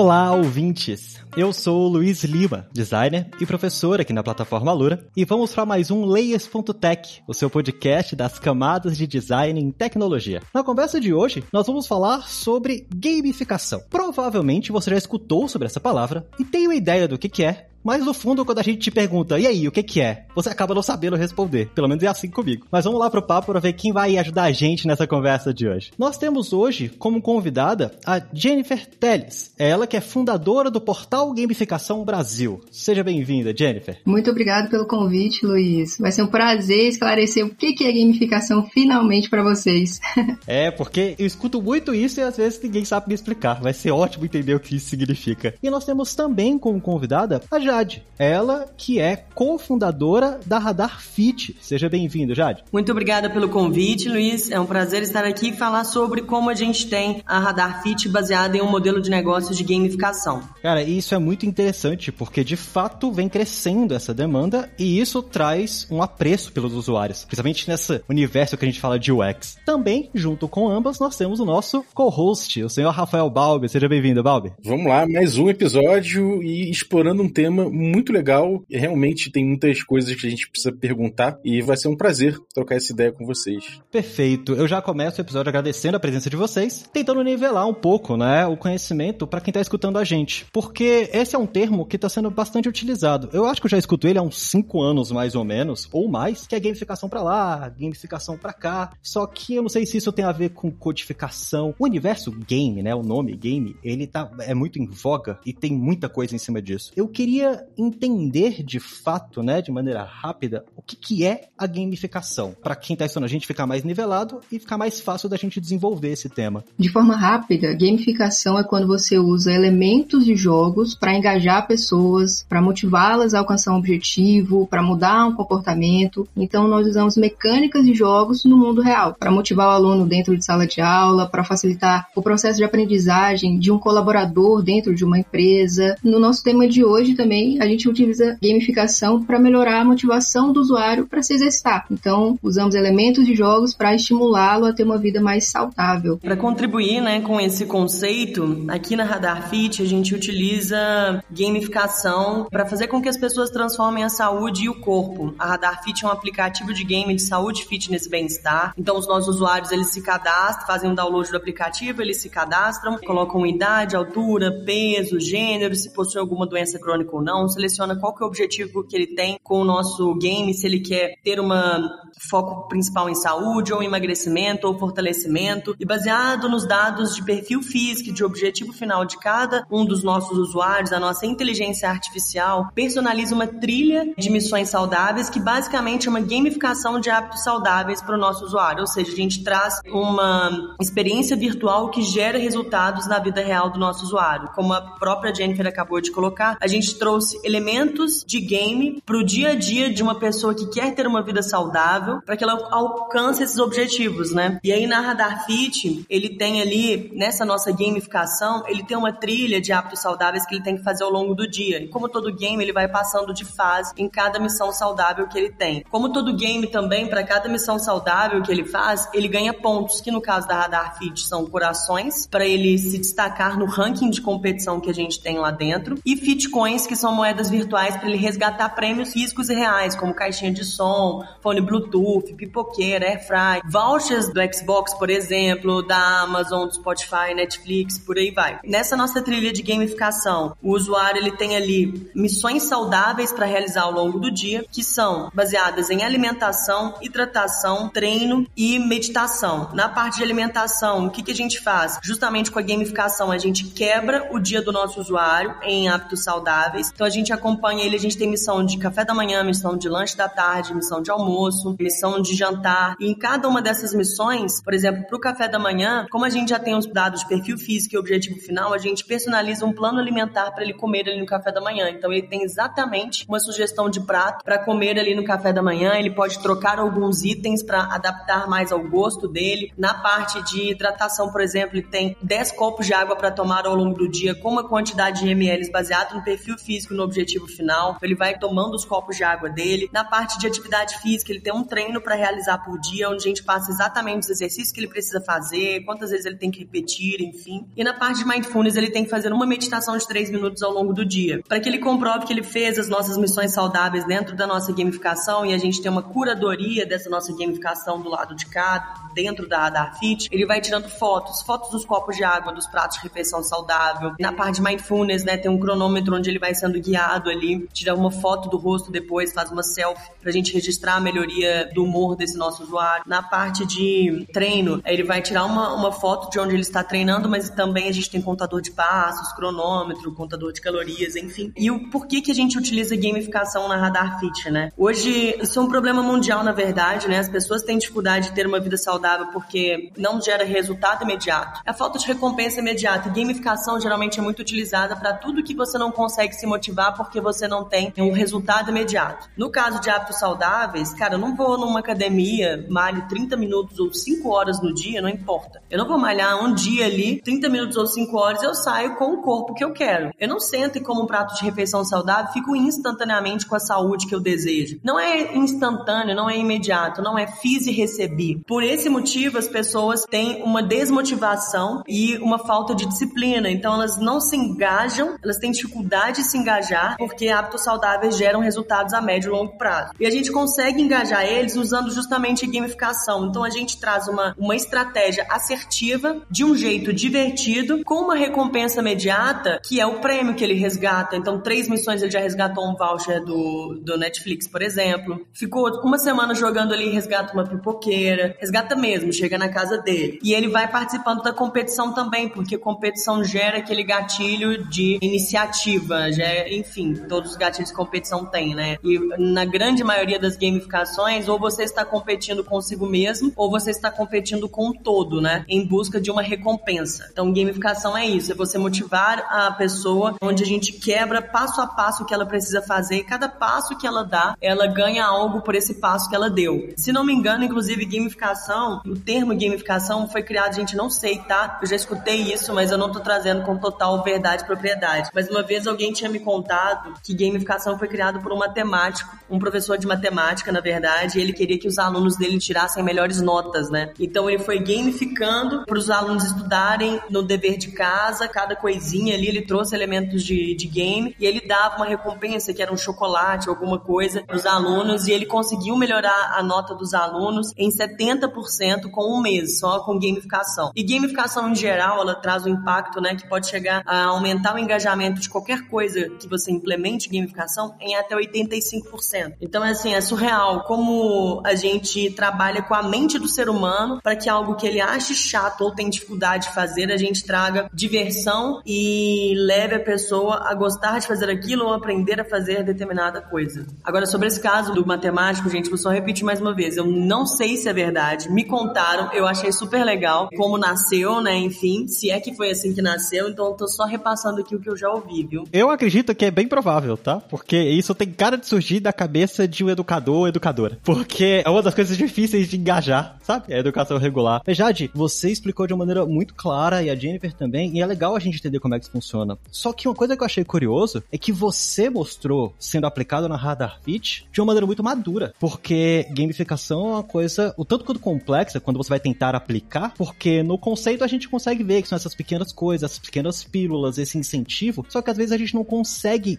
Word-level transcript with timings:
Olá, 0.00 0.32
ouvintes! 0.32 1.20
Eu 1.36 1.52
sou 1.52 1.86
Luiz 1.86 2.24
Lima, 2.24 2.66
designer 2.72 3.28
e 3.38 3.44
professor 3.44 4.00
aqui 4.00 4.14
na 4.14 4.22
plataforma 4.22 4.72
Lura, 4.72 5.06
e 5.14 5.26
vamos 5.26 5.52
para 5.52 5.66
mais 5.66 5.90
um 5.90 6.06
Layers.tech, 6.06 7.22
o 7.28 7.34
seu 7.34 7.50
podcast 7.50 8.16
das 8.16 8.38
camadas 8.38 8.96
de 8.96 9.06
design 9.06 9.60
em 9.60 9.70
tecnologia. 9.70 10.40
Na 10.54 10.64
conversa 10.64 10.98
de 10.98 11.12
hoje, 11.12 11.44
nós 11.52 11.66
vamos 11.66 11.86
falar 11.86 12.26
sobre 12.28 12.86
gamificação. 12.92 13.82
Provavelmente 13.90 14.72
você 14.72 14.90
já 14.90 14.96
escutou 14.96 15.46
sobre 15.46 15.66
essa 15.66 15.78
palavra 15.78 16.26
e 16.38 16.44
tem 16.44 16.66
uma 16.66 16.74
ideia 16.74 17.06
do 17.06 17.18
que 17.18 17.44
é, 17.44 17.68
mas 17.82 18.04
no 18.04 18.12
fundo, 18.12 18.44
quando 18.44 18.58
a 18.58 18.62
gente 18.62 18.78
te 18.78 18.90
pergunta, 18.90 19.38
e 19.38 19.46
aí, 19.46 19.66
o 19.66 19.72
que 19.72 19.82
que 19.82 20.00
é? 20.00 20.26
Você 20.34 20.48
acaba 20.48 20.74
não 20.74 20.82
sabendo 20.82 21.16
responder. 21.16 21.70
Pelo 21.74 21.88
menos 21.88 22.02
é 22.02 22.06
assim 22.06 22.28
comigo. 22.28 22.66
Mas 22.70 22.84
vamos 22.84 23.00
lá 23.00 23.10
pro 23.10 23.22
papo 23.22 23.46
para 23.46 23.60
ver 23.60 23.72
quem 23.72 23.92
vai 23.92 24.18
ajudar 24.18 24.44
a 24.44 24.52
gente 24.52 24.86
nessa 24.86 25.06
conversa 25.06 25.52
de 25.52 25.66
hoje. 25.66 25.90
Nós 25.98 26.18
temos 26.18 26.52
hoje 26.52 26.90
como 26.98 27.22
convidada 27.22 27.92
a 28.04 28.20
Jennifer 28.32 28.86
Teles. 28.86 29.52
Ela 29.58 29.86
que 29.86 29.96
é 29.96 30.00
fundadora 30.00 30.70
do 30.70 30.80
portal 30.80 31.32
Gamificação 31.32 32.04
Brasil. 32.04 32.60
Seja 32.70 33.02
bem-vinda, 33.02 33.54
Jennifer. 33.56 33.98
Muito 34.04 34.30
obrigado 34.30 34.68
pelo 34.70 34.86
convite, 34.86 35.46
Luiz. 35.46 35.96
Vai 35.98 36.12
ser 36.12 36.22
um 36.22 36.26
prazer 36.26 36.88
esclarecer 36.88 37.44
o 37.44 37.50
que 37.50 37.84
é 37.84 37.92
gamificação 37.92 38.66
finalmente 38.66 39.30
para 39.30 39.42
vocês. 39.42 40.00
é, 40.46 40.70
porque 40.70 41.14
eu 41.18 41.26
escuto 41.26 41.62
muito 41.62 41.94
isso 41.94 42.20
e 42.20 42.22
às 42.22 42.36
vezes 42.36 42.60
ninguém 42.62 42.84
sabe 42.84 43.08
me 43.08 43.14
explicar. 43.14 43.60
Vai 43.60 43.72
ser 43.72 43.90
ótimo 43.90 44.24
entender 44.24 44.54
o 44.54 44.60
que 44.60 44.76
isso 44.76 44.88
significa. 44.88 45.54
E 45.62 45.70
nós 45.70 45.84
temos 45.84 46.14
também 46.14 46.58
como 46.58 46.80
convidada 46.80 47.40
a 47.50 47.58
Jade. 47.70 48.02
Ela 48.18 48.66
que 48.76 48.98
é 48.98 49.16
cofundadora 49.34 50.40
da 50.44 50.58
Radar 50.58 51.00
Fit. 51.00 51.56
Seja 51.60 51.88
bem-vindo, 51.88 52.34
Jade. 52.34 52.62
Muito 52.70 52.92
obrigada 52.92 53.30
pelo 53.30 53.48
convite, 53.48 54.08
Luiz. 54.08 54.50
É 54.50 54.60
um 54.60 54.66
prazer 54.66 55.02
estar 55.02 55.24
aqui 55.24 55.48
e 55.48 55.56
falar 55.56 55.84
sobre 55.84 56.22
como 56.22 56.50
a 56.50 56.54
gente 56.54 56.88
tem 56.88 57.22
a 57.24 57.38
Radar 57.38 57.82
Fit 57.82 58.08
baseada 58.08 58.58
em 58.58 58.60
um 58.60 58.70
modelo 58.70 59.00
de 59.00 59.08
negócio 59.08 59.54
de 59.54 59.64
gamificação. 59.64 60.42
Cara, 60.60 60.82
isso 60.82 61.14
é 61.14 61.18
muito 61.18 61.46
interessante 61.46 62.12
porque 62.12 62.44
de 62.44 62.56
fato 62.56 63.10
vem 63.10 63.28
crescendo 63.28 63.94
essa 63.94 64.12
demanda 64.12 64.68
e 64.78 65.00
isso 65.00 65.22
traz 65.22 65.86
um 65.90 66.02
apreço 66.02 66.52
pelos 66.52 66.74
usuários, 66.74 67.24
principalmente 67.24 67.68
nesse 67.68 68.02
universo 68.08 68.56
que 68.56 68.64
a 68.64 68.68
gente 68.68 68.80
fala 68.80 68.98
de 68.98 69.12
UX. 69.12 69.56
Também, 69.64 70.10
junto 70.12 70.46
com 70.46 70.68
ambas, 70.68 70.98
nós 70.98 71.16
temos 71.16 71.40
o 71.40 71.46
nosso 71.46 71.84
co-host, 71.94 72.64
o 72.64 72.68
senhor 72.68 72.90
Rafael 72.90 73.30
Balbi. 73.30 73.68
Seja 73.68 73.88
bem-vindo, 73.88 74.22
Balbi. 74.22 74.52
Vamos 74.62 74.86
lá, 74.86 75.06
mais 75.06 75.38
um 75.38 75.48
episódio 75.48 76.42
e 76.42 76.68
explorando 76.70 77.22
um 77.22 77.28
tema 77.28 77.59
tema 77.60 77.70
muito 77.70 78.12
legal. 78.12 78.62
Realmente 78.70 79.30
tem 79.30 79.44
muitas 79.44 79.82
coisas 79.82 80.14
que 80.14 80.26
a 80.26 80.30
gente 80.30 80.48
precisa 80.48 80.72
perguntar 80.72 81.38
e 81.44 81.60
vai 81.60 81.76
ser 81.76 81.88
um 81.88 81.96
prazer 81.96 82.38
trocar 82.54 82.76
essa 82.76 82.92
ideia 82.92 83.12
com 83.12 83.26
vocês. 83.26 83.80
Perfeito. 83.90 84.54
Eu 84.54 84.66
já 84.66 84.80
começo 84.80 85.18
o 85.18 85.24
episódio 85.24 85.48
agradecendo 85.48 85.96
a 85.96 86.00
presença 86.00 86.30
de 86.30 86.36
vocês, 86.36 86.88
tentando 86.92 87.22
nivelar 87.22 87.66
um 87.66 87.74
pouco, 87.74 88.16
né, 88.16 88.46
o 88.46 88.56
conhecimento 88.56 89.26
para 89.26 89.40
quem 89.40 89.52
tá 89.52 89.60
escutando 89.60 89.98
a 89.98 90.04
gente, 90.04 90.46
porque 90.52 91.10
esse 91.12 91.34
é 91.34 91.38
um 91.38 91.46
termo 91.46 91.86
que 91.86 91.98
tá 91.98 92.08
sendo 92.08 92.30
bastante 92.30 92.68
utilizado. 92.68 93.28
Eu 93.32 93.46
acho 93.46 93.60
que 93.60 93.66
eu 93.66 93.70
já 93.70 93.78
escuto 93.78 94.06
ele 94.06 94.18
há 94.18 94.22
uns 94.22 94.38
5 94.50 94.80
anos 94.80 95.10
mais 95.10 95.34
ou 95.34 95.44
menos, 95.44 95.88
ou 95.92 96.08
mais, 96.08 96.46
que 96.46 96.54
é 96.54 96.60
gamificação 96.60 97.08
para 97.08 97.22
lá, 97.22 97.68
gamificação 97.68 98.36
para 98.36 98.52
cá. 98.52 98.92
Só 99.02 99.26
que 99.26 99.54
eu 99.54 99.62
não 99.62 99.68
sei 99.68 99.86
se 99.86 99.96
isso 99.96 100.12
tem 100.12 100.24
a 100.24 100.32
ver 100.32 100.50
com 100.50 100.70
codificação. 100.70 101.74
O 101.78 101.84
universo 101.84 102.30
game, 102.30 102.82
né, 102.82 102.94
o 102.94 103.02
nome 103.02 103.36
game, 103.36 103.76
ele 103.82 104.06
tá 104.06 104.30
é 104.40 104.54
muito 104.54 104.78
em 104.78 104.86
voga 104.86 105.38
e 105.44 105.52
tem 105.52 105.72
muita 105.72 106.08
coisa 106.08 106.34
em 106.34 106.38
cima 106.38 106.60
disso. 106.62 106.92
Eu 106.96 107.08
queria 107.08 107.49
entender 107.76 108.62
de 108.62 108.80
fato, 108.80 109.42
né, 109.42 109.62
de 109.62 109.70
maneira 109.70 110.02
rápida, 110.02 110.64
o 110.76 110.82
que, 110.82 110.96
que 110.96 111.24
é 111.24 111.48
a 111.56 111.66
gamificação, 111.66 112.54
para 112.62 112.74
quem 112.74 112.94
está 112.94 113.06
estudando 113.06 113.24
a 113.24 113.28
gente 113.28 113.46
ficar 113.46 113.66
mais 113.66 113.84
nivelado 113.84 114.40
e 114.50 114.58
ficar 114.58 114.76
mais 114.76 115.00
fácil 115.00 115.28
da 115.28 115.36
gente 115.36 115.60
desenvolver 115.60 116.10
esse 116.10 116.28
tema. 116.28 116.64
De 116.78 116.88
forma 116.88 117.16
rápida, 117.16 117.74
gamificação 117.74 118.58
é 118.58 118.64
quando 118.64 118.86
você 118.86 119.18
usa 119.18 119.52
elementos 119.52 120.24
de 120.24 120.34
jogos 120.34 120.94
para 120.94 121.16
engajar 121.16 121.66
pessoas, 121.66 122.44
para 122.48 122.62
motivá-las 122.62 123.34
a 123.34 123.38
alcançar 123.38 123.72
um 123.72 123.78
objetivo, 123.78 124.66
para 124.66 124.82
mudar 124.82 125.26
um 125.26 125.34
comportamento. 125.34 126.26
Então, 126.36 126.66
nós 126.66 126.86
usamos 126.86 127.16
mecânicas 127.16 127.84
de 127.84 127.94
jogos 127.94 128.44
no 128.44 128.56
mundo 128.56 128.80
real, 128.80 129.14
para 129.18 129.30
motivar 129.30 129.68
o 129.68 129.70
aluno 129.70 130.06
dentro 130.06 130.36
de 130.36 130.44
sala 130.44 130.66
de 130.66 130.80
aula, 130.80 131.28
para 131.28 131.44
facilitar 131.44 132.08
o 132.14 132.22
processo 132.22 132.58
de 132.58 132.64
aprendizagem 132.64 133.58
de 133.58 133.70
um 133.70 133.78
colaborador 133.78 134.62
dentro 134.62 134.94
de 134.94 135.04
uma 135.04 135.18
empresa. 135.18 135.96
No 136.02 136.18
nosso 136.18 136.42
tema 136.42 136.66
de 136.68 136.84
hoje 136.84 137.14
também 137.14 137.39
também 137.40 137.60
a 137.60 137.66
gente 137.66 137.88
utiliza 137.88 138.36
gamificação 138.42 139.22
para 139.22 139.38
melhorar 139.38 139.80
a 139.80 139.84
motivação 139.84 140.52
do 140.52 140.60
usuário 140.60 141.06
para 141.06 141.22
se 141.22 141.34
exercitar. 141.34 141.86
Então, 141.90 142.38
usamos 142.42 142.74
elementos 142.74 143.26
de 143.26 143.34
jogos 143.34 143.74
para 143.74 143.94
estimulá-lo 143.94 144.66
a 144.66 144.72
ter 144.72 144.84
uma 144.84 144.98
vida 144.98 145.20
mais 145.20 145.48
saudável. 145.48 146.18
Para 146.18 146.36
contribuir 146.36 147.00
né, 147.00 147.20
com 147.20 147.40
esse 147.40 147.64
conceito, 147.66 148.64
aqui 148.68 148.96
na 148.96 149.04
Radar 149.04 149.48
Fit 149.48 149.82
a 149.82 149.86
gente 149.86 150.14
utiliza 150.14 151.22
gamificação 151.30 152.46
para 152.50 152.66
fazer 152.66 152.88
com 152.88 153.00
que 153.00 153.08
as 153.08 153.16
pessoas 153.16 153.50
transformem 153.50 154.04
a 154.04 154.08
saúde 154.08 154.64
e 154.64 154.68
o 154.68 154.74
corpo. 154.80 155.34
A 155.38 155.46
Radar 155.46 155.82
Fit 155.82 156.04
é 156.04 156.08
um 156.08 156.10
aplicativo 156.10 156.72
de 156.74 156.84
game 156.84 157.14
de 157.14 157.22
saúde, 157.22 157.64
fitness 157.64 158.06
e 158.06 158.10
bem-estar. 158.10 158.74
Então, 158.76 158.98
os 158.98 159.06
nossos 159.06 159.36
usuários 159.36 159.70
eles 159.70 159.88
se 159.88 160.02
cadastram, 160.02 160.66
fazem 160.66 160.90
um 160.90 160.94
download 160.94 161.30
do 161.30 161.36
aplicativo, 161.36 162.02
eles 162.02 162.20
se 162.20 162.28
cadastram, 162.28 162.98
colocam 162.98 163.46
idade, 163.46 163.96
altura, 163.96 164.50
peso, 164.64 165.18
gênero, 165.18 165.74
se 165.74 165.90
possui 165.90 166.20
alguma 166.20 166.46
doença 166.46 166.78
crônica 166.78 167.14
ou 167.14 167.22
não 167.22 167.29
não, 167.30 167.48
seleciona 167.48 167.96
qual 167.96 168.14
que 168.14 168.22
é 168.22 168.26
o 168.26 168.28
objetivo 168.28 168.84
que 168.84 168.96
ele 168.96 169.14
tem 169.14 169.38
com 169.42 169.60
o 169.60 169.64
nosso 169.64 170.14
game, 170.16 170.52
se 170.52 170.66
ele 170.66 170.80
quer 170.80 171.14
ter 171.22 171.38
uma 171.38 171.88
foco 172.28 172.68
principal 172.68 173.08
em 173.08 173.14
saúde 173.14 173.72
ou 173.72 173.82
emagrecimento 173.82 174.66
ou 174.66 174.78
fortalecimento 174.78 175.74
e 175.78 175.84
baseado 175.84 176.48
nos 176.48 176.66
dados 176.66 177.14
de 177.14 177.24
perfil 177.24 177.62
físico 177.62 178.12
de 178.12 178.24
objetivo 178.24 178.72
final 178.72 179.04
de 179.04 179.16
cada 179.18 179.64
um 179.70 179.84
dos 179.84 180.02
nossos 180.02 180.36
usuários, 180.36 180.92
a 180.92 180.98
nossa 180.98 181.24
inteligência 181.24 181.88
artificial 181.88 182.68
personaliza 182.74 183.34
uma 183.34 183.46
trilha 183.46 184.12
de 184.18 184.30
missões 184.30 184.68
saudáveis 184.68 185.30
que 185.30 185.40
basicamente 185.40 186.08
é 186.08 186.10
uma 186.10 186.20
gamificação 186.20 186.98
de 186.98 187.10
hábitos 187.10 187.44
saudáveis 187.44 188.02
para 188.02 188.16
o 188.16 188.18
nosso 188.18 188.44
usuário, 188.44 188.80
ou 188.80 188.86
seja, 188.86 189.12
a 189.12 189.16
gente 189.16 189.44
traz 189.44 189.80
uma 189.86 190.76
experiência 190.80 191.36
virtual 191.36 191.90
que 191.90 192.02
gera 192.02 192.38
resultados 192.38 193.06
na 193.06 193.18
vida 193.18 193.40
real 193.40 193.70
do 193.70 193.78
nosso 193.78 194.04
usuário. 194.04 194.50
Como 194.54 194.72
a 194.72 194.80
própria 194.80 195.34
Jennifer 195.34 195.66
acabou 195.66 196.00
de 196.00 196.10
colocar, 196.10 196.56
a 196.60 196.66
gente 196.66 196.98
trouxe 196.98 197.19
trouxe 197.20 197.38
elementos 197.44 198.24
de 198.26 198.40
game 198.40 199.02
para 199.04 199.18
o 199.18 199.22
dia 199.22 199.50
a 199.50 199.54
dia 199.54 199.92
de 199.92 200.02
uma 200.02 200.14
pessoa 200.14 200.54
que 200.54 200.66
quer 200.70 200.94
ter 200.94 201.06
uma 201.06 201.22
vida 201.22 201.42
saudável, 201.42 202.22
para 202.24 202.34
que 202.34 202.42
ela 202.42 202.54
alcance 202.70 203.42
esses 203.42 203.58
objetivos, 203.58 204.32
né? 204.32 204.58
E 204.64 204.72
aí 204.72 204.86
na 204.86 205.00
Radar 205.00 205.44
Fit, 205.44 206.06
ele 206.08 206.30
tem 206.30 206.62
ali, 206.62 207.12
nessa 207.14 207.44
nossa 207.44 207.70
gamificação, 207.70 208.62
ele 208.66 208.82
tem 208.82 208.96
uma 208.96 209.12
trilha 209.12 209.60
de 209.60 209.70
hábitos 209.70 210.00
saudáveis 210.00 210.46
que 210.46 210.54
ele 210.54 210.62
tem 210.62 210.76
que 210.76 210.82
fazer 210.82 211.04
ao 211.04 211.10
longo 211.10 211.34
do 211.34 211.48
dia. 211.48 211.82
E 211.82 211.88
como 211.88 212.08
todo 212.08 212.34
game, 212.34 212.62
ele 212.62 212.72
vai 212.72 212.88
passando 212.88 213.34
de 213.34 213.44
fase 213.44 213.92
em 213.98 214.08
cada 214.08 214.38
missão 214.38 214.72
saudável 214.72 215.28
que 215.28 215.36
ele 215.36 215.50
tem. 215.50 215.84
Como 215.90 216.10
todo 216.10 216.34
game 216.34 216.66
também, 216.68 217.06
para 217.06 217.22
cada 217.22 217.48
missão 217.50 217.78
saudável 217.78 218.40
que 218.42 218.50
ele 218.50 218.64
faz, 218.64 219.08
ele 219.12 219.28
ganha 219.28 219.52
pontos, 219.52 220.00
que 220.00 220.10
no 220.10 220.22
caso 220.22 220.48
da 220.48 220.62
Radar 220.62 220.96
Fit 220.96 221.20
são 221.26 221.44
corações, 221.44 222.26
para 222.26 222.46
ele 222.46 222.78
se 222.78 222.98
destacar 222.98 223.58
no 223.58 223.66
ranking 223.66 224.08
de 224.08 224.22
competição 224.22 224.80
que 224.80 224.88
a 224.88 224.94
gente 224.94 225.20
tem 225.20 225.38
lá 225.38 225.50
dentro, 225.50 225.98
e 226.06 226.16
Fitcoins, 226.16 226.86
que 226.86 226.96
são 226.96 227.09
moedas 227.12 227.50
virtuais 227.50 227.96
para 227.96 228.08
ele 228.08 228.16
resgatar 228.16 228.68
prêmios 228.70 229.12
físicos 229.12 229.48
e 229.48 229.54
reais, 229.54 229.94
como 229.94 230.14
caixinha 230.14 230.52
de 230.52 230.64
som, 230.64 231.24
fone 231.42 231.60
Bluetooth, 231.60 232.34
pipoqueira, 232.34 233.06
airfry, 233.06 233.60
vouchers 233.68 234.28
do 234.32 234.40
Xbox, 234.52 234.94
por 234.94 235.10
exemplo, 235.10 235.82
da 235.86 236.20
Amazon, 236.20 236.66
do 236.66 236.74
Spotify, 236.74 237.34
Netflix, 237.34 237.98
por 237.98 238.16
aí 238.18 238.30
vai. 238.30 238.58
Nessa 238.64 238.96
nossa 238.96 239.22
trilha 239.22 239.52
de 239.52 239.62
gamificação, 239.62 240.56
o 240.62 240.72
usuário 240.72 241.20
ele 241.20 241.32
tem 241.32 241.56
ali 241.56 242.10
missões 242.14 242.64
saudáveis 242.64 243.32
para 243.32 243.46
realizar 243.46 243.82
ao 243.82 243.92
longo 243.92 244.18
do 244.18 244.30
dia, 244.30 244.64
que 244.70 244.82
são 244.82 245.30
baseadas 245.34 245.90
em 245.90 246.02
alimentação, 246.02 246.94
hidratação, 247.00 247.88
treino 247.88 248.46
e 248.56 248.78
meditação. 248.78 249.70
Na 249.74 249.88
parte 249.88 250.18
de 250.18 250.22
alimentação, 250.22 251.06
o 251.06 251.10
que, 251.10 251.22
que 251.22 251.30
a 251.30 251.34
gente 251.34 251.60
faz? 251.60 251.98
Justamente 252.02 252.50
com 252.50 252.58
a 252.58 252.62
gamificação, 252.62 253.30
a 253.30 253.38
gente 253.38 253.64
quebra 253.64 254.28
o 254.30 254.38
dia 254.38 254.62
do 254.62 254.72
nosso 254.72 255.00
usuário 255.00 255.54
em 255.62 255.88
hábitos 255.88 256.24
saudáveis 256.24 256.92
Então 257.00 257.06
a 257.06 257.10
gente 257.10 257.32
acompanha 257.32 257.82
ele, 257.82 257.96
a 257.96 257.98
gente 257.98 258.18
tem 258.18 258.28
missão 258.28 258.62
de 258.62 258.76
café 258.76 259.06
da 259.06 259.14
manhã, 259.14 259.42
missão 259.42 259.74
de 259.74 259.88
lanche 259.88 260.14
da 260.14 260.28
tarde, 260.28 260.74
missão 260.74 261.00
de 261.00 261.10
almoço, 261.10 261.74
missão 261.80 262.20
de 262.20 262.36
jantar. 262.36 262.94
E 263.00 263.10
em 263.10 263.14
cada 263.14 263.48
uma 263.48 263.62
dessas 263.62 263.94
missões, 263.94 264.60
por 264.62 264.74
exemplo, 264.74 265.06
para 265.06 265.16
o 265.16 265.18
café 265.18 265.48
da 265.48 265.58
manhã, 265.58 266.06
como 266.10 266.26
a 266.26 266.28
gente 266.28 266.50
já 266.50 266.58
tem 266.58 266.76
os 266.76 266.84
dados 266.84 267.20
de 267.20 267.26
perfil 267.26 267.56
físico 267.56 267.94
e 267.94 267.98
objetivo 267.98 268.38
final, 268.38 268.74
a 268.74 268.76
gente 268.76 269.02
personaliza 269.06 269.64
um 269.64 269.72
plano 269.72 269.98
alimentar 269.98 270.50
para 270.50 270.62
ele 270.62 270.74
comer 270.74 271.08
ali 271.08 271.18
no 271.18 271.24
café 271.24 271.50
da 271.50 271.62
manhã. 271.62 271.88
Então 271.88 272.12
ele 272.12 272.26
tem 272.26 272.42
exatamente 272.42 273.24
uma 273.26 273.40
sugestão 273.40 273.88
de 273.88 274.00
prato 274.00 274.44
para 274.44 274.58
comer 274.58 274.98
ali 274.98 275.14
no 275.14 275.24
café 275.24 275.54
da 275.54 275.62
manhã. 275.62 275.94
Ele 275.94 276.10
pode 276.10 276.38
trocar 276.40 276.78
alguns 276.78 277.22
itens 277.24 277.62
para 277.62 277.94
adaptar 277.94 278.46
mais 278.46 278.72
ao 278.72 278.86
gosto 278.86 279.26
dele. 279.26 279.72
Na 279.74 279.94
parte 279.94 280.42
de 280.52 280.72
hidratação, 280.72 281.32
por 281.32 281.40
exemplo, 281.40 281.78
ele 281.78 281.86
tem 281.86 282.14
10 282.20 282.52
copos 282.52 282.84
de 282.84 282.92
água 282.92 283.16
para 283.16 283.30
tomar 283.30 283.64
ao 283.64 283.74
longo 283.74 283.96
do 283.96 284.06
dia, 284.06 284.34
com 284.34 284.50
uma 284.50 284.68
quantidade 284.68 285.20
de 285.20 285.30
ml 285.30 285.70
baseado 285.70 286.14
no 286.14 286.22
perfil 286.22 286.58
físico 286.58 286.79
e 286.88 286.94
no 286.94 287.02
objetivo 287.02 287.46
final. 287.46 287.98
Ele 288.02 288.14
vai 288.14 288.38
tomando 288.38 288.74
os 288.74 288.84
copos 288.84 289.16
de 289.16 289.24
água 289.24 289.48
dele. 289.48 289.88
Na 289.92 290.04
parte 290.04 290.38
de 290.38 290.46
atividade 290.46 290.98
física, 291.00 291.32
ele 291.32 291.40
tem 291.40 291.52
um 291.52 291.64
treino 291.64 292.00
para 292.00 292.14
realizar 292.14 292.58
por 292.58 292.78
dia, 292.78 293.08
onde 293.08 293.24
a 293.24 293.28
gente 293.28 293.42
passa 293.42 293.70
exatamente 293.70 294.24
os 294.24 294.30
exercícios 294.30 294.72
que 294.72 294.80
ele 294.80 294.88
precisa 294.88 295.20
fazer, 295.20 295.84
quantas 295.84 296.10
vezes 296.10 296.26
ele 296.26 296.36
tem 296.36 296.50
que 296.50 296.60
repetir, 296.60 297.20
enfim. 297.20 297.66
E 297.76 297.84
na 297.84 297.94
parte 297.94 298.20
de 298.20 298.26
mindfulness, 298.26 298.76
ele 298.76 298.90
tem 298.90 299.04
que 299.04 299.10
fazer 299.10 299.32
uma 299.32 299.46
meditação 299.46 299.96
de 299.96 300.06
3 300.06 300.30
minutos 300.30 300.62
ao 300.62 300.72
longo 300.72 300.92
do 300.92 301.04
dia, 301.04 301.42
para 301.46 301.60
que 301.60 301.68
ele 301.68 301.78
comprove 301.78 302.26
que 302.26 302.32
ele 302.32 302.42
fez 302.42 302.78
as 302.78 302.88
nossas 302.88 303.16
missões 303.16 303.52
saudáveis 303.52 304.04
dentro 304.04 304.36
da 304.36 304.46
nossa 304.46 304.72
gamificação 304.72 305.44
e 305.44 305.54
a 305.54 305.58
gente 305.58 305.80
tem 305.80 305.90
uma 305.90 306.02
curadoria 306.02 306.86
dessa 306.86 307.10
nossa 307.10 307.32
gamificação 307.36 308.00
do 308.00 308.08
lado 308.08 308.34
de 308.34 308.46
cá, 308.46 309.10
dentro 309.14 309.48
da, 309.48 309.68
da 309.68 309.92
Fit. 309.92 310.28
Ele 310.30 310.46
vai 310.46 310.60
tirando 310.60 310.88
fotos, 310.88 311.42
fotos 311.42 311.70
dos 311.70 311.84
copos 311.84 312.16
de 312.16 312.24
água, 312.24 312.52
dos 312.52 312.66
pratos 312.66 312.98
de 312.98 313.02
refeição 313.02 313.42
saudável. 313.42 314.14
Na 314.18 314.32
parte 314.32 314.56
de 314.56 314.62
mindfulness, 314.62 315.24
né, 315.24 315.36
tem 315.36 315.50
um 315.50 315.58
cronômetro 315.58 316.14
onde 316.14 316.30
ele 316.30 316.38
vai 316.38 316.54
sendo 316.54 316.69
guiado 316.78 317.30
ali, 317.30 317.66
tira 317.72 317.94
uma 317.94 318.10
foto 318.10 318.48
do 318.48 318.56
rosto 318.56 318.92
depois, 318.92 319.32
faz 319.32 319.50
uma 319.50 319.62
selfie 319.62 320.10
pra 320.20 320.30
gente 320.30 320.52
registrar 320.52 320.96
a 320.96 321.00
melhoria 321.00 321.70
do 321.74 321.84
humor 321.84 322.16
desse 322.16 322.36
nosso 322.36 322.62
usuário. 322.62 323.04
Na 323.06 323.22
parte 323.22 323.64
de 323.64 324.26
treino, 324.32 324.82
ele 324.84 325.02
vai 325.02 325.22
tirar 325.22 325.44
uma, 325.44 325.74
uma 325.74 325.90
foto 325.90 326.30
de 326.30 326.38
onde 326.38 326.54
ele 326.54 326.62
está 326.62 326.84
treinando, 326.84 327.28
mas 327.28 327.50
também 327.50 327.88
a 327.88 327.92
gente 327.92 328.10
tem 328.10 328.20
contador 328.20 328.60
de 328.60 328.70
passos, 328.70 329.32
cronômetro, 329.32 330.12
contador 330.14 330.52
de 330.52 330.60
calorias, 330.60 331.16
enfim. 331.16 331.52
E 331.56 331.70
o 331.70 331.90
porquê 331.90 332.20
que 332.20 332.30
a 332.30 332.34
gente 332.34 332.58
utiliza 332.58 332.94
gamificação 332.96 333.66
na 333.68 333.76
Radar 333.76 334.20
Fit, 334.20 334.50
né? 334.50 334.72
Hoje, 334.76 335.36
isso 335.40 335.58
é 335.58 335.62
um 335.62 335.68
problema 335.68 336.02
mundial, 336.02 336.44
na 336.44 336.52
verdade, 336.52 337.08
né? 337.08 337.18
As 337.18 337.28
pessoas 337.28 337.62
têm 337.62 337.78
dificuldade 337.78 338.28
de 338.28 338.34
ter 338.34 338.46
uma 338.46 338.60
vida 338.60 338.76
saudável 338.76 339.28
porque 339.32 339.90
não 339.96 340.20
gera 340.20 340.44
resultado 340.44 341.04
imediato. 341.04 341.60
A 341.64 341.72
falta 341.72 341.98
de 341.98 342.06
recompensa 342.06 342.60
imediata. 342.60 343.08
E 343.08 343.12
gamificação 343.12 343.80
geralmente 343.80 344.18
é 344.18 344.22
muito 344.22 344.40
utilizada 344.40 344.96
para 344.96 345.14
tudo 345.14 345.42
que 345.42 345.54
você 345.54 345.78
não 345.78 345.90
consegue 345.90 346.34
se 346.34 346.46
motivar 346.46 346.59
porque 346.96 347.20
você 347.20 347.48
não 347.48 347.64
tem 347.64 347.92
um 347.98 348.12
resultado 348.12 348.70
imediato. 348.70 349.28
No 349.36 349.50
caso 349.50 349.80
de 349.80 349.90
hábitos 349.90 350.18
saudáveis, 350.18 350.92
cara, 350.94 351.14
eu 351.14 351.18
não 351.18 351.34
vou 351.34 351.58
numa 351.58 351.80
academia, 351.80 352.66
malho 352.68 353.06
30 353.08 353.36
minutos 353.36 353.78
ou 353.78 353.92
5 353.92 354.28
horas 354.28 354.60
no 354.60 354.74
dia, 354.74 355.00
não 355.00 355.08
importa. 355.08 355.62
Eu 355.70 355.78
não 355.78 355.86
vou 355.86 355.98
malhar 355.98 356.42
um 356.44 356.52
dia 356.52 356.86
ali, 356.86 357.20
30 357.22 357.48
minutos 357.48 357.76
ou 357.76 357.86
5 357.86 358.16
horas, 358.16 358.42
eu 358.42 358.54
saio 358.54 358.96
com 358.96 359.14
o 359.14 359.22
corpo 359.22 359.54
que 359.54 359.64
eu 359.64 359.72
quero. 359.72 360.10
Eu 360.18 360.28
não 360.28 360.40
sento 360.40 360.78
e 360.78 360.80
como 360.80 361.02
um 361.02 361.06
prato 361.06 361.34
de 361.34 361.44
refeição 361.44 361.84
saudável, 361.84 362.32
fico 362.32 362.54
instantaneamente 362.54 363.46
com 363.46 363.56
a 363.56 363.60
saúde 363.60 364.06
que 364.06 364.14
eu 364.14 364.20
desejo. 364.20 364.78
Não 364.82 364.98
é 364.98 365.36
instantâneo, 365.36 366.14
não 366.14 366.28
é 366.28 366.36
imediato, 366.36 367.02
não 367.02 367.18
é 367.18 367.26
fiz 367.26 367.66
e 367.66 367.72
recebi. 367.72 368.42
Por 368.46 368.62
esse 368.62 368.88
motivo, 368.88 369.38
as 369.38 369.48
pessoas 369.48 370.04
têm 370.04 370.42
uma 370.42 370.62
desmotivação 370.62 371.82
e 371.88 372.16
uma 372.18 372.38
falta 372.38 372.74
de 372.74 372.86
disciplina. 372.86 373.50
Então, 373.50 373.74
elas 373.74 373.96
não 373.96 374.20
se 374.20 374.36
engajam, 374.36 375.16
elas 375.22 375.38
têm 375.38 375.50
dificuldade 375.50 376.18
de 376.18 376.24
se 376.24 376.36
engajar 376.36 376.49
porque 376.98 377.28
hábitos 377.28 377.62
saudáveis 377.62 378.16
geram 378.16 378.40
resultados 378.40 378.92
a 378.92 379.00
médio 379.00 379.28
e 379.28 379.32
longo 379.32 379.56
prazo. 379.56 379.92
E 379.98 380.06
a 380.06 380.10
gente 380.10 380.30
consegue 380.32 380.82
engajar 380.82 381.24
eles 381.24 381.56
usando 381.56 381.90
justamente 381.90 382.46
gamificação. 382.46 383.26
Então, 383.26 383.44
a 383.44 383.50
gente 383.50 383.78
traz 383.80 384.08
uma, 384.08 384.34
uma 384.38 384.56
estratégia 384.56 385.26
assertiva, 385.30 386.22
de 386.30 386.44
um 386.44 386.54
jeito 386.54 386.92
divertido, 386.92 387.82
com 387.84 387.96
uma 387.96 388.14
recompensa 388.14 388.80
imediata, 388.80 389.60
que 389.64 389.80
é 389.80 389.86
o 389.86 390.00
prêmio 390.00 390.34
que 390.34 390.44
ele 390.44 390.54
resgata. 390.54 391.16
Então, 391.16 391.40
três 391.40 391.68
missões 391.68 392.02
ele 392.02 392.10
já 392.10 392.20
resgatou 392.20 392.68
um 392.68 392.74
voucher 392.74 393.24
do, 393.24 393.80
do 393.82 393.96
Netflix, 393.96 394.48
por 394.48 394.62
exemplo. 394.62 395.26
Ficou 395.32 395.68
uma 395.82 395.98
semana 395.98 396.34
jogando 396.34 396.72
ali, 396.72 396.90
resgata 396.90 397.32
uma 397.32 397.44
pipoqueira. 397.44 398.36
Resgata 398.38 398.74
mesmo, 398.76 399.12
chega 399.12 399.38
na 399.38 399.48
casa 399.48 399.78
dele. 399.78 400.18
E 400.22 400.32
ele 400.32 400.48
vai 400.48 400.68
participando 400.68 401.22
da 401.22 401.32
competição 401.32 401.92
também, 401.92 402.28
porque 402.28 402.56
competição 402.58 403.22
gera 403.24 403.58
aquele 403.58 403.82
gatilho 403.82 404.68
de 404.68 404.98
iniciativa, 405.00 406.10
já, 406.40 406.48
enfim, 406.48 406.94
todos 407.08 407.32
os 407.32 407.36
gatilhos 407.36 407.70
de 407.70 407.76
competição 407.76 408.24
têm, 408.24 408.54
né? 408.54 408.78
E 408.82 408.98
na 409.18 409.44
grande 409.44 409.84
maioria 409.84 410.18
das 410.18 410.36
gamificações, 410.36 411.28
ou 411.28 411.38
você 411.38 411.62
está 411.64 411.84
competindo 411.84 412.44
consigo 412.44 412.86
mesmo, 412.86 413.32
ou 413.36 413.50
você 413.50 413.70
está 413.70 413.90
competindo 413.90 414.48
com 414.48 414.70
o 414.70 414.74
todo, 414.74 415.20
né? 415.20 415.44
Em 415.48 415.66
busca 415.66 416.00
de 416.00 416.10
uma 416.10 416.22
recompensa. 416.22 417.08
Então, 417.12 417.32
gamificação 417.32 417.96
é 417.96 418.06
isso, 418.06 418.32
é 418.32 418.34
você 418.34 418.58
motivar 418.58 419.24
a 419.28 419.50
pessoa 419.52 420.14
onde 420.22 420.42
a 420.42 420.46
gente 420.46 420.72
quebra 420.72 421.20
passo 421.20 421.60
a 421.60 421.66
passo 421.66 422.02
o 422.02 422.06
que 422.06 422.14
ela 422.14 422.26
precisa 422.26 422.62
fazer 422.62 422.96
e 422.96 423.04
cada 423.04 423.28
passo 423.28 423.76
que 423.76 423.86
ela 423.86 424.04
dá, 424.04 424.36
ela 424.40 424.66
ganha 424.66 425.04
algo 425.04 425.40
por 425.42 425.54
esse 425.54 425.74
passo 425.74 426.08
que 426.08 426.14
ela 426.14 426.30
deu. 426.30 426.72
Se 426.76 426.92
não 426.92 427.04
me 427.04 427.12
engano, 427.12 427.44
inclusive, 427.44 427.84
gamificação, 427.84 428.80
o 428.86 428.96
termo 428.96 429.36
gamificação 429.36 430.08
foi 430.08 430.22
criado, 430.22 430.54
gente 430.54 430.76
não 430.76 430.90
sei, 430.90 431.18
tá? 431.18 431.58
Eu 431.60 431.68
já 431.68 431.76
escutei 431.76 432.32
isso, 432.32 432.54
mas 432.54 432.70
eu 432.70 432.78
não 432.78 432.90
tô 432.90 433.00
trazendo 433.00 433.42
com 433.44 433.56
total 433.56 434.02
verdade 434.02 434.42
e 434.42 434.46
propriedade. 434.46 435.10
Mas 435.14 435.28
uma 435.28 435.42
vez 435.42 435.66
alguém 435.66 435.92
tinha 435.92 436.10
me 436.10 436.20
contado 436.30 436.94
que 437.02 437.12
gamificação 437.12 437.76
foi 437.76 437.88
criado 437.88 438.20
por 438.20 438.32
um 438.32 438.36
matemático, 438.36 439.18
um 439.28 439.38
professor 439.38 439.76
de 439.76 439.84
matemática, 439.84 440.52
na 440.52 440.60
verdade, 440.60 441.18
e 441.18 441.22
ele 441.22 441.32
queria 441.32 441.58
que 441.58 441.66
os 441.66 441.76
alunos 441.76 442.16
dele 442.16 442.38
tirassem 442.38 442.84
melhores 442.84 443.20
notas, 443.20 443.68
né? 443.68 443.92
Então 443.98 444.30
ele 444.30 444.38
foi 444.38 444.60
gamificando 444.60 445.64
para 445.66 445.76
os 445.76 445.90
alunos 445.90 446.24
estudarem 446.24 447.00
no 447.10 447.24
dever 447.24 447.58
de 447.58 447.72
casa, 447.72 448.28
cada 448.28 448.54
coisinha 448.54 449.14
ali, 449.14 449.26
ele 449.26 449.42
trouxe 449.42 449.74
elementos 449.74 450.22
de, 450.22 450.54
de 450.54 450.68
game 450.68 451.16
e 451.18 451.26
ele 451.26 451.40
dava 451.40 451.76
uma 451.76 451.86
recompensa 451.86 452.54
que 452.54 452.62
era 452.62 452.72
um 452.72 452.76
chocolate, 452.76 453.48
alguma 453.48 453.80
coisa, 453.80 454.22
para 454.22 454.36
os 454.36 454.46
alunos 454.46 455.08
e 455.08 455.12
ele 455.12 455.26
conseguiu 455.26 455.74
melhorar 455.76 456.34
a 456.36 456.42
nota 456.44 456.76
dos 456.76 456.94
alunos 456.94 457.52
em 457.56 457.70
70% 457.70 458.88
com 458.92 459.18
um 459.18 459.20
mês, 459.20 459.58
só 459.58 459.80
com 459.80 459.98
gamificação. 459.98 460.70
E 460.76 460.82
gamificação 460.84 461.50
em 461.50 461.56
geral, 461.56 462.00
ela 462.00 462.14
traz 462.14 462.46
um 462.46 462.50
impacto, 462.50 463.00
né, 463.00 463.16
que 463.16 463.28
pode 463.28 463.48
chegar 463.48 463.82
a 463.84 464.04
aumentar 464.04 464.54
o 464.54 464.58
engajamento 464.58 465.20
de 465.20 465.28
qualquer 465.28 465.66
coisa 465.68 466.19
que 466.20 466.28
você 466.28 466.50
implemente 466.52 467.08
gamificação 467.08 467.74
em 467.80 467.96
até 467.96 468.14
85%. 468.14 469.34
Então, 469.40 469.64
é 469.64 469.70
assim, 469.70 469.94
é 469.94 470.00
surreal 470.00 470.64
como 470.64 471.42
a 471.44 471.54
gente 471.54 472.10
trabalha 472.10 472.62
com 472.62 472.74
a 472.74 472.82
mente 472.82 473.18
do 473.18 473.26
ser 473.26 473.48
humano 473.48 474.00
para 474.02 474.14
que 474.14 474.28
algo 474.28 474.54
que 474.54 474.66
ele 474.66 474.80
ache 474.80 475.14
chato 475.14 475.62
ou 475.62 475.74
tem 475.74 475.88
dificuldade 475.88 476.48
de 476.48 476.54
fazer, 476.54 476.90
a 476.92 476.96
gente 476.96 477.24
traga 477.24 477.68
diversão 477.72 478.60
e 478.64 479.34
leve 479.36 479.76
a 479.76 479.80
pessoa 479.80 480.48
a 480.48 480.54
gostar 480.54 480.98
de 480.98 481.06
fazer 481.06 481.30
aquilo 481.30 481.64
ou 481.64 481.72
aprender 481.72 482.20
a 482.20 482.24
fazer 482.24 482.62
determinada 482.62 483.20
coisa. 483.20 483.66
Agora, 483.84 484.06
sobre 484.06 484.28
esse 484.28 484.40
caso 484.40 484.72
do 484.72 484.86
matemático, 484.86 485.48
gente, 485.48 485.68
vou 485.68 485.78
só 485.78 485.90
repetir 485.90 486.24
mais 486.24 486.40
uma 486.40 486.54
vez. 486.54 486.76
Eu 486.76 486.84
não 486.84 487.26
sei 487.26 487.56
se 487.56 487.68
é 487.68 487.72
verdade. 487.72 488.30
Me 488.30 488.44
contaram, 488.44 489.12
eu 489.12 489.26
achei 489.26 489.52
super 489.52 489.84
legal 489.84 490.28
como 490.36 490.58
nasceu, 490.58 491.20
né? 491.20 491.36
Enfim, 491.36 491.86
se 491.88 492.10
é 492.10 492.20
que 492.20 492.34
foi 492.34 492.50
assim 492.50 492.74
que 492.74 492.82
nasceu, 492.82 493.28
então 493.28 493.46
eu 493.46 493.52
tô 493.54 493.66
só 493.68 493.84
repassando 493.84 494.40
aqui 494.40 494.54
o 494.54 494.60
que 494.60 494.68
eu 494.68 494.76
já 494.76 494.90
ouvi, 494.90 495.24
viu? 495.24 495.44
Eu 495.52 495.70
acredito 495.70 496.09
que 496.14 496.24
é 496.24 496.30
bem 496.30 496.46
provável, 496.46 496.96
tá? 496.96 497.20
Porque 497.20 497.56
isso 497.56 497.94
tem 497.94 498.10
cara 498.10 498.36
de 498.36 498.46
surgir 498.46 498.80
da 498.80 498.92
cabeça 498.92 499.46
de 499.46 499.64
um 499.64 499.70
educador 499.70 500.16
ou 500.16 500.28
educadora. 500.28 500.78
Porque 500.82 501.42
é 501.44 501.50
uma 501.50 501.62
das 501.62 501.74
coisas 501.74 501.96
difíceis 501.96 502.48
de 502.48 502.56
engajar, 502.56 503.16
sabe? 503.22 503.46
É 503.48 503.56
a 503.56 503.60
educação 503.60 503.98
regular. 503.98 504.42
Mas, 504.46 504.56
Jade, 504.56 504.90
você 504.94 505.30
explicou 505.30 505.66
de 505.66 505.72
uma 505.72 505.80
maneira 505.80 506.06
muito 506.06 506.34
clara, 506.34 506.82
e 506.82 506.90
a 506.90 506.96
Jennifer 506.96 507.32
também, 507.32 507.76
e 507.76 507.80
é 507.80 507.86
legal 507.86 508.16
a 508.16 508.20
gente 508.20 508.38
entender 508.38 508.58
como 508.58 508.74
é 508.74 508.78
que 508.78 508.84
isso 508.84 508.92
funciona. 508.92 509.38
Só 509.50 509.72
que 509.72 509.88
uma 509.88 509.94
coisa 509.94 510.16
que 510.16 510.22
eu 510.22 510.26
achei 510.26 510.44
curioso 510.44 511.02
é 511.12 511.18
que 511.18 511.32
você 511.32 511.88
mostrou 511.90 512.54
sendo 512.58 512.86
aplicado 512.86 513.28
na 513.28 513.36
Radar 513.36 513.78
Fit 513.82 514.26
de 514.32 514.40
uma 514.40 514.46
maneira 514.46 514.66
muito 514.66 514.82
madura. 514.82 515.34
Porque 515.38 516.06
gamificação 516.10 516.86
é 516.86 516.92
uma 516.94 517.02
coisa 517.02 517.54
o 517.56 517.64
tanto 517.64 517.84
quanto 517.84 518.00
complexa 518.00 518.60
quando 518.60 518.76
você 518.76 518.88
vai 518.88 519.00
tentar 519.00 519.34
aplicar, 519.34 519.94
porque 519.96 520.42
no 520.42 520.58
conceito 520.58 521.04
a 521.04 521.06
gente 521.06 521.28
consegue 521.28 521.62
ver 521.62 521.82
que 521.82 521.88
são 521.88 521.96
essas 521.96 522.14
pequenas 522.14 522.52
coisas, 522.52 522.90
essas 522.90 522.98
pequenas 522.98 523.44
pílulas, 523.44 523.98
esse 523.98 524.18
incentivo, 524.18 524.84
só 524.88 525.02
que 525.02 525.10
às 525.10 525.16
vezes 525.16 525.32
a 525.32 525.38
gente 525.38 525.54
não 525.54 525.64
consegue 525.64 525.89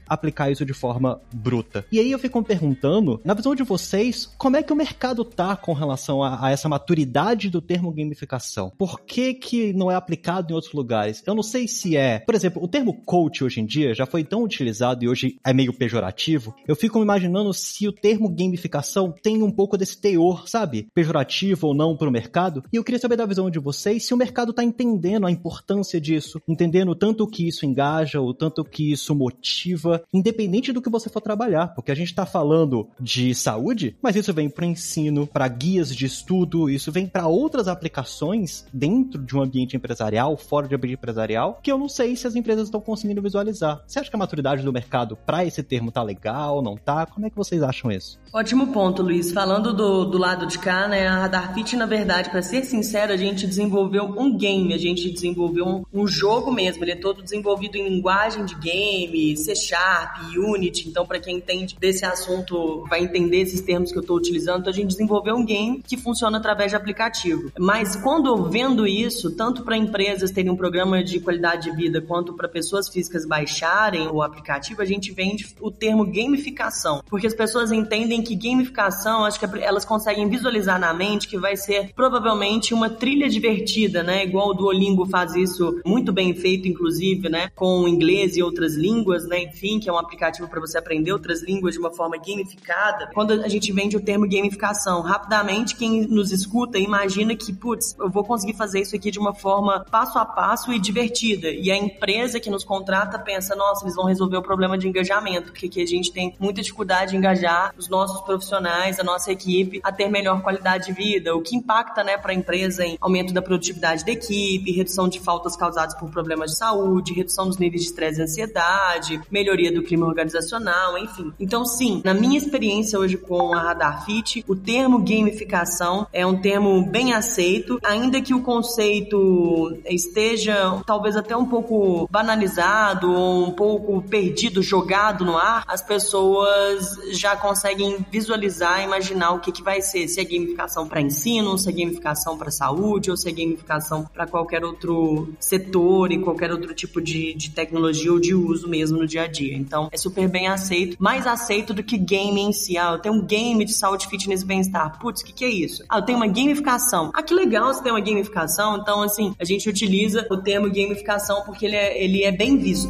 aplicar 0.07 0.51
isso 0.51 0.65
de 0.65 0.73
forma 0.73 1.21
bruta. 1.33 1.85
E 1.91 1.99
aí 1.99 2.11
eu 2.11 2.19
fico 2.19 2.39
me 2.39 2.45
perguntando, 2.45 3.19
na 3.23 3.33
visão 3.33 3.55
de 3.55 3.63
vocês, 3.63 4.25
como 4.37 4.57
é 4.57 4.63
que 4.63 4.73
o 4.73 4.75
mercado 4.75 5.23
tá 5.23 5.55
com 5.55 5.73
relação 5.73 6.23
a, 6.23 6.47
a 6.47 6.51
essa 6.51 6.69
maturidade 6.69 7.49
do 7.49 7.61
termo 7.61 7.91
gamificação? 7.91 8.71
Por 8.77 9.01
que 9.01 9.33
que 9.33 9.73
não 9.73 9.91
é 9.91 9.95
aplicado 9.95 10.51
em 10.51 10.55
outros 10.55 10.73
lugares? 10.73 11.23
Eu 11.25 11.35
não 11.35 11.43
sei 11.43 11.67
se 11.67 11.95
é, 11.95 12.19
por 12.19 12.35
exemplo, 12.35 12.63
o 12.63 12.67
termo 12.67 12.93
coach 13.03 13.43
hoje 13.43 13.59
em 13.59 13.65
dia 13.65 13.93
já 13.93 14.05
foi 14.05 14.23
tão 14.23 14.43
utilizado 14.43 15.03
e 15.03 15.09
hoje 15.09 15.39
é 15.45 15.53
meio 15.53 15.73
pejorativo. 15.73 16.55
Eu 16.67 16.75
fico 16.75 17.01
imaginando 17.01 17.53
se 17.53 17.87
o 17.87 17.91
termo 17.91 18.29
gamificação 18.29 19.13
tem 19.21 19.43
um 19.43 19.51
pouco 19.51 19.77
desse 19.77 19.99
teor, 19.99 20.47
sabe? 20.47 20.87
Pejorativo 20.93 21.67
ou 21.67 21.73
não 21.73 21.95
para 21.95 22.09
o 22.09 22.11
mercado. 22.11 22.63
E 22.71 22.75
eu 22.75 22.83
queria 22.83 22.99
saber 22.99 23.17
da 23.17 23.25
visão 23.25 23.49
de 23.49 23.59
vocês 23.59 24.05
se 24.05 24.13
o 24.13 24.17
mercado 24.17 24.51
está 24.51 24.63
entendendo 24.63 25.25
a 25.25 25.31
importância 25.31 25.99
disso, 25.99 26.41
entendendo 26.47 26.95
tanto 26.95 27.27
que 27.27 27.47
isso 27.47 27.65
engaja, 27.65 28.21
o 28.21 28.33
tanto 28.33 28.63
que 28.63 28.91
isso 28.91 29.13
motiva 29.15 29.40
motiva, 29.41 30.03
independente 30.13 30.71
do 30.71 30.81
que 30.81 30.89
você 30.89 31.09
for 31.09 31.19
trabalhar, 31.19 31.73
porque 31.73 31.91
a 31.91 31.95
gente 31.95 32.09
está 32.09 32.25
falando 32.25 32.87
de 32.99 33.33
saúde, 33.33 33.95
mas 34.01 34.15
isso 34.15 34.31
vem 34.33 34.47
para 34.47 34.67
ensino, 34.67 35.25
para 35.25 35.47
guias 35.47 35.95
de 35.95 36.05
estudo, 36.05 36.69
isso 36.69 36.91
vem 36.91 37.07
para 37.07 37.27
outras 37.27 37.67
aplicações 37.67 38.65
dentro 38.71 39.19
de 39.21 39.35
um 39.35 39.41
ambiente 39.41 39.75
empresarial, 39.75 40.37
fora 40.37 40.67
de 40.67 40.75
ambiente 40.75 40.93
empresarial, 40.93 41.59
que 41.63 41.71
eu 41.71 41.77
não 41.77 41.89
sei 41.89 42.15
se 42.15 42.27
as 42.27 42.35
empresas 42.35 42.65
estão 42.65 42.79
conseguindo 42.79 43.21
visualizar. 43.21 43.81
Você 43.87 43.99
acha 43.99 44.09
que 44.09 44.15
a 44.15 44.19
maturidade 44.19 44.61
do 44.61 44.71
mercado 44.71 45.17
para 45.25 45.43
esse 45.43 45.63
termo 45.63 45.91
tá 45.91 46.03
legal, 46.03 46.61
não 46.61 46.77
tá? 46.77 47.07
Como 47.07 47.25
é 47.25 47.29
que 47.29 47.35
vocês 47.35 47.63
acham 47.63 47.91
isso? 47.91 48.19
Ótimo 48.31 48.67
ponto, 48.67 49.01
Luiz. 49.01 49.31
Falando 49.31 49.73
do, 49.73 50.05
do 50.05 50.17
lado 50.17 50.45
de 50.45 50.59
cá, 50.59 50.87
né, 50.87 51.07
a 51.07 51.21
Radar 51.21 51.53
Fit, 51.53 51.75
na 51.75 51.87
verdade, 51.87 52.29
para 52.29 52.43
ser 52.43 52.63
sincero, 52.63 53.11
a 53.11 53.17
gente 53.17 53.47
desenvolveu 53.47 54.03
um 54.05 54.37
game, 54.37 54.73
a 54.73 54.77
gente 54.77 55.09
desenvolveu 55.09 55.65
um, 55.65 55.83
um 55.91 56.07
jogo 56.07 56.51
mesmo, 56.51 56.83
ele 56.83 56.91
é 56.91 56.95
todo 56.95 57.23
desenvolvido 57.23 57.77
em 57.77 57.87
linguagem 57.87 58.45
de 58.45 58.55
game, 58.55 59.30
C 59.37 59.55
Sharp, 59.55 60.35
Unity, 60.35 60.89
então 60.89 61.05
para 61.05 61.19
quem 61.19 61.37
entende 61.37 61.75
desse 61.79 62.05
assunto 62.05 62.85
vai 62.89 63.03
entender 63.03 63.41
esses 63.41 63.61
termos 63.61 63.91
que 63.91 63.97
eu 63.97 64.01
estou 64.01 64.17
utilizando, 64.17 64.61
então 64.61 64.71
a 64.71 64.75
gente 64.75 64.89
desenvolveu 64.89 65.35
um 65.35 65.45
game 65.45 65.81
que 65.85 65.97
funciona 65.97 66.37
através 66.37 66.71
de 66.71 66.75
aplicativo. 66.75 67.51
Mas 67.57 67.95
quando 67.95 68.49
vendo 68.49 68.87
isso, 68.87 69.35
tanto 69.35 69.63
para 69.63 69.77
empresas 69.77 70.31
terem 70.31 70.51
um 70.51 70.55
programa 70.55 71.03
de 71.03 71.19
qualidade 71.19 71.69
de 71.69 71.75
vida, 71.75 72.01
quanto 72.01 72.33
para 72.33 72.47
pessoas 72.47 72.89
físicas 72.89 73.25
baixarem 73.25 74.07
o 74.07 74.21
aplicativo, 74.21 74.81
a 74.81 74.85
gente 74.85 75.11
vende 75.11 75.55
o 75.59 75.71
termo 75.71 76.05
gamificação, 76.05 77.03
porque 77.09 77.27
as 77.27 77.33
pessoas 77.33 77.71
entendem 77.71 78.21
que 78.21 78.35
gamificação, 78.35 79.25
acho 79.25 79.39
que 79.39 79.45
elas 79.59 79.85
conseguem 79.85 80.27
visualizar 80.29 80.79
na 80.79 80.93
mente 80.93 81.27
que 81.27 81.37
vai 81.37 81.55
ser 81.55 81.91
provavelmente 81.93 82.73
uma 82.73 82.89
trilha 82.89 83.29
divertida, 83.29 84.03
né? 84.03 84.23
Igual 84.23 84.49
o 84.49 84.53
Duolingo 84.53 85.05
faz 85.05 85.35
isso 85.35 85.79
muito 85.85 86.11
bem 86.11 86.33
feito, 86.33 86.67
inclusive, 86.67 87.29
né? 87.29 87.49
Com 87.55 87.87
inglês 87.87 88.37
e 88.37 88.43
outras 88.43 88.75
línguas, 88.75 89.20
né? 89.27 89.43
Enfim, 89.43 89.79
que 89.79 89.89
é 89.89 89.93
um 89.93 89.97
aplicativo 89.97 90.47
para 90.47 90.59
você 90.59 90.77
aprender 90.77 91.11
outras 91.11 91.41
línguas 91.41 91.73
de 91.73 91.79
uma 91.79 91.91
forma 91.91 92.17
gamificada. 92.17 93.09
Quando 93.13 93.31
a 93.31 93.47
gente 93.47 93.71
vende 93.71 93.95
o 93.97 94.01
termo 94.01 94.27
gamificação, 94.27 95.01
rapidamente 95.01 95.75
quem 95.75 96.07
nos 96.07 96.31
escuta 96.31 96.77
imagina 96.77 97.35
que, 97.35 97.53
putz, 97.53 97.95
eu 97.99 98.09
vou 98.09 98.23
conseguir 98.23 98.53
fazer 98.53 98.81
isso 98.81 98.95
aqui 98.95 99.11
de 99.11 99.19
uma 99.19 99.33
forma 99.33 99.85
passo 99.89 100.17
a 100.17 100.25
passo 100.25 100.71
e 100.71 100.79
divertida. 100.79 101.49
E 101.49 101.71
a 101.71 101.77
empresa 101.77 102.39
que 102.39 102.49
nos 102.49 102.63
contrata 102.63 103.17
pensa, 103.19 103.55
nossa, 103.55 103.85
eles 103.85 103.95
vão 103.95 104.05
resolver 104.05 104.37
o 104.37 104.41
problema 104.41 104.77
de 104.77 104.87
engajamento, 104.87 105.51
porque 105.51 105.67
aqui 105.67 105.81
a 105.81 105.85
gente 105.85 106.11
tem 106.11 106.35
muita 106.39 106.61
dificuldade 106.61 107.11
de 107.11 107.17
engajar 107.17 107.73
os 107.77 107.89
nossos 107.89 108.21
profissionais, 108.21 108.99
a 108.99 109.03
nossa 109.03 109.31
equipe, 109.31 109.79
a 109.83 109.91
ter 109.91 110.09
melhor 110.09 110.41
qualidade 110.41 110.87
de 110.87 110.93
vida, 110.93 111.35
o 111.35 111.41
que 111.41 111.55
impacta, 111.55 112.03
né, 112.03 112.17
para 112.17 112.31
a 112.31 112.35
empresa 112.35 112.85
em 112.85 112.97
aumento 112.99 113.33
da 113.33 113.41
produtividade 113.41 114.05
da 114.05 114.11
equipe, 114.11 114.71
redução 114.71 115.07
de 115.07 115.19
faltas 115.19 115.55
causadas 115.55 115.95
por 115.95 116.09
problemas 116.09 116.51
de 116.51 116.57
saúde, 116.57 117.13
redução 117.13 117.47
dos 117.47 117.57
níveis 117.57 117.81
de 117.81 117.87
estresse 117.89 118.19
e 118.19 118.23
ansiedade, 118.23 119.10
melhoria 119.29 119.71
do 119.71 119.83
clima 119.83 120.05
organizacional, 120.05 120.97
enfim. 120.97 121.33
Então, 121.39 121.65
sim, 121.65 122.01
na 122.03 122.13
minha 122.13 122.37
experiência 122.37 122.99
hoje 122.99 123.17
com 123.17 123.53
a 123.53 123.61
Radar 123.61 124.05
Fit, 124.05 124.43
o 124.47 124.55
termo 124.55 124.99
gamificação 124.99 126.07
é 126.13 126.25
um 126.25 126.39
termo 126.39 126.85
bem 126.85 127.13
aceito, 127.13 127.79
ainda 127.83 128.21
que 128.21 128.33
o 128.33 128.41
conceito 128.41 129.77
esteja 129.85 130.81
talvez 130.85 131.15
até 131.15 131.35
um 131.35 131.45
pouco 131.45 132.07
banalizado 132.11 133.11
ou 133.11 133.47
um 133.47 133.51
pouco 133.51 134.01
perdido, 134.01 134.61
jogado 134.61 135.25
no 135.25 135.37
ar, 135.37 135.63
as 135.67 135.81
pessoas 135.81 136.99
já 137.11 137.35
conseguem 137.35 138.05
visualizar, 138.11 138.83
imaginar 138.83 139.31
o 139.31 139.39
que, 139.39 139.51
que 139.51 139.63
vai 139.63 139.81
ser, 139.81 140.07
se 140.07 140.19
é 140.19 140.23
gamificação 140.23 140.87
para 140.87 141.01
ensino, 141.01 141.57
se 141.57 141.69
é 141.69 141.71
gamificação 141.71 142.37
para 142.37 142.51
saúde 142.51 143.09
ou 143.09 143.17
se 143.17 143.29
é 143.29 143.31
gamificação 143.31 144.05
para 144.13 144.27
qualquer 144.27 144.63
outro 144.63 145.29
setor 145.39 146.11
e 146.11 146.19
qualquer 146.19 146.51
outro 146.51 146.73
tipo 146.73 147.01
de, 147.01 147.33
de 147.33 147.51
tecnologia 147.51 148.11
ou 148.11 148.19
de 148.19 148.33
uso 148.33 148.67
mesmo 148.67 149.00
no 149.01 149.07
dia 149.07 149.23
a 149.23 149.27
dia. 149.27 149.55
Então, 149.55 149.89
é 149.91 149.97
super 149.97 150.27
bem 150.29 150.47
aceito, 150.47 150.95
mais 150.99 151.25
aceito 151.25 151.73
do 151.73 151.83
que 151.83 151.97
game 151.97 152.39
em 152.39 152.53
si. 152.53 152.77
Ah, 152.77 152.91
eu 152.93 152.99
tenho 152.99 153.15
um 153.15 153.25
game 153.25 153.65
de 153.65 153.73
saúde, 153.73 154.07
fitness 154.07 154.41
e 154.41 154.45
bem-estar. 154.45 154.99
Putz, 154.99 155.21
o 155.21 155.25
que, 155.25 155.33
que 155.33 155.45
é 155.45 155.49
isso? 155.49 155.83
Ah, 155.89 155.97
eu 155.97 156.03
tenho 156.03 156.17
uma 156.17 156.27
gamificação. 156.27 157.11
Ah, 157.13 157.23
que 157.23 157.33
legal 157.33 157.73
você 157.73 157.81
tem 157.81 157.91
uma 157.91 158.01
gamificação. 158.01 158.77
Então, 158.77 159.01
assim, 159.01 159.35
a 159.39 159.43
gente 159.43 159.67
utiliza 159.67 160.27
o 160.29 160.37
termo 160.37 160.67
gamificação 160.67 161.43
porque 161.45 161.65
ele 161.65 161.75
é, 161.75 162.03
ele 162.03 162.23
é 162.23 162.31
bem 162.31 162.57
visto. 162.57 162.89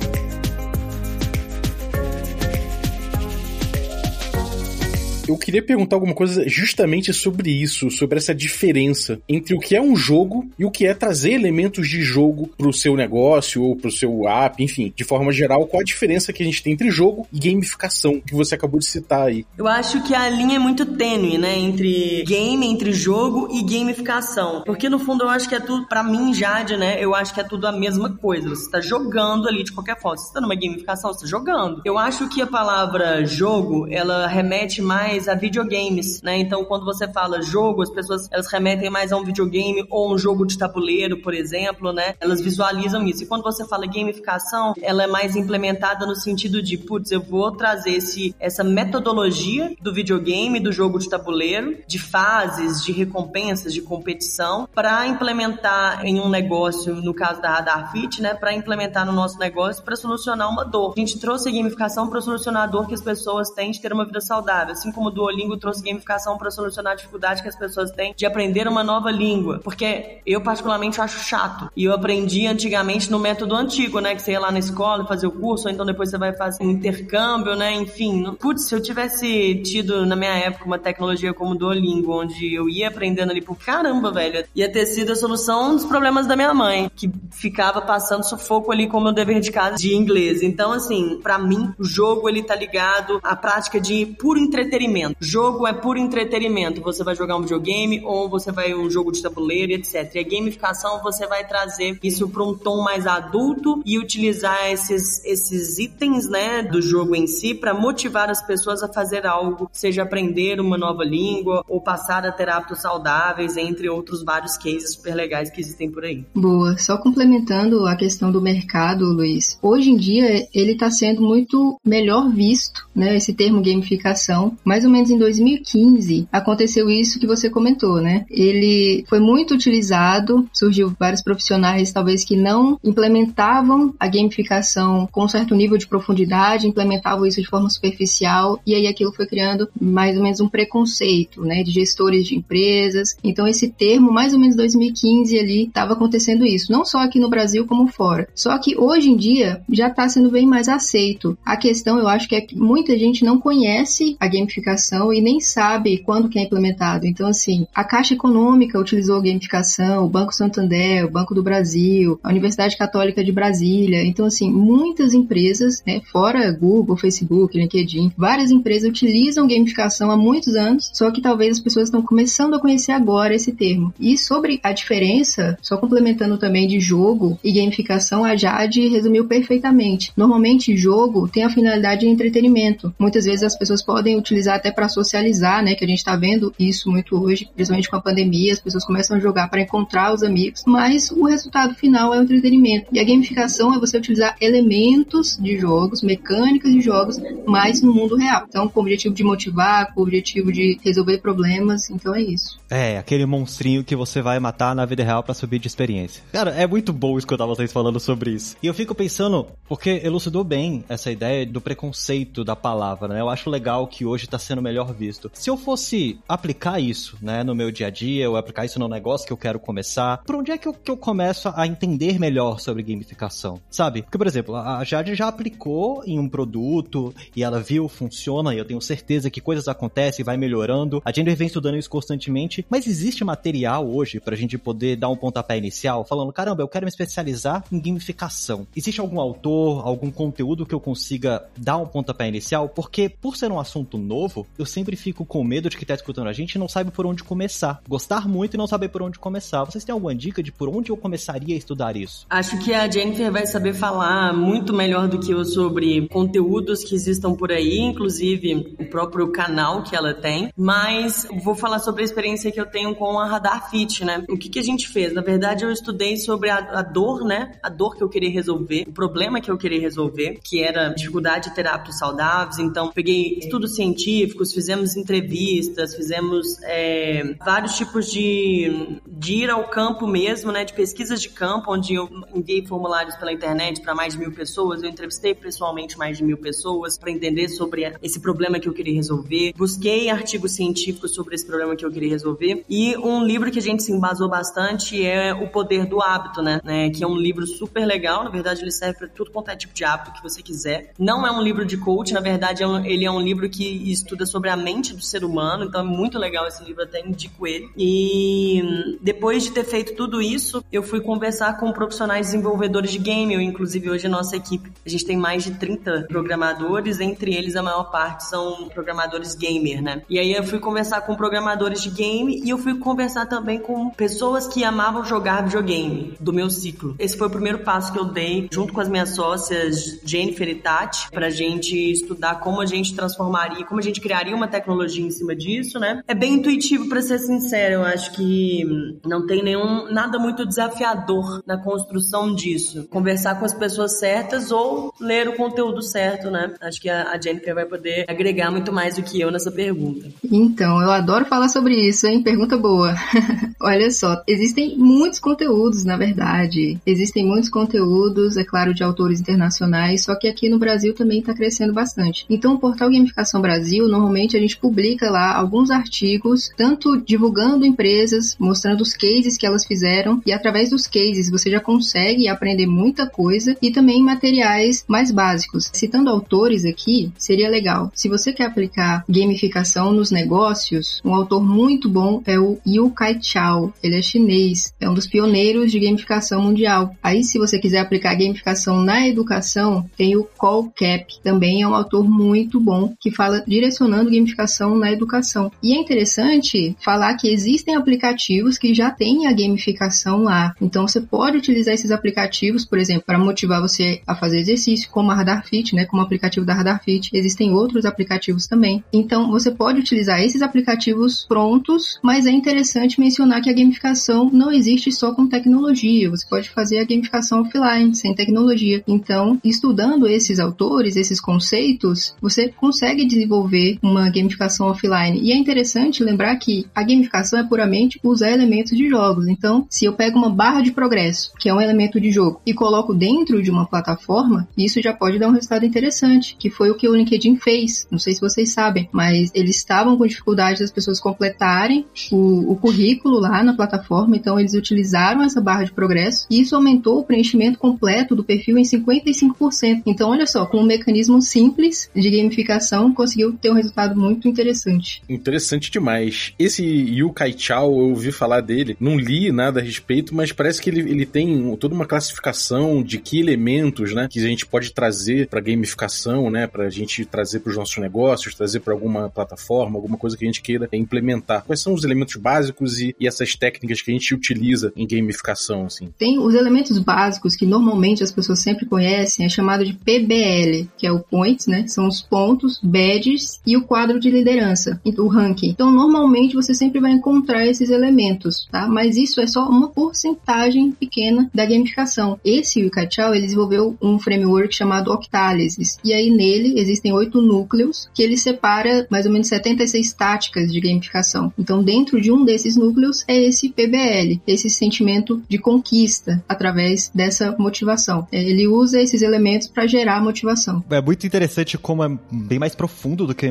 Eu 5.27 5.37
queria 5.37 5.61
perguntar 5.61 5.95
alguma 5.95 6.13
coisa 6.13 6.47
justamente 6.47 7.13
sobre 7.13 7.51
isso, 7.51 7.89
sobre 7.91 8.17
essa 8.17 8.33
diferença 8.33 9.19
entre 9.29 9.53
o 9.53 9.59
que 9.59 9.75
é 9.75 9.81
um 9.81 9.95
jogo 9.95 10.49
e 10.57 10.65
o 10.65 10.71
que 10.71 10.85
é 10.85 10.93
trazer 10.93 11.33
elementos 11.33 11.87
de 11.87 12.01
jogo 12.01 12.49
pro 12.57 12.73
seu 12.73 12.95
negócio 12.95 13.63
ou 13.63 13.75
pro 13.75 13.91
seu 13.91 14.27
app, 14.27 14.61
enfim, 14.63 14.91
de 14.95 15.03
forma 15.03 15.31
geral, 15.31 15.65
qual 15.67 15.81
a 15.81 15.85
diferença 15.85 16.33
que 16.33 16.41
a 16.41 16.45
gente 16.45 16.63
tem 16.63 16.73
entre 16.73 16.89
jogo 16.89 17.27
e 17.31 17.39
gamificação, 17.39 18.19
que 18.19 18.33
você 18.33 18.55
acabou 18.55 18.79
de 18.79 18.85
citar 18.85 19.27
aí. 19.27 19.45
Eu 19.57 19.67
acho 19.67 20.03
que 20.03 20.15
a 20.15 20.27
linha 20.27 20.55
é 20.55 20.59
muito 20.59 20.85
tênue, 20.85 21.37
né, 21.37 21.57
entre 21.57 22.23
game, 22.23 22.65
entre 22.65 22.91
jogo 22.91 23.47
e 23.51 23.63
gamificação, 23.63 24.63
porque 24.65 24.89
no 24.89 24.99
fundo 24.99 25.23
eu 25.23 25.29
acho 25.29 25.47
que 25.47 25.55
é 25.55 25.59
tudo, 25.59 25.87
para 25.87 26.03
mim, 26.03 26.33
Jade, 26.33 26.77
né, 26.77 26.97
eu 26.99 27.13
acho 27.13 27.33
que 27.33 27.39
é 27.39 27.43
tudo 27.43 27.67
a 27.67 27.71
mesma 27.71 28.09
coisa, 28.17 28.49
você 28.49 28.69
tá 28.69 28.81
jogando 28.81 29.47
ali 29.47 29.63
de 29.63 29.71
qualquer 29.71 29.99
forma, 29.99 30.17
você 30.17 30.33
tá 30.33 30.41
numa 30.41 30.55
gamificação, 30.55 31.13
você 31.13 31.21
tá 31.21 31.27
jogando. 31.27 31.81
Eu 31.85 31.97
acho 31.97 32.27
que 32.27 32.41
a 32.41 32.47
palavra 32.47 33.25
jogo, 33.25 33.87
ela 33.89 34.27
remete 34.27 34.81
mais 34.81 35.10
mais 35.11 35.27
a 35.27 35.35
videogames, 35.35 36.21
né? 36.21 36.37
Então, 36.37 36.63
quando 36.63 36.85
você 36.85 37.05
fala 37.05 37.41
jogo, 37.41 37.81
as 37.81 37.89
pessoas 37.89 38.29
elas 38.31 38.47
remetem 38.49 38.89
mais 38.89 39.11
a 39.11 39.17
um 39.17 39.25
videogame 39.25 39.85
ou 39.89 40.13
um 40.13 40.17
jogo 40.17 40.45
de 40.45 40.57
tabuleiro, 40.57 41.21
por 41.21 41.33
exemplo, 41.33 41.91
né? 41.91 42.15
Elas 42.21 42.39
visualizam 42.39 43.05
isso. 43.05 43.23
E 43.23 43.25
quando 43.25 43.43
você 43.43 43.67
fala 43.67 43.85
gamificação, 43.85 44.73
ela 44.81 45.03
é 45.03 45.07
mais 45.07 45.35
implementada 45.35 46.05
no 46.05 46.15
sentido 46.15 46.61
de, 46.61 46.77
putz, 46.77 47.11
eu 47.11 47.21
vou 47.21 47.51
trazer 47.51 47.91
esse, 47.91 48.33
essa 48.39 48.63
metodologia 48.63 49.75
do 49.81 49.93
videogame, 49.93 50.61
do 50.61 50.71
jogo 50.71 50.97
de 50.97 51.09
tabuleiro, 51.09 51.77
de 51.85 51.99
fases, 51.99 52.81
de 52.81 52.93
recompensas, 52.93 53.73
de 53.73 53.81
competição, 53.81 54.67
para 54.73 55.05
implementar 55.07 56.05
em 56.05 56.21
um 56.21 56.29
negócio, 56.29 56.95
no 56.95 57.13
caso 57.13 57.41
da 57.41 57.49
Radar 57.49 57.91
Fit, 57.91 58.21
né? 58.21 58.33
Para 58.33 58.53
implementar 58.53 59.05
no 59.05 59.11
nosso 59.11 59.37
negócio 59.37 59.83
para 59.83 59.97
solucionar 59.97 60.49
uma 60.49 60.63
dor. 60.63 60.93
A 60.95 60.99
gente 60.99 61.19
trouxe 61.19 61.49
a 61.49 61.51
gamificação 61.51 62.07
para 62.07 62.21
solucionar 62.21 62.63
a 62.63 62.67
dor 62.67 62.87
que 62.87 62.93
as 62.93 63.01
pessoas 63.01 63.49
têm 63.49 63.71
de 63.71 63.81
ter 63.81 63.91
uma 63.91 64.05
vida 64.05 64.21
saudável, 64.21 64.71
assim 64.71 64.91
como 64.91 65.00
o 65.05 65.11
Duolingo 65.11 65.57
trouxe 65.57 65.83
gamificação 65.83 66.37
para 66.37 66.51
solucionar 66.51 66.93
a 66.93 66.95
dificuldade 66.95 67.41
que 67.41 67.49
as 67.49 67.55
pessoas 67.55 67.91
têm 67.91 68.13
de 68.15 68.25
aprender 68.25 68.67
uma 68.67 68.83
nova 68.83 69.11
língua. 69.11 69.59
Porque 69.63 70.19
eu, 70.25 70.41
particularmente, 70.41 71.01
acho 71.01 71.19
chato. 71.19 71.69
E 71.75 71.85
eu 71.85 71.93
aprendi 71.93 72.47
antigamente 72.47 73.11
no 73.11 73.19
método 73.19 73.55
antigo, 73.55 73.99
né? 73.99 74.15
Que 74.15 74.21
você 74.21 74.31
ia 74.31 74.39
lá 74.39 74.51
na 74.51 74.59
escola 74.59 75.05
fazer 75.05 75.27
o 75.27 75.31
curso, 75.31 75.67
ou 75.67 75.73
então 75.73 75.85
depois 75.85 76.09
você 76.09 76.17
vai 76.17 76.33
fazer 76.33 76.63
intercâmbio, 76.63 77.55
né? 77.55 77.73
Enfim. 77.73 78.35
Putz, 78.39 78.65
se 78.65 78.75
eu 78.75 78.81
tivesse 78.81 79.55
tido 79.63 80.05
na 80.05 80.15
minha 80.15 80.33
época 80.33 80.65
uma 80.65 80.79
tecnologia 80.79 81.33
como 81.33 81.51
o 81.51 81.57
Duolingo, 81.57 82.21
onde 82.21 82.53
eu 82.53 82.69
ia 82.69 82.87
aprendendo 82.87 83.31
ali 83.31 83.41
por 83.41 83.57
caramba, 83.57 84.11
velho, 84.11 84.45
ia 84.55 84.71
ter 84.71 84.85
sido 84.85 85.11
a 85.11 85.15
solução 85.15 85.75
dos 85.75 85.85
problemas 85.85 86.27
da 86.27 86.35
minha 86.35 86.53
mãe, 86.53 86.89
que 86.95 87.11
ficava 87.31 87.81
passando 87.81 88.23
sufoco 88.23 88.71
ali 88.71 88.87
com 88.87 88.97
o 88.97 89.03
meu 89.03 89.13
dever 89.13 89.39
de 89.39 89.51
casa 89.51 89.75
de 89.77 89.95
inglês. 89.95 90.41
Então, 90.41 90.71
assim, 90.71 91.19
para 91.21 91.37
mim, 91.37 91.73
o 91.77 91.83
jogo 91.83 92.27
ele 92.29 92.43
tá 92.43 92.55
ligado 92.55 93.19
à 93.23 93.35
prática 93.35 93.79
de 93.79 94.05
puro 94.05 94.39
entretenimento 94.39 94.90
entretenimento. 94.91 95.15
Jogo 95.19 95.67
é 95.67 95.73
puro 95.73 95.97
entretenimento. 95.97 96.81
Você 96.81 97.03
vai 97.03 97.15
jogar 97.15 97.37
um 97.37 97.41
videogame 97.41 98.01
ou 98.03 98.29
você 98.29 98.51
vai 98.51 98.73
um 98.73 98.89
jogo 98.89 99.11
de 99.11 99.21
tabuleiro, 99.21 99.71
etc. 99.71 100.15
E 100.15 100.19
a 100.19 100.23
gamificação 100.23 101.01
você 101.01 101.25
vai 101.27 101.47
trazer 101.47 101.97
isso 102.03 102.29
para 102.29 102.43
um 102.43 102.53
tom 102.53 102.83
mais 102.83 103.07
adulto 103.07 103.81
e 103.85 103.97
utilizar 103.97 104.71
esses, 104.71 105.23
esses 105.25 105.79
itens, 105.79 106.29
né, 106.29 106.61
do 106.63 106.81
jogo 106.81 107.15
em 107.15 107.27
si 107.27 107.53
para 107.53 107.73
motivar 107.73 108.29
as 108.29 108.45
pessoas 108.45 108.83
a 108.83 108.87
fazer 108.87 109.25
algo, 109.25 109.69
seja 109.71 110.03
aprender 110.03 110.59
uma 110.59 110.77
nova 110.77 111.03
língua 111.03 111.63
ou 111.67 111.81
passar 111.81 112.25
a 112.25 112.31
ter 112.31 112.49
hábitos 112.49 112.81
saudáveis, 112.81 113.57
entre 113.57 113.89
outros 113.89 114.23
vários 114.23 114.57
cases 114.57 114.93
super 114.93 115.15
legais 115.15 115.49
que 115.49 115.61
existem 115.61 115.89
por 115.89 116.03
aí. 116.03 116.25
Boa. 116.35 116.77
Só 116.77 116.97
complementando 116.97 117.85
a 117.85 117.95
questão 117.95 118.31
do 118.31 118.41
mercado, 118.41 119.05
Luiz. 119.05 119.57
Hoje 119.61 119.91
em 119.91 119.97
dia 119.97 120.47
ele 120.53 120.73
está 120.73 120.89
sendo 120.89 121.21
muito 121.21 121.79
melhor 121.85 122.29
visto, 122.29 122.87
né, 122.95 123.15
esse 123.15 123.33
termo 123.33 123.61
gamificação, 123.61 124.57
mais 124.81 124.85
ou 124.85 124.91
menos 124.91 125.11
em 125.11 125.17
2015 125.17 126.27
aconteceu 126.31 126.89
isso 126.89 127.19
que 127.19 127.27
você 127.27 127.49
comentou, 127.49 128.01
né? 128.01 128.25
Ele 128.29 129.03
foi 129.07 129.19
muito 129.19 129.53
utilizado, 129.53 130.47
surgiu 130.51 130.93
vários 130.99 131.21
profissionais 131.21 131.91
talvez 131.91 132.23
que 132.23 132.35
não 132.35 132.79
implementavam 132.83 133.93
a 133.99 134.07
gamificação 134.07 135.07
com 135.11 135.25
um 135.25 135.27
certo 135.27 135.53
nível 135.53 135.77
de 135.77 135.87
profundidade, 135.87 136.67
implementavam 136.67 137.25
isso 137.25 137.41
de 137.41 137.47
forma 137.47 137.69
superficial 137.69 138.59
e 138.65 138.73
aí 138.73 138.87
aquilo 138.87 139.13
foi 139.13 139.27
criando 139.27 139.69
mais 139.79 140.17
ou 140.17 140.23
menos 140.23 140.39
um 140.39 140.49
preconceito, 140.49 141.43
né, 141.43 141.63
de 141.63 141.71
gestores 141.71 142.25
de 142.25 142.35
empresas. 142.35 143.15
Então 143.23 143.47
esse 143.47 143.69
termo, 143.69 144.11
mais 144.11 144.33
ou 144.33 144.39
menos 144.39 144.55
2015 144.55 145.37
ali, 145.37 145.63
estava 145.67 145.93
acontecendo 145.93 146.45
isso, 146.45 146.71
não 146.71 146.83
só 146.83 146.99
aqui 146.99 147.19
no 147.19 147.29
Brasil 147.29 147.67
como 147.67 147.87
fora. 147.87 148.27
Só 148.33 148.57
que 148.57 148.75
hoje 148.77 149.09
em 149.09 149.15
dia 149.15 149.61
já 149.69 149.87
está 149.87 150.09
sendo 150.09 150.31
bem 150.31 150.45
mais 150.45 150.67
aceito. 150.67 151.37
A 151.45 151.55
questão, 151.55 151.99
eu 151.99 152.07
acho 152.07 152.27
que 152.27 152.35
é 152.35 152.41
que 152.41 152.57
muita 152.57 152.97
gente 152.97 153.23
não 153.23 153.39
conhece 153.39 154.15
a 154.19 154.27
gamificação 154.27 154.70
gamificação 154.71 155.13
e 155.13 155.21
nem 155.21 155.39
sabe 155.39 155.99
quando 155.99 156.29
que 156.29 156.39
é 156.39 156.43
implementado. 156.43 157.05
Então, 157.05 157.27
assim, 157.27 157.67
a 157.73 157.83
Caixa 157.83 158.13
Econômica 158.13 158.79
utilizou 158.79 159.21
gamificação, 159.21 160.05
o 160.05 160.09
Banco 160.09 160.33
Santander, 160.33 161.05
o 161.05 161.11
Banco 161.11 161.35
do 161.35 161.43
Brasil, 161.43 162.19
a 162.23 162.29
Universidade 162.29 162.77
Católica 162.77 163.23
de 163.23 163.31
Brasília. 163.31 164.03
Então, 164.03 164.25
assim, 164.25 164.51
muitas 164.51 165.13
empresas, 165.13 165.81
né, 165.85 166.01
fora 166.11 166.51
Google, 166.51 166.97
Facebook, 166.97 167.57
LinkedIn, 167.57 168.11
várias 168.17 168.51
empresas 168.51 168.89
utilizam 168.89 169.47
gamificação 169.47 170.11
há 170.11 170.17
muitos 170.17 170.55
anos, 170.55 170.89
só 170.93 171.11
que 171.11 171.21
talvez 171.21 171.57
as 171.57 171.63
pessoas 171.63 171.87
estão 171.87 172.01
começando 172.01 172.55
a 172.55 172.59
conhecer 172.59 172.91
agora 172.91 173.35
esse 173.35 173.51
termo. 173.51 173.93
E 173.99 174.17
sobre 174.17 174.59
a 174.63 174.71
diferença, 174.71 175.57
só 175.61 175.77
complementando 175.77 176.37
também 176.37 176.67
de 176.67 176.79
jogo 176.79 177.37
e 177.43 177.51
gamificação, 177.51 178.23
a 178.23 178.35
Jade 178.35 178.87
resumiu 178.87 179.25
perfeitamente. 179.25 180.11
Normalmente, 180.15 180.75
jogo 180.75 181.27
tem 181.27 181.43
a 181.43 181.49
finalidade 181.49 182.01
de 182.01 182.07
entretenimento. 182.07 182.93
Muitas 182.97 183.25
vezes 183.25 183.43
as 183.43 183.57
pessoas 183.57 183.81
podem 183.83 184.17
utilizar 184.17 184.60
até 184.61 184.71
para 184.71 184.87
socializar, 184.87 185.63
né? 185.63 185.75
Que 185.75 185.83
a 185.83 185.87
gente 185.87 185.97
está 185.97 186.15
vendo 186.15 186.53
isso 186.57 186.89
muito 186.89 187.15
hoje, 187.21 187.49
principalmente 187.53 187.89
com 187.89 187.95
a 187.95 188.01
pandemia, 188.01 188.53
as 188.53 188.61
pessoas 188.61 188.85
começam 188.85 189.17
a 189.17 189.19
jogar 189.19 189.49
para 189.49 189.61
encontrar 189.61 190.13
os 190.13 190.23
amigos, 190.23 190.63
mas 190.65 191.09
o 191.11 191.25
resultado 191.25 191.73
final 191.75 192.13
é 192.13 192.19
o 192.19 192.23
entretenimento. 192.23 192.87
E 192.91 192.99
a 192.99 193.03
gamificação 193.03 193.73
é 193.73 193.79
você 193.79 193.97
utilizar 193.97 194.35
elementos 194.39 195.37
de 195.37 195.57
jogos, 195.57 196.01
mecânicas 196.01 196.71
de 196.71 196.81
jogos, 196.81 197.17
mas 197.45 197.81
no 197.81 197.93
mundo 197.93 198.15
real. 198.15 198.45
Então, 198.47 198.67
com 198.69 198.79
o 198.79 198.83
objetivo 198.83 199.15
de 199.15 199.23
motivar, 199.23 199.93
com 199.93 200.01
o 200.01 200.03
objetivo 200.03 200.51
de 200.51 200.79
resolver 200.83 201.17
problemas, 201.17 201.89
então 201.89 202.13
é 202.13 202.21
isso. 202.21 202.59
É, 202.69 202.97
aquele 202.97 203.25
monstrinho 203.25 203.83
que 203.83 203.95
você 203.95 204.21
vai 204.21 204.39
matar 204.39 204.75
na 204.75 204.85
vida 204.85 205.03
real 205.03 205.23
para 205.23 205.33
subir 205.33 205.59
de 205.59 205.67
experiência. 205.67 206.23
Cara, 206.31 206.51
é 206.51 206.67
muito 206.67 206.93
bom 206.93 207.17
escutar 207.17 207.45
vocês 207.45 207.71
falando 207.71 207.99
sobre 207.99 208.31
isso. 208.31 208.55
E 208.61 208.67
eu 208.67 208.73
fico 208.73 208.93
pensando, 208.93 209.47
porque 209.67 210.01
elucidou 210.03 210.43
bem 210.43 210.83
essa 210.87 211.11
ideia 211.11 211.45
do 211.45 211.61
preconceito 211.61 212.43
da 212.43 212.55
palavra, 212.55 213.07
né? 213.07 213.21
Eu 213.21 213.29
acho 213.29 213.49
legal 213.49 213.87
que 213.87 214.05
hoje 214.05 214.27
tá 214.27 214.37
sendo 214.37 214.50
melhor 214.59 214.91
visto. 214.91 215.29
Se 215.33 215.49
eu 215.49 215.55
fosse 215.55 216.19
aplicar 216.27 216.79
isso, 216.79 217.15
né, 217.21 217.43
no 217.43 217.53
meu 217.53 217.71
dia 217.71 217.87
a 217.87 217.89
dia, 217.91 218.27
ou 218.27 218.35
aplicar 218.35 218.65
isso 218.65 218.79
no 218.79 218.87
negócio 218.87 219.27
que 219.27 219.31
eu 219.31 219.37
quero 219.37 219.59
começar, 219.59 220.23
por 220.25 220.35
onde 220.35 220.51
é 220.51 220.57
que 220.57 220.67
eu, 220.67 220.73
que 220.73 220.89
eu 220.89 220.97
começo 220.97 221.51
a 221.55 221.67
entender 221.67 222.19
melhor 222.19 222.59
sobre 222.59 222.81
gamificação? 222.81 223.61
Sabe? 223.69 224.01
Porque, 224.01 224.17
por 224.17 224.25
exemplo, 224.25 224.55
a 224.55 224.83
Jade 224.83 225.13
já 225.13 225.27
aplicou 225.27 226.03
em 226.05 226.17
um 226.17 226.27
produto 226.27 227.13
e 227.35 227.43
ela 227.43 227.59
viu, 227.59 227.87
funciona, 227.87 228.53
e 228.53 228.57
eu 228.57 228.65
tenho 228.65 228.81
certeza 228.81 229.29
que 229.29 229.39
coisas 229.39 229.67
acontecem, 229.67 230.25
vai 230.25 230.37
melhorando. 230.37 231.01
A 231.05 231.11
gente 231.11 231.33
vem 231.35 231.47
estudando 231.47 231.77
isso 231.77 231.89
constantemente, 231.89 232.65
mas 232.69 232.87
existe 232.87 233.23
material 233.23 233.87
hoje 233.87 234.19
pra 234.19 234.35
gente 234.35 234.57
poder 234.57 234.95
dar 234.95 235.09
um 235.09 235.15
pontapé 235.15 235.57
inicial, 235.57 236.03
falando, 236.03 236.33
caramba, 236.33 236.61
eu 236.61 236.67
quero 236.67 236.85
me 236.85 236.89
especializar 236.89 237.63
em 237.71 237.79
gamificação. 237.79 238.65
Existe 238.75 238.99
algum 239.01 239.19
autor, 239.19 239.87
algum 239.87 240.09
conteúdo 240.09 240.65
que 240.65 240.73
eu 240.73 240.79
consiga 240.79 241.45
dar 241.57 241.77
um 241.77 241.85
pontapé 241.85 242.27
inicial? 242.27 242.69
Porque, 242.69 243.09
por 243.09 243.35
ser 243.35 243.51
um 243.51 243.59
assunto 243.59 243.97
novo, 243.97 244.40
eu 244.57 244.65
sempre 244.65 244.95
fico 244.95 245.25
com 245.25 245.43
medo 245.43 245.69
de 245.69 245.77
que 245.77 245.85
tá 245.85 245.93
escutando 245.93 246.27
a 246.27 246.33
gente 246.33 246.53
e 246.53 246.59
não 246.59 246.67
sabe 246.67 246.91
por 246.91 247.05
onde 247.05 247.23
começar. 247.23 247.81
Gostar 247.87 248.27
muito 248.27 248.53
e 248.55 248.57
não 248.57 248.67
saber 248.67 248.89
por 248.89 249.01
onde 249.01 249.19
começar. 249.19 249.63
Vocês 249.63 249.83
têm 249.83 249.93
alguma 249.93 250.15
dica 250.15 250.41
de 250.41 250.51
por 250.51 250.69
onde 250.69 250.91
eu 250.91 250.97
começaria 250.97 251.55
a 251.55 251.57
estudar 251.57 251.95
isso? 251.95 252.25
Acho 252.29 252.57
que 252.59 252.73
a 252.73 252.89
Jennifer 252.89 253.31
vai 253.31 253.45
saber 253.45 253.73
falar 253.73 254.33
muito 254.33 254.73
melhor 254.73 255.07
do 255.07 255.19
que 255.19 255.31
eu 255.31 255.43
sobre 255.45 256.07
conteúdos 256.07 256.83
que 256.83 256.95
existam 256.95 257.33
por 257.33 257.51
aí, 257.51 257.79
inclusive 257.79 258.75
o 258.79 258.85
próprio 258.85 259.31
canal 259.31 259.83
que 259.83 259.95
ela 259.95 260.13
tem. 260.13 260.51
Mas 260.55 261.27
vou 261.43 261.55
falar 261.55 261.79
sobre 261.79 262.01
a 262.01 262.05
experiência 262.05 262.51
que 262.51 262.59
eu 262.59 262.65
tenho 262.65 262.95
com 262.95 263.19
a 263.19 263.25
Radar 263.25 263.69
Fit, 263.69 264.03
né? 264.03 264.23
O 264.29 264.37
que, 264.37 264.49
que 264.49 264.59
a 264.59 264.63
gente 264.63 264.87
fez? 264.87 265.13
Na 265.13 265.21
verdade, 265.21 265.63
eu 265.63 265.71
estudei 265.71 266.17
sobre 266.17 266.49
a, 266.49 266.57
a 266.57 266.81
dor, 266.81 267.23
né? 267.23 267.53
A 267.63 267.69
dor 267.69 267.95
que 267.95 268.03
eu 268.03 268.09
queria 268.09 268.29
resolver, 268.29 268.85
o 268.87 268.91
problema 268.91 269.41
que 269.41 269.49
eu 269.49 269.57
queria 269.57 269.79
resolver, 269.79 270.39
que 270.43 270.61
era 270.61 270.89
dificuldade 270.89 271.49
de 271.49 271.55
ter 271.55 271.67
hábitos 271.67 271.97
saudáveis. 271.97 272.59
Então, 272.59 272.91
peguei 272.91 273.37
estudos 273.39 273.75
científicos, 273.75 274.20
fizemos 274.53 274.95
entrevistas, 274.95 275.95
fizemos 275.95 276.61
é, 276.63 277.35
vários 277.43 277.75
tipos 277.75 278.11
de, 278.11 278.99
de 279.07 279.35
ir 279.35 279.49
ao 279.49 279.63
campo 279.65 280.07
mesmo, 280.07 280.51
né? 280.51 280.63
De 280.63 280.73
pesquisas 280.73 281.21
de 281.21 281.29
campo, 281.29 281.71
onde 281.71 281.93
eu 281.93 282.09
enviei 282.33 282.65
formulários 282.65 283.15
pela 283.15 283.31
internet 283.31 283.81
para 283.81 283.93
mais 283.95 284.13
de 284.13 284.19
mil 284.19 284.31
pessoas. 284.31 284.83
Eu 284.83 284.89
entrevistei 284.89 285.33
pessoalmente 285.33 285.97
mais 285.97 286.17
de 286.17 286.23
mil 286.23 286.37
pessoas 286.37 286.97
para 286.97 287.11
entender 287.11 287.49
sobre 287.49 287.91
esse 288.01 288.19
problema 288.19 288.59
que 288.59 288.67
eu 288.67 288.73
queria 288.73 288.95
resolver. 288.95 289.53
Busquei 289.55 290.09
artigos 290.09 290.53
científicos 290.53 291.13
sobre 291.13 291.35
esse 291.35 291.45
problema 291.45 291.75
que 291.75 291.85
eu 291.85 291.91
queria 291.91 292.09
resolver. 292.09 292.63
E 292.69 292.97
um 292.97 293.23
livro 293.23 293.51
que 293.51 293.59
a 293.59 293.61
gente 293.61 293.83
se 293.83 293.91
embasou 293.91 294.29
bastante 294.29 295.03
é 295.05 295.33
O 295.33 295.47
Poder 295.47 295.85
do 295.85 296.01
Hábito, 296.01 296.41
né? 296.41 296.59
É, 296.65 296.89
que 296.89 297.03
é 297.03 297.07
um 297.07 297.15
livro 297.15 297.45
super 297.45 297.85
legal. 297.85 298.23
Na 298.23 298.29
verdade, 298.29 298.61
ele 298.61 298.71
serve 298.71 298.99
para 298.99 299.07
tudo 299.07 299.31
quanto 299.31 299.49
é 299.49 299.55
tipo 299.55 299.73
de 299.73 299.83
hábito 299.83 300.13
que 300.13 300.23
você 300.23 300.41
quiser. 300.41 300.93
Não 300.97 301.25
é 301.25 301.31
um 301.31 301.41
livro 301.41 301.65
de 301.65 301.77
coach, 301.77 302.13
na 302.13 302.19
verdade, 302.19 302.63
é 302.63 302.67
um, 302.67 302.83
ele 302.85 303.05
é 303.05 303.11
um 303.11 303.19
livro 303.19 303.49
que 303.49 303.91
estuda 303.91 304.10
sobre 304.25 304.49
a 304.49 304.57
mente 304.57 304.93
do 304.93 305.01
ser 305.01 305.23
humano. 305.23 305.65
Então 305.65 305.81
é 305.81 305.83
muito 305.83 306.17
legal 306.17 306.47
esse 306.47 306.63
livro, 306.63 306.83
até 306.83 306.99
indico 306.99 307.47
ele. 307.47 307.69
E 307.77 308.97
depois 309.01 309.43
de 309.43 309.51
ter 309.51 309.63
feito 309.63 309.95
tudo 309.95 310.21
isso, 310.21 310.63
eu 310.71 310.83
fui 310.83 311.01
conversar 311.01 311.57
com 311.57 311.71
profissionais 311.71 312.27
desenvolvedores 312.27 312.91
de 312.91 312.99
game. 312.99 313.33
Eu, 313.33 313.41
inclusive, 313.41 313.89
hoje 313.89 314.07
a 314.07 314.09
nossa 314.09 314.35
equipe, 314.35 314.71
a 314.85 314.89
gente 314.89 315.05
tem 315.05 315.17
mais 315.17 315.43
de 315.43 315.51
30 315.51 316.05
programadores, 316.07 316.99
entre 316.99 317.35
eles 317.35 317.55
a 317.55 317.63
maior 317.63 317.91
parte 317.91 318.25
são 318.25 318.69
programadores 318.69 319.35
gamer, 319.35 319.81
né? 319.81 320.01
E 320.09 320.19
aí 320.19 320.33
eu 320.33 320.43
fui 320.43 320.59
conversar 320.59 321.01
com 321.01 321.15
programadores 321.15 321.81
de 321.81 321.89
game 321.89 322.41
e 322.43 322.49
eu 322.49 322.57
fui 322.57 322.77
conversar 322.77 323.25
também 323.25 323.59
com 323.59 323.89
pessoas 323.89 324.47
que 324.47 324.63
amavam 324.63 325.03
jogar 325.05 325.43
videogame 325.43 326.15
do 326.19 326.33
meu 326.33 326.49
ciclo. 326.49 326.95
Esse 326.99 327.17
foi 327.17 327.27
o 327.27 327.31
primeiro 327.31 327.59
passo 327.59 327.91
que 327.91 327.99
eu 327.99 328.05
dei 328.05 328.47
junto 328.51 328.73
com 328.73 328.81
as 328.81 328.89
minhas 328.89 329.09
sócias 329.09 329.99
Jennifer 330.03 330.47
e 330.47 330.55
Tati 330.55 331.09
pra 331.11 331.29
gente 331.29 331.75
estudar 331.91 332.39
como 332.39 332.61
a 332.61 332.65
gente 332.65 332.95
transformaria, 332.95 333.65
como 333.65 333.79
a 333.79 333.83
gente 333.83 334.00
criaria 334.01 334.35
uma 334.35 334.47
tecnologia 334.47 335.05
em 335.05 335.11
cima 335.11 335.35
disso, 335.35 335.79
né? 335.79 336.01
É 336.07 336.13
bem 336.13 336.33
intuitivo 336.33 336.89
para 336.89 337.01
ser 337.01 337.19
sincero, 337.19 337.75
eu 337.75 337.83
acho 337.83 338.11
que 338.13 338.65
não 339.05 339.25
tem 339.25 339.43
nenhum 339.43 339.91
nada 339.91 340.19
muito 340.19 340.45
desafiador 340.45 341.43
na 341.45 341.57
construção 341.57 342.33
disso. 342.33 342.87
Conversar 342.89 343.39
com 343.39 343.45
as 343.45 343.53
pessoas 343.53 343.99
certas 343.99 344.51
ou 344.51 344.93
ler 344.99 345.27
o 345.27 345.35
conteúdo 345.35 345.81
certo, 345.81 346.29
né? 346.29 346.53
Acho 346.61 346.81
que 346.81 346.89
a, 346.89 347.11
a 347.11 347.19
Jennifer 347.19 347.53
vai 347.53 347.65
poder 347.65 348.05
agregar 348.07 348.51
muito 348.51 348.71
mais 348.71 348.95
do 348.95 349.03
que 349.03 349.19
eu 349.19 349.31
nessa 349.31 349.51
pergunta. 349.51 350.09
Então, 350.23 350.81
eu 350.81 350.91
adoro 350.91 351.25
falar 351.25 351.49
sobre 351.49 351.75
isso, 351.75 352.07
hein? 352.07 352.23
Pergunta 352.23 352.57
boa. 352.57 352.95
Olha 353.61 353.91
só, 353.91 354.21
existem 354.27 354.77
muitos 354.77 355.19
conteúdos, 355.19 355.83
na 355.83 355.97
verdade. 355.97 356.79
Existem 356.85 357.25
muitos 357.25 357.49
conteúdos, 357.49 358.37
é 358.37 358.43
claro, 358.43 358.73
de 358.73 358.83
autores 358.83 359.19
internacionais, 359.19 360.03
só 360.03 360.15
que 360.15 360.27
aqui 360.27 360.49
no 360.49 360.59
Brasil 360.59 360.93
também 360.93 361.19
está 361.19 361.33
crescendo 361.33 361.73
bastante. 361.73 362.25
Então, 362.29 362.55
o 362.55 362.59
portal 362.59 362.89
Gamificação 362.89 363.41
Brasil, 363.41 363.87
normalmente 363.91 364.37
a 364.37 364.39
gente 364.39 364.57
publica 364.57 365.11
lá 365.11 365.35
alguns 365.35 365.69
artigos, 365.69 366.49
tanto 366.57 366.99
divulgando 367.01 367.65
empresas, 367.65 368.35
mostrando 368.39 368.81
os 368.81 368.93
cases 368.93 369.37
que 369.37 369.45
elas 369.45 369.65
fizeram, 369.65 370.21
e 370.25 370.31
através 370.31 370.69
dos 370.69 370.87
cases 370.87 371.29
você 371.29 371.51
já 371.51 371.59
consegue 371.59 372.27
aprender 372.27 372.65
muita 372.65 373.05
coisa, 373.05 373.55
e 373.61 373.71
também 373.71 374.01
materiais 374.01 374.83
mais 374.87 375.11
básicos. 375.11 375.69
Citando 375.73 376.09
autores 376.09 376.65
aqui, 376.65 377.11
seria 377.17 377.49
legal. 377.49 377.91
Se 377.93 378.07
você 378.07 378.31
quer 378.31 378.45
aplicar 378.45 379.03
gamificação 379.07 379.91
nos 379.91 380.11
negócios, 380.11 381.01
um 381.03 381.13
autor 381.13 381.43
muito 381.43 381.89
bom 381.89 382.21
é 382.25 382.39
o 382.39 382.57
Yu 382.65 382.89
Kai 382.91 383.19
Chao. 383.21 383.73
Ele 383.83 383.97
é 383.97 384.01
chinês, 384.01 384.73
é 384.79 384.89
um 384.89 384.93
dos 384.93 385.07
pioneiros 385.07 385.71
de 385.71 385.79
gamificação 385.79 386.41
mundial. 386.41 386.95
Aí, 387.03 387.23
se 387.23 387.37
você 387.37 387.59
quiser 387.59 387.79
aplicar 387.79 388.15
gamificação 388.15 388.81
na 388.81 389.07
educação, 389.07 389.89
tem 389.97 390.15
o 390.15 390.23
Call 390.23 390.71
Cap, 390.75 391.05
também 391.23 391.61
é 391.61 391.67
um 391.67 391.75
autor 391.75 392.07
muito 392.07 392.59
bom 392.59 392.93
que 392.99 393.11
fala 393.11 393.43
direcionando 393.81 394.11
gamificação 394.11 394.75
na 394.75 394.91
educação. 394.91 395.51
E 395.61 395.73
é 395.73 395.77
interessante 395.77 396.75
falar 396.83 397.15
que 397.15 397.29
existem 397.29 397.75
aplicativos 397.75 398.57
que 398.57 398.73
já 398.73 398.91
têm 398.91 399.27
a 399.27 399.31
gamificação 399.31 400.23
lá. 400.23 400.53
Então, 400.61 400.87
você 400.87 401.01
pode 401.01 401.37
utilizar 401.37 401.73
esses 401.73 401.91
aplicativos, 401.91 402.65
por 402.65 402.77
exemplo, 402.77 403.03
para 403.05 403.17
motivar 403.17 403.61
você 403.61 404.01
a 404.05 404.15
fazer 404.15 404.39
exercício, 404.39 404.89
como 404.89 405.11
a 405.11 405.15
Radar 405.15 405.45
Fit, 405.45 405.75
né, 405.75 405.85
como 405.85 406.01
o 406.01 406.05
aplicativo 406.05 406.45
da 406.45 406.53
Radar 406.53 406.83
Fit. 406.83 407.09
Existem 407.13 407.53
outros 407.53 407.85
aplicativos 407.85 408.45
também. 408.45 408.83
Então, 408.93 409.29
você 409.31 409.51
pode 409.51 409.79
utilizar 409.79 410.21
esses 410.21 410.41
aplicativos 410.41 411.25
prontos, 411.27 411.99
mas 412.03 412.25
é 412.25 412.31
interessante 412.31 412.99
mencionar 412.99 413.41
que 413.41 413.49
a 413.49 413.53
gamificação 413.53 414.29
não 414.31 414.51
existe 414.51 414.91
só 414.91 415.13
com 415.13 415.27
tecnologia. 415.27 416.09
Você 416.09 416.25
pode 416.29 416.49
fazer 416.49 416.79
a 416.79 416.85
gamificação 416.85 417.41
offline, 417.41 417.95
sem 417.95 418.13
tecnologia. 418.13 418.83
Então, 418.87 419.39
estudando 419.43 420.07
esses 420.07 420.39
autores, 420.39 420.95
esses 420.95 421.19
conceitos, 421.19 422.15
você 422.21 422.49
consegue 422.49 423.05
desenvolver 423.05 423.70
uma 423.81 424.09
gamificação 424.09 424.67
offline. 424.67 425.19
E 425.21 425.31
é 425.31 425.37
interessante 425.37 426.03
lembrar 426.03 426.35
que 426.37 426.65
a 426.73 426.83
gamificação 426.83 427.39
é 427.39 427.43
puramente 427.43 427.99
usar 428.03 428.31
elementos 428.31 428.77
de 428.77 428.87
jogos. 428.89 429.27
Então, 429.27 429.65
se 429.69 429.85
eu 429.85 429.93
pego 429.93 430.17
uma 430.17 430.29
barra 430.29 430.61
de 430.61 430.71
progresso, 430.71 431.31
que 431.39 431.49
é 431.49 431.53
um 431.53 431.61
elemento 431.61 431.99
de 431.99 432.11
jogo, 432.11 432.41
e 432.45 432.53
coloco 432.53 432.93
dentro 432.93 433.41
de 433.41 433.51
uma 433.51 433.65
plataforma, 433.65 434.47
isso 434.57 434.81
já 434.81 434.93
pode 434.93 435.19
dar 435.19 435.27
um 435.27 435.33
resultado 435.33 435.65
interessante, 435.65 436.35
que 436.37 436.49
foi 436.49 436.69
o 436.69 436.75
que 436.75 436.87
o 436.87 436.95
LinkedIn 436.95 437.37
fez. 437.37 437.87
Não 437.91 437.99
sei 437.99 438.13
se 438.13 438.21
vocês 438.21 438.51
sabem, 438.51 438.89
mas 438.91 439.31
eles 439.33 439.57
estavam 439.57 439.97
com 439.97 440.05
dificuldade 440.05 440.59
das 440.59 440.71
pessoas 440.71 440.99
completarem 440.99 441.85
o, 442.11 442.51
o 442.51 442.55
currículo 442.55 443.19
lá 443.19 443.43
na 443.43 443.53
plataforma, 443.53 444.15
então 444.15 444.39
eles 444.39 444.53
utilizaram 444.53 445.23
essa 445.23 445.41
barra 445.41 445.63
de 445.63 445.71
progresso 445.71 446.25
e 446.29 446.39
isso 446.39 446.55
aumentou 446.55 446.99
o 446.99 447.03
preenchimento 447.03 447.59
completo 447.59 448.15
do 448.15 448.23
perfil 448.23 448.57
em 448.57 448.63
55%. 448.63 449.83
Então, 449.85 450.09
olha 450.09 450.25
só, 450.25 450.45
com 450.45 450.57
um 450.57 450.65
mecanismo 450.65 451.21
simples 451.21 451.89
de 451.95 452.09
gamificação, 452.09 452.93
conseguiu 452.93 453.33
ter 453.33 453.51
um 453.51 453.53
resultado 453.61 453.99
muito 453.99 454.27
interessante. 454.27 455.01
Interessante 455.07 455.71
demais. 455.71 456.33
Esse 456.37 456.63
Yu 456.63 457.11
Kai 457.13 457.33
Chao, 457.37 457.71
eu 457.71 457.89
ouvi 457.89 458.11
falar 458.11 458.41
dele, 458.41 458.75
não 458.79 458.97
li 458.97 459.31
nada 459.31 459.59
a 459.59 459.63
respeito, 459.63 460.13
mas 460.15 460.31
parece 460.31 460.61
que 460.61 460.69
ele, 460.69 460.81
ele 460.81 461.05
tem 461.05 461.55
toda 461.57 461.73
uma 461.73 461.85
classificação 461.85 462.83
de 462.83 462.97
que 462.97 463.19
elementos, 463.19 463.93
né, 463.93 464.07
que 464.09 464.19
a 464.19 464.27
gente 464.27 464.45
pode 464.45 464.73
trazer 464.73 465.27
para 465.27 465.41
gamificação, 465.41 466.29
né, 466.29 466.47
para 466.47 466.65
a 466.65 466.69
gente 466.69 467.05
trazer 467.05 467.39
para 467.39 467.51
os 467.51 467.57
nossos 467.57 467.77
negócios, 467.77 468.35
trazer 468.35 468.59
para 468.59 468.73
alguma 468.73 469.09
plataforma, 469.09 469.77
alguma 469.77 469.97
coisa 469.97 470.17
que 470.17 470.25
a 470.25 470.27
gente 470.27 470.41
queira 470.41 470.67
implementar. 470.73 471.43
Quais 471.43 471.61
são 471.61 471.73
os 471.73 471.83
elementos 471.83 472.15
básicos 472.15 472.79
e, 472.79 472.95
e 472.99 473.07
essas 473.07 473.35
técnicas 473.35 473.81
que 473.81 473.91
a 473.91 473.93
gente 473.93 474.13
utiliza 474.13 474.71
em 474.75 474.87
gamificação, 474.87 475.65
assim? 475.65 475.89
Tem 475.97 476.19
os 476.19 476.33
elementos 476.33 476.77
básicos 476.79 477.35
que 477.35 477.45
normalmente 477.45 478.03
as 478.03 478.11
pessoas 478.11 478.39
sempre 478.39 478.65
conhecem, 478.65 479.25
é 479.25 479.29
chamado 479.29 479.65
de 479.65 479.73
PBL, 479.73 480.67
que 480.77 480.87
é 480.87 480.91
o 480.91 480.99
points, 480.99 481.47
né, 481.47 481.65
são 481.67 481.87
os 481.87 482.01
pontos, 482.01 482.59
badges 482.61 483.39
e 483.45 483.50
o 483.57 483.63
quadro 483.63 483.99
de 483.99 484.09
liderança, 484.09 484.79
o 484.85 485.07
ranking. 485.07 485.49
Então, 485.49 485.71
normalmente 485.71 486.35
você 486.35 486.53
sempre 486.53 486.79
vai 486.79 486.91
encontrar 486.91 487.45
esses 487.47 487.69
elementos, 487.69 488.47
tá? 488.51 488.67
Mas 488.67 488.97
isso 488.97 489.19
é 489.19 489.27
só 489.27 489.47
uma 489.47 489.69
porcentagem 489.69 490.71
pequena 490.71 491.29
da 491.33 491.45
gamificação. 491.45 492.19
Esse 492.23 492.59
Yucachao, 492.59 493.13
ele 493.13 493.23
desenvolveu 493.23 493.75
um 493.81 493.97
framework 493.97 494.53
chamado 494.53 494.91
Octalysis, 494.91 495.77
e 495.83 495.93
aí 495.93 496.11
nele 496.11 496.59
existem 496.59 496.93
oito 496.93 497.21
núcleos 497.21 497.89
que 497.93 498.03
ele 498.03 498.17
separa 498.17 498.85
mais 498.89 499.05
ou 499.05 499.11
menos 499.11 499.27
76 499.27 499.93
táticas 499.93 500.51
de 500.51 500.59
gamificação. 500.59 501.33
Então, 501.37 501.63
dentro 501.63 501.99
de 501.99 502.11
um 502.11 502.23
desses 502.23 502.55
núcleos 502.55 503.03
é 503.07 503.17
esse 503.17 503.49
PBL, 503.49 504.21
esse 504.27 504.49
sentimento 504.49 505.21
de 505.27 505.37
conquista 505.37 506.23
através 506.27 506.91
dessa 506.93 507.35
motivação. 507.37 508.07
É, 508.11 508.21
ele 508.21 508.47
usa 508.47 508.81
esses 508.81 509.01
elementos 509.01 509.47
para 509.47 509.67
gerar 509.67 510.01
motivação. 510.01 510.63
É 510.69 510.81
muito 510.81 511.05
interessante 511.05 511.57
como 511.57 511.83
é 511.83 511.97
bem 512.11 512.39
mais 512.39 512.55
profundo 512.55 513.07
do 513.07 513.15
que 513.15 513.25
eu 513.25 513.29